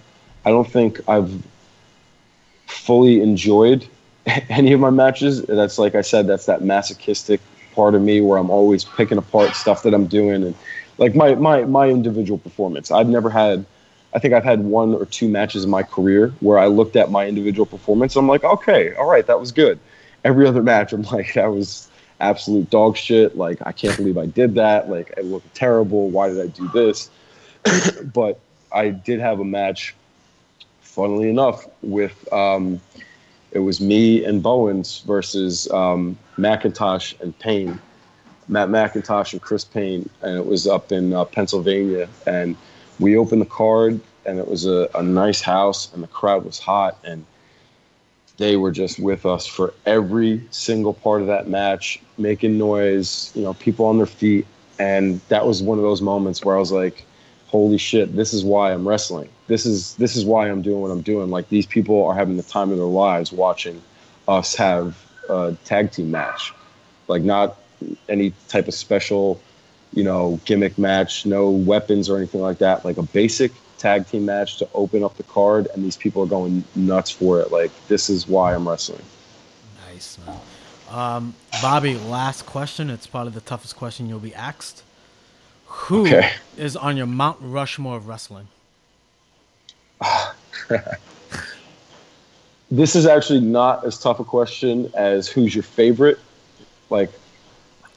[0.44, 1.32] I don't think I've
[2.66, 3.86] fully enjoyed
[4.26, 5.42] any of my matches.
[5.42, 7.40] That's like I said, that's that masochistic
[7.74, 10.54] part of me where I'm always picking apart stuff that I'm doing, and
[10.98, 12.90] like my my my individual performance.
[12.90, 13.64] I've never had
[14.12, 17.10] I think I've had one or two matches in my career where I looked at
[17.10, 18.16] my individual performance.
[18.16, 19.78] I'm like, okay, all right, that was good.
[20.24, 21.88] Every other match, I'm like, that was
[22.20, 23.36] absolute dog shit.
[23.36, 24.88] Like, I can't believe I did that.
[24.88, 26.08] Like, I looked terrible.
[26.10, 27.10] Why did I do this?
[28.14, 28.40] but
[28.72, 29.94] I did have a match,
[30.80, 32.80] funnily enough, with um,
[33.52, 37.80] it was me and Bowens versus um, McIntosh and Payne,
[38.48, 42.08] Matt McIntosh and Chris Payne, and it was up in uh, Pennsylvania.
[42.26, 42.56] And
[42.98, 46.58] we opened the card, and it was a, a nice house, and the crowd was
[46.58, 47.24] hot, and
[48.40, 53.42] they were just with us for every single part of that match, making noise, you
[53.42, 54.46] know, people on their feet.
[54.78, 57.04] And that was one of those moments where I was like,
[57.48, 59.28] holy shit, this is why I'm wrestling.
[59.46, 61.30] This is this is why I'm doing what I'm doing.
[61.30, 63.82] Like these people are having the time of their lives watching
[64.26, 64.96] us have
[65.28, 66.54] a tag team match.
[67.08, 67.58] Like not
[68.08, 69.38] any type of special,
[69.92, 72.86] you know, gimmick match, no weapons or anything like that.
[72.86, 76.26] Like a basic tag team match to open up the card, and these people are
[76.26, 77.50] going nuts for it.
[77.50, 79.02] Like this is why I'm wrestling.
[79.88, 80.40] Nice, man.
[80.90, 82.90] Um, Bobby, last question.
[82.90, 84.82] It's probably the toughest question you'll be asked.
[85.66, 86.30] Who Okay.
[86.58, 88.48] is on your Mount Rushmore of wrestling?
[92.72, 96.20] This is actually not as tough a question as who's your favorite.
[96.88, 97.10] Like,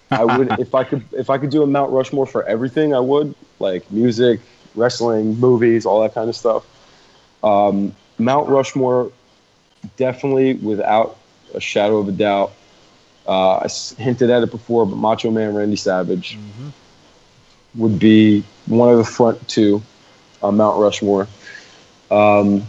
[0.10, 3.00] I would if I could if I could do a Mount Rushmore for everything, I
[3.00, 4.40] would like music,
[4.76, 6.66] wrestling, movies, all that kind of stuff.
[7.44, 9.12] Um, Mount Rushmore,
[9.98, 11.18] definitely without
[11.54, 12.54] a shadow of a doubt.
[13.28, 13.68] Uh, I
[13.98, 16.38] hinted at it before, but Macho Man Randy Savage
[17.76, 19.82] would be one of the front two
[20.41, 21.28] on Mount Rushmore.
[22.12, 22.64] Um,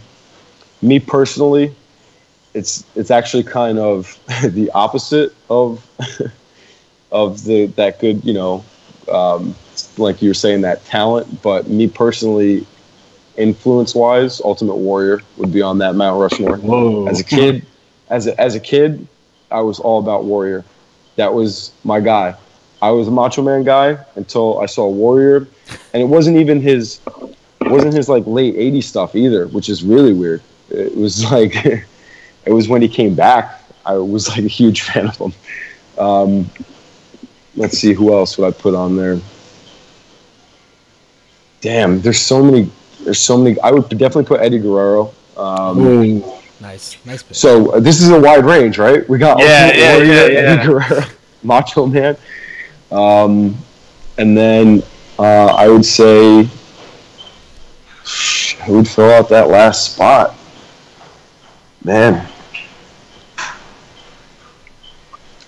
[0.81, 1.75] me personally,
[2.53, 5.85] it's it's actually kind of the opposite of
[7.11, 8.63] of the that good you know
[9.11, 9.55] um,
[9.97, 11.41] like you were saying that talent.
[11.41, 12.65] But me personally,
[13.37, 16.57] influence wise, Ultimate Warrior would be on that Mount Rushmore.
[16.57, 17.07] Whoa.
[17.07, 17.65] As a kid,
[18.09, 19.07] as a, as a kid,
[19.51, 20.63] I was all about Warrior.
[21.15, 22.35] That was my guy.
[22.81, 25.47] I was a Macho Man guy until I saw Warrior,
[25.93, 29.83] and it wasn't even his it wasn't his like late '80s stuff either, which is
[29.83, 30.41] really weird.
[30.69, 33.61] It was like it was when he came back.
[33.85, 35.33] I was like a huge fan of him.
[35.97, 36.49] Um,
[37.55, 39.19] let's see who else would I put on there.
[41.65, 42.69] Damn, there's so many.
[43.03, 43.59] There's so many.
[43.61, 45.11] I would definitely put Eddie Guerrero.
[45.35, 46.21] Um,
[46.61, 47.35] Nice, nice pick.
[47.35, 49.07] so uh, this is a wide range, right?
[49.09, 50.39] We got Yeah, Ultimate yeah, Warrior, yeah, yeah.
[50.51, 51.01] Eddie Guerrero,
[51.43, 52.17] Macho Man,
[52.91, 53.57] um,
[54.19, 54.83] and then
[55.19, 56.47] uh, I would say
[58.65, 60.35] who would fill out that last spot?
[61.83, 62.25] Man,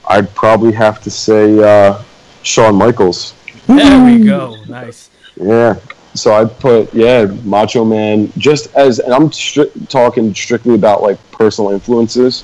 [0.10, 2.02] I'd probably have to say uh,
[2.44, 3.34] Shawn Michaels.
[3.68, 4.56] There we go.
[4.68, 5.10] Nice.
[5.40, 5.76] Yeah.
[6.18, 11.20] So I put yeah, Macho Man just as and I'm stri- talking strictly about like
[11.32, 12.44] personal influences.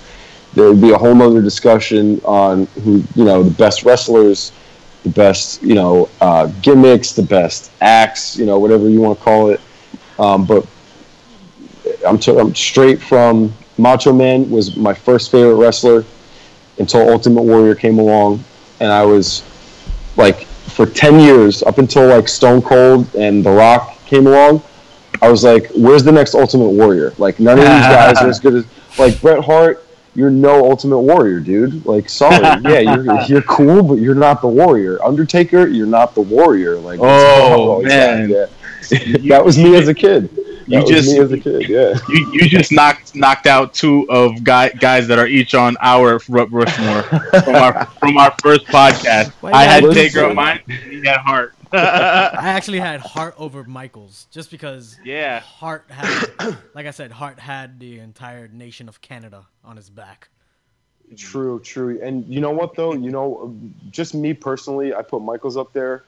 [0.54, 4.52] There would be a whole nother discussion on who you know the best wrestlers,
[5.04, 9.24] the best you know uh, gimmicks, the best acts, you know whatever you want to
[9.24, 9.60] call it.
[10.20, 10.68] Um, but
[12.08, 16.06] I'm, t- I'm straight from Macho Man was my first favorite wrestler
[16.78, 18.44] until Ultimate Warrior came along,
[18.80, 19.44] and I was
[20.16, 24.64] like for 10 years up until like Stone Cold and The Rock came along,
[25.22, 27.14] I was like, where's the next Ultimate Warrior?
[27.18, 28.66] Like none of these guys are as good as
[29.00, 29.86] like Bret Hart.
[30.16, 31.86] You're no Ultimate Warrior, dude.
[31.88, 35.04] Like, sorry, yeah, you're you're cool, but you're not the Warrior.
[35.04, 36.76] Undertaker, you're not the Warrior.
[36.78, 38.30] Like, Oh, man.
[38.30, 38.45] yeah.
[39.30, 40.30] that was me as a kid.
[40.68, 41.69] That You was just- me as a kid.
[41.69, 41.98] Yeah.
[42.10, 46.19] You, you just knocked knocked out two of guy, guys that are each on our
[46.30, 49.31] Ru- Rushmore from our from our first podcast.
[49.41, 50.03] Wait, I had listen.
[50.03, 50.60] Taker on mine.
[50.68, 51.56] He had Hart.
[51.73, 51.77] I
[52.49, 55.40] actually had Hart over Michaels just because yeah.
[55.40, 60.30] Hart had, like I said, Hart had the entire nation of Canada on his back.
[61.18, 61.99] True, true.
[62.02, 62.94] And you know what though?
[62.94, 66.03] You know, um, just me personally, I put Michaels up there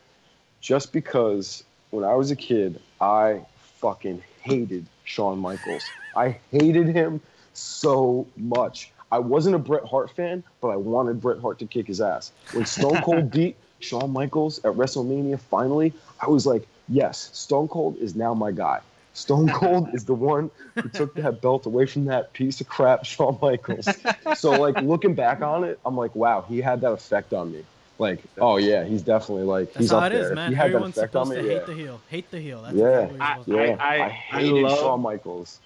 [0.62, 3.42] just because when I was a kid, I
[3.82, 5.92] fucking hated Shawn Michaels.
[6.16, 7.20] I hated him
[7.54, 8.92] so much.
[9.12, 12.32] I wasn't a Bret Hart fan, but I wanted Bret Hart to kick his ass.
[12.54, 17.98] When Stone Cold beat Shawn Michaels at WrestleMania finally, I was like, yes, Stone Cold
[17.98, 18.82] is now my guy.
[19.14, 23.06] Stone Cold is the one who took that belt away from that piece of crap,
[23.06, 23.88] Shawn Michaels.
[24.36, 27.64] So, like, looking back on it, I'm like, wow, he had that effect on me.
[27.98, 30.36] Like, oh yeah, he's definitely like That's he's how up it is, there.
[30.36, 30.50] man.
[30.52, 31.48] He had that Everyone's effect on supposed me.
[31.48, 31.60] to Yeah.
[31.60, 32.02] hate the heel.
[32.10, 32.62] Hate the heel.
[32.64, 33.00] That's Yeah.
[33.04, 35.60] exactly what you're supposed to yeah, I- I, I hated love- Shawn Michaels.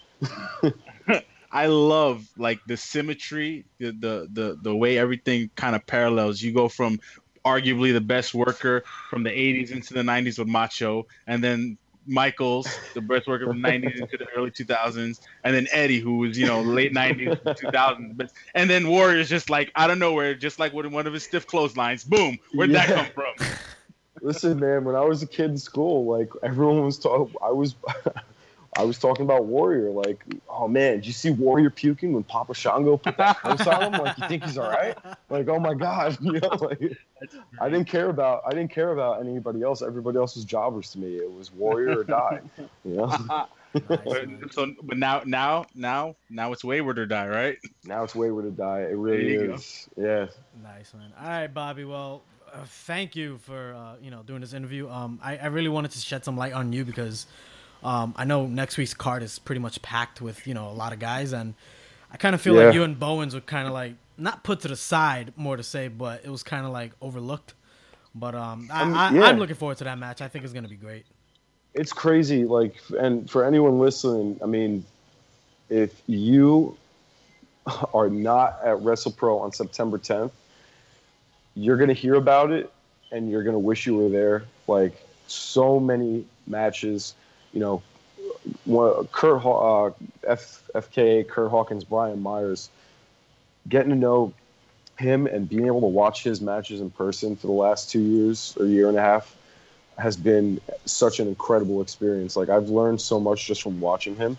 [1.51, 6.41] I love like the symmetry, the the the, the way everything kind of parallels.
[6.41, 6.99] You go from
[7.43, 11.77] arguably the best worker from the 80s into the 90s with Macho, and then
[12.09, 16.17] Michaels, the best worker from the 90s into the early 2000s, and then Eddie, who
[16.17, 20.33] was you know late 90s, 2000s, but and then Warriors just like out of nowhere,
[20.33, 22.87] just like with one of his stiff clotheslines, boom, where'd yeah.
[22.87, 23.47] that come from?
[24.21, 27.75] Listen, man, when I was a kid in school, like everyone was talking, I was.
[28.77, 32.53] I was talking about Warrior, like, oh man, did you see Warrior puking when Papa
[32.53, 34.01] Shango put that curse on him?
[34.01, 34.95] Like, you think he's all right?
[35.29, 36.97] Like, oh my god, you know, like,
[37.59, 39.81] I didn't care about, I didn't care about anybody else.
[39.81, 41.15] Everybody else was jobbers to me.
[41.15, 42.41] It was Warrior or die,
[42.85, 43.07] you know.
[43.89, 47.57] nice, so, but now, now, now, now it's wayward or die, right?
[47.85, 48.81] Now it's wayward or die.
[48.81, 49.89] It really is.
[49.95, 50.03] Go.
[50.03, 50.27] Yeah.
[50.63, 51.11] Nice man.
[51.19, 51.85] All right, Bobby.
[51.85, 52.23] Well,
[52.53, 54.89] uh, thank you for uh, you know doing this interview.
[54.89, 57.27] Um, I, I really wanted to shed some light on you because
[57.83, 60.93] um, I know next week's card is pretty much packed with you know a lot
[60.93, 61.53] of guys, and
[62.11, 62.65] I kind of feel yeah.
[62.65, 65.63] like you and Bowens were kind of like not put to the side, more to
[65.63, 67.53] say, but it was kind of like overlooked.
[68.13, 69.31] But um, I, am um, yeah.
[69.31, 70.21] looking forward to that match.
[70.21, 71.05] I think it's gonna be great.
[71.73, 74.83] It's crazy, like, and for anyone listening, I mean,
[75.69, 76.75] if you
[77.93, 80.31] are not at WrestlePro on September 10th,
[81.55, 82.71] you're gonna hear about it,
[83.11, 84.43] and you're gonna wish you were there.
[84.67, 87.13] Like, so many matches
[87.53, 87.81] you know,
[89.11, 89.91] Kurt uh,
[90.27, 92.69] F, FKA, Kurt Hawkins, Brian Myers,
[93.67, 94.33] getting to know
[94.97, 98.55] him and being able to watch his matches in person for the last two years
[98.59, 99.35] or year and a half
[99.97, 102.35] has been such an incredible experience.
[102.35, 104.37] Like I've learned so much just from watching him.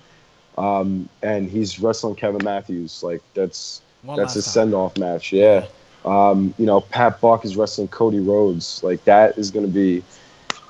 [0.58, 3.02] Um, and he's wrestling Kevin Matthews.
[3.02, 5.32] Like that's One that's his send off match.
[5.32, 5.66] Yeah.
[6.04, 8.82] Um, you know, Pat Buck is wrestling Cody Rhodes.
[8.82, 10.02] Like that is going to be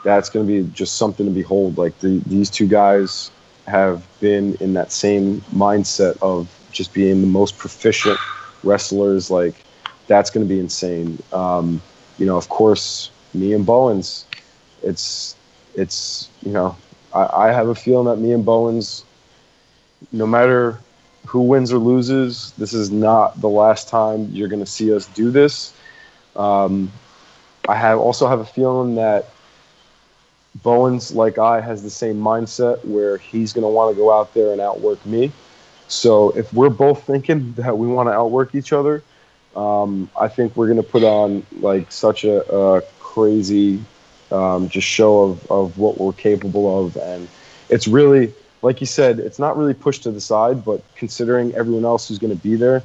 [0.02, 1.78] that's going to be just something to behold.
[1.78, 3.30] Like the, these two guys
[3.66, 8.20] have been in that same mindset of just being the most proficient
[8.62, 9.30] wrestlers.
[9.30, 9.54] Like
[10.06, 11.18] that's going to be insane.
[11.32, 11.80] Um,
[12.18, 14.24] you know, of course, me and Bowens.
[14.82, 15.36] It's
[15.74, 16.76] it's you know,
[17.14, 19.04] I, I have a feeling that me and Bowens,
[20.12, 20.78] no matter
[21.26, 25.06] who wins or loses, this is not the last time you're going to see us
[25.06, 25.74] do this.
[26.34, 26.90] Um,
[27.68, 29.26] I have also have a feeling that
[30.56, 34.34] Bowens, like I, has the same mindset where he's going to want to go out
[34.34, 35.32] there and outwork me.
[35.88, 39.02] So if we're both thinking that we want to outwork each other,
[39.56, 43.82] um, I think we're going to put on like such a, a crazy
[44.30, 46.96] um, just show of, of what we're capable of.
[46.96, 47.28] And
[47.68, 48.32] it's really,
[48.62, 52.18] like you said, it's not really pushed to the side, but considering everyone else who's
[52.18, 52.82] going to be there,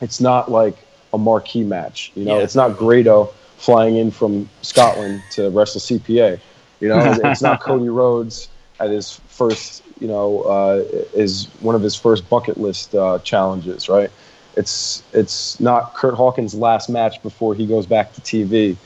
[0.00, 0.76] it's not like
[1.12, 2.12] a marquee match.
[2.14, 2.44] You know, yeah.
[2.44, 6.40] it's not Grado flying in from Scotland to wrestle CPA.
[6.82, 8.48] You know, it's not Cody Rhodes
[8.80, 10.84] at his first, you know, uh,
[11.14, 14.10] is one of his first bucket list uh, challenges, right?
[14.56, 18.76] It's it's not Kurt Hawkins' last match before he goes back to TV,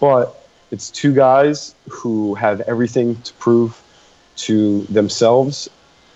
[0.00, 3.80] but it's two guys who have everything to prove
[4.36, 5.68] to themselves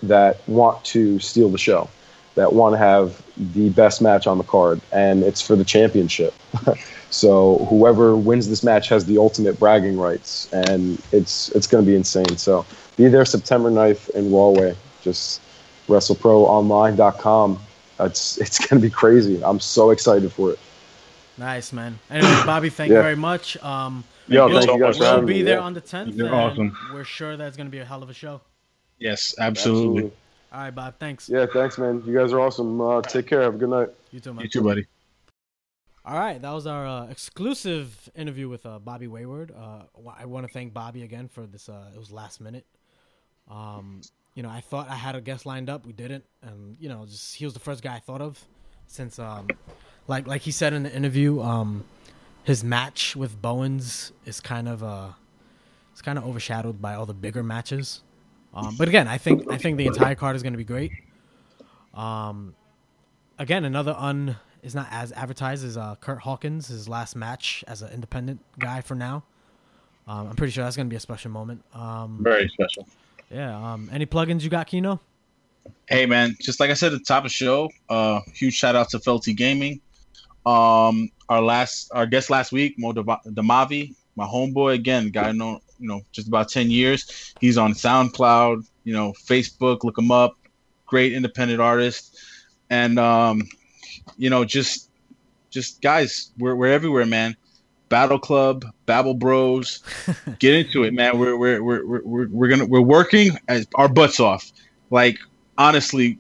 [0.03, 1.89] that want to steal the show,
[2.35, 6.33] that want to have the best match on the card, and it's for the championship.
[7.11, 11.89] So whoever wins this match has the ultimate bragging rights, and it's it's going to
[11.89, 12.37] be insane.
[12.37, 12.67] So
[12.97, 14.77] be there September 9th in Rahway.
[15.03, 15.41] Just
[15.89, 17.61] WrestleProOnline.com.
[17.99, 19.43] It's it's going to be crazy.
[19.43, 20.59] I'm so excited for it.
[21.39, 21.99] Nice man.
[22.11, 22.99] Anyway, Bobby, thank yeah.
[22.99, 23.57] you very much.
[23.65, 25.65] Um, Yo, thank you guys We'll be there yeah.
[25.65, 26.15] on the 10th.
[26.15, 26.77] You're awesome.
[26.93, 28.43] We're sure that's going to be a hell of a show.
[28.99, 29.87] Yes, absolutely.
[29.89, 30.13] absolutely.
[30.53, 30.95] All right, Bob.
[30.99, 31.29] Thanks.
[31.29, 32.03] Yeah, thanks, man.
[32.05, 32.81] You guys are awesome.
[32.81, 33.43] Uh, take care.
[33.43, 33.89] Have a good night.
[34.11, 34.45] You too, man.
[34.45, 34.87] You too, buddy.
[36.07, 39.51] All right, that was our uh, exclusive interview with uh, Bobby Wayward.
[39.51, 39.83] Uh,
[40.17, 41.69] I want to thank Bobby again for this.
[41.69, 42.65] Uh, it was last minute.
[43.51, 44.03] Um,
[44.37, 47.07] you know, I thought I had a guest lined up, we didn't, and you know,
[47.07, 48.41] just he was the first guy I thought of
[48.87, 49.49] since, um,
[50.07, 51.85] like like he said in the interview, um,
[52.45, 55.09] his match with Bowens is kind of uh,
[55.91, 58.03] it's kind of overshadowed by all the bigger matches.
[58.55, 60.93] Um, but again, I think I think the entire card is going to be great.
[61.95, 62.55] Um,
[63.41, 67.83] again, another un is not as advertised as uh, Kurt Hawkins, his last match as
[67.83, 69.25] an independent guy for now.
[70.07, 71.65] Um, I'm pretty sure that's going to be a special moment.
[71.75, 72.87] Um, Very special.
[73.31, 73.57] Yeah.
[73.57, 75.01] Um, any plugins you got, Kino?
[75.89, 78.77] Hey man, just like I said at the top of the show, uh, huge shout
[78.77, 79.81] out to Felty Gaming.
[80.45, 85.89] Um, our last, our guest last week, Mo Damavi, my homeboy again, guy know, you
[85.89, 87.35] know, just about ten years.
[87.41, 89.83] He's on SoundCloud, you know, Facebook.
[89.83, 90.37] Look him up.
[90.87, 92.17] Great independent artist,
[92.71, 93.43] and um,
[94.17, 94.91] you know, just
[95.51, 97.37] just guys, we're we're everywhere, man.
[97.89, 99.83] Battle Club, Babble Bros,
[100.39, 101.19] get into it, man.
[101.19, 104.51] We're we're we're we're we're gonna we're working as our butts off.
[104.91, 105.19] Like
[105.57, 106.19] honestly,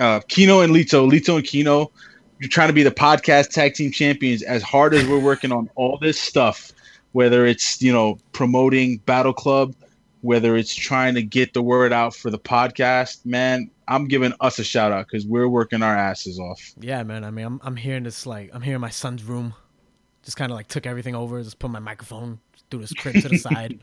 [0.00, 1.90] uh, Kino and Lito, Lito and Kino,
[2.38, 4.42] you're trying to be the podcast tag team champions.
[4.42, 6.72] As hard as we're working on all this stuff,
[7.12, 9.74] whether it's you know promoting Battle Club,
[10.22, 14.58] whether it's trying to get the word out for the podcast, man, I'm giving us
[14.58, 16.60] a shout out because we're working our asses off.
[16.80, 17.24] Yeah, man.
[17.24, 19.52] I mean, I'm I'm hearing this like I'm hearing my son's room,
[20.22, 22.40] just kind of like took everything over, just put my microphone
[22.70, 23.80] through this crib to the side.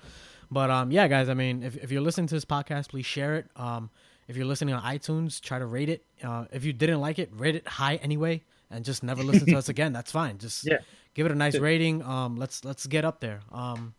[0.49, 1.27] But um, yeah, guys.
[1.29, 3.47] I mean, if if you're listening to this podcast, please share it.
[3.57, 3.89] Um,
[4.29, 6.05] if you're listening on iTunes, try to rate it.
[6.23, 9.57] Uh, if you didn't like it, rate it high anyway, and just never listen to
[9.57, 9.91] us again.
[9.93, 10.38] That's fine.
[10.38, 10.77] Just Yeah.
[11.13, 12.01] give it a nice rating.
[12.01, 13.41] Um, let's let's get up there.
[13.51, 13.93] Um,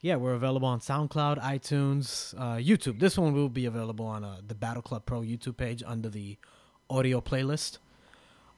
[0.00, 3.00] yeah, we're available on SoundCloud, iTunes, uh, YouTube.
[3.00, 6.36] This one will be available on uh, the Battle Club Pro YouTube page under the
[6.90, 7.78] audio playlist.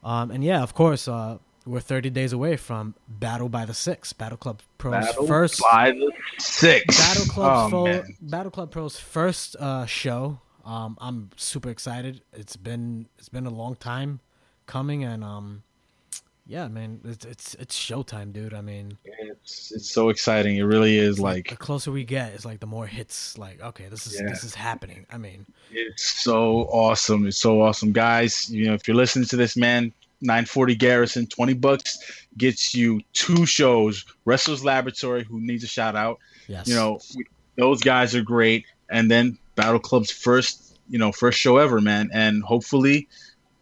[0.02, 4.12] Um, and yeah, of course, uh, we're 30 days away from Battle by the Six,
[4.12, 6.96] Battle Club Pro's Battle first by the six.
[6.96, 8.16] Battle Club oh, man.
[8.20, 10.40] Battle Club Pro's first uh, show.
[10.64, 12.22] Um, I'm super excited.
[12.32, 14.20] It's been it's been a long time
[14.66, 15.62] coming, and um,
[16.48, 18.54] yeah, man, it's it's it's showtime, dude.
[18.54, 20.56] I mean, It's it's so exciting.
[20.56, 23.36] It really is Like the closer we get, it's like the more hits.
[23.36, 24.26] Like, okay, this is Yeah.
[24.28, 25.06] this is happening.
[25.12, 27.26] I mean, it's so awesome.
[27.26, 28.50] It's so awesome, guys.
[28.50, 29.92] You know, if you're listening to this, man,
[30.22, 31.98] 940 Garrison, 20 bucks
[32.38, 34.04] gets you two shows.
[34.24, 36.18] Wrestlers Laboratory, who needs a shout out.
[36.48, 36.98] yes, You know,
[37.56, 38.64] those guys are great.
[38.90, 42.08] And then Battle Club's first, you know, first show ever, man.
[42.12, 43.06] And hopefully,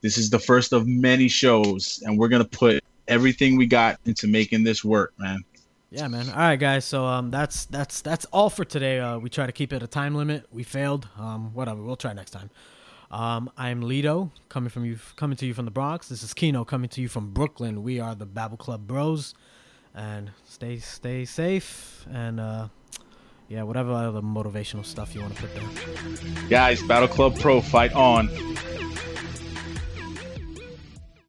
[0.07, 4.29] this is the first of many shows, and we're gonna put everything we got into
[4.29, 5.41] making this work, man.
[5.91, 6.29] Yeah, man.
[6.31, 6.85] All right, guys.
[6.85, 9.01] So um, that's that's that's all for today.
[9.01, 10.47] Uh, we try to keep it a time limit.
[10.53, 11.09] We failed.
[11.19, 11.83] Um, whatever.
[11.83, 12.51] We'll try next time.
[13.11, 16.09] Um, I'm Lido, coming from you, coming to you from the Bronx.
[16.09, 17.83] This is Kino, coming to you from Brooklyn.
[17.83, 19.35] We are the Battle Club Bros,
[19.93, 22.69] and stay stay safe and uh,
[23.49, 26.49] yeah, whatever other motivational stuff you want to put there.
[26.49, 28.29] Guys, Battle Club Pro, fight on.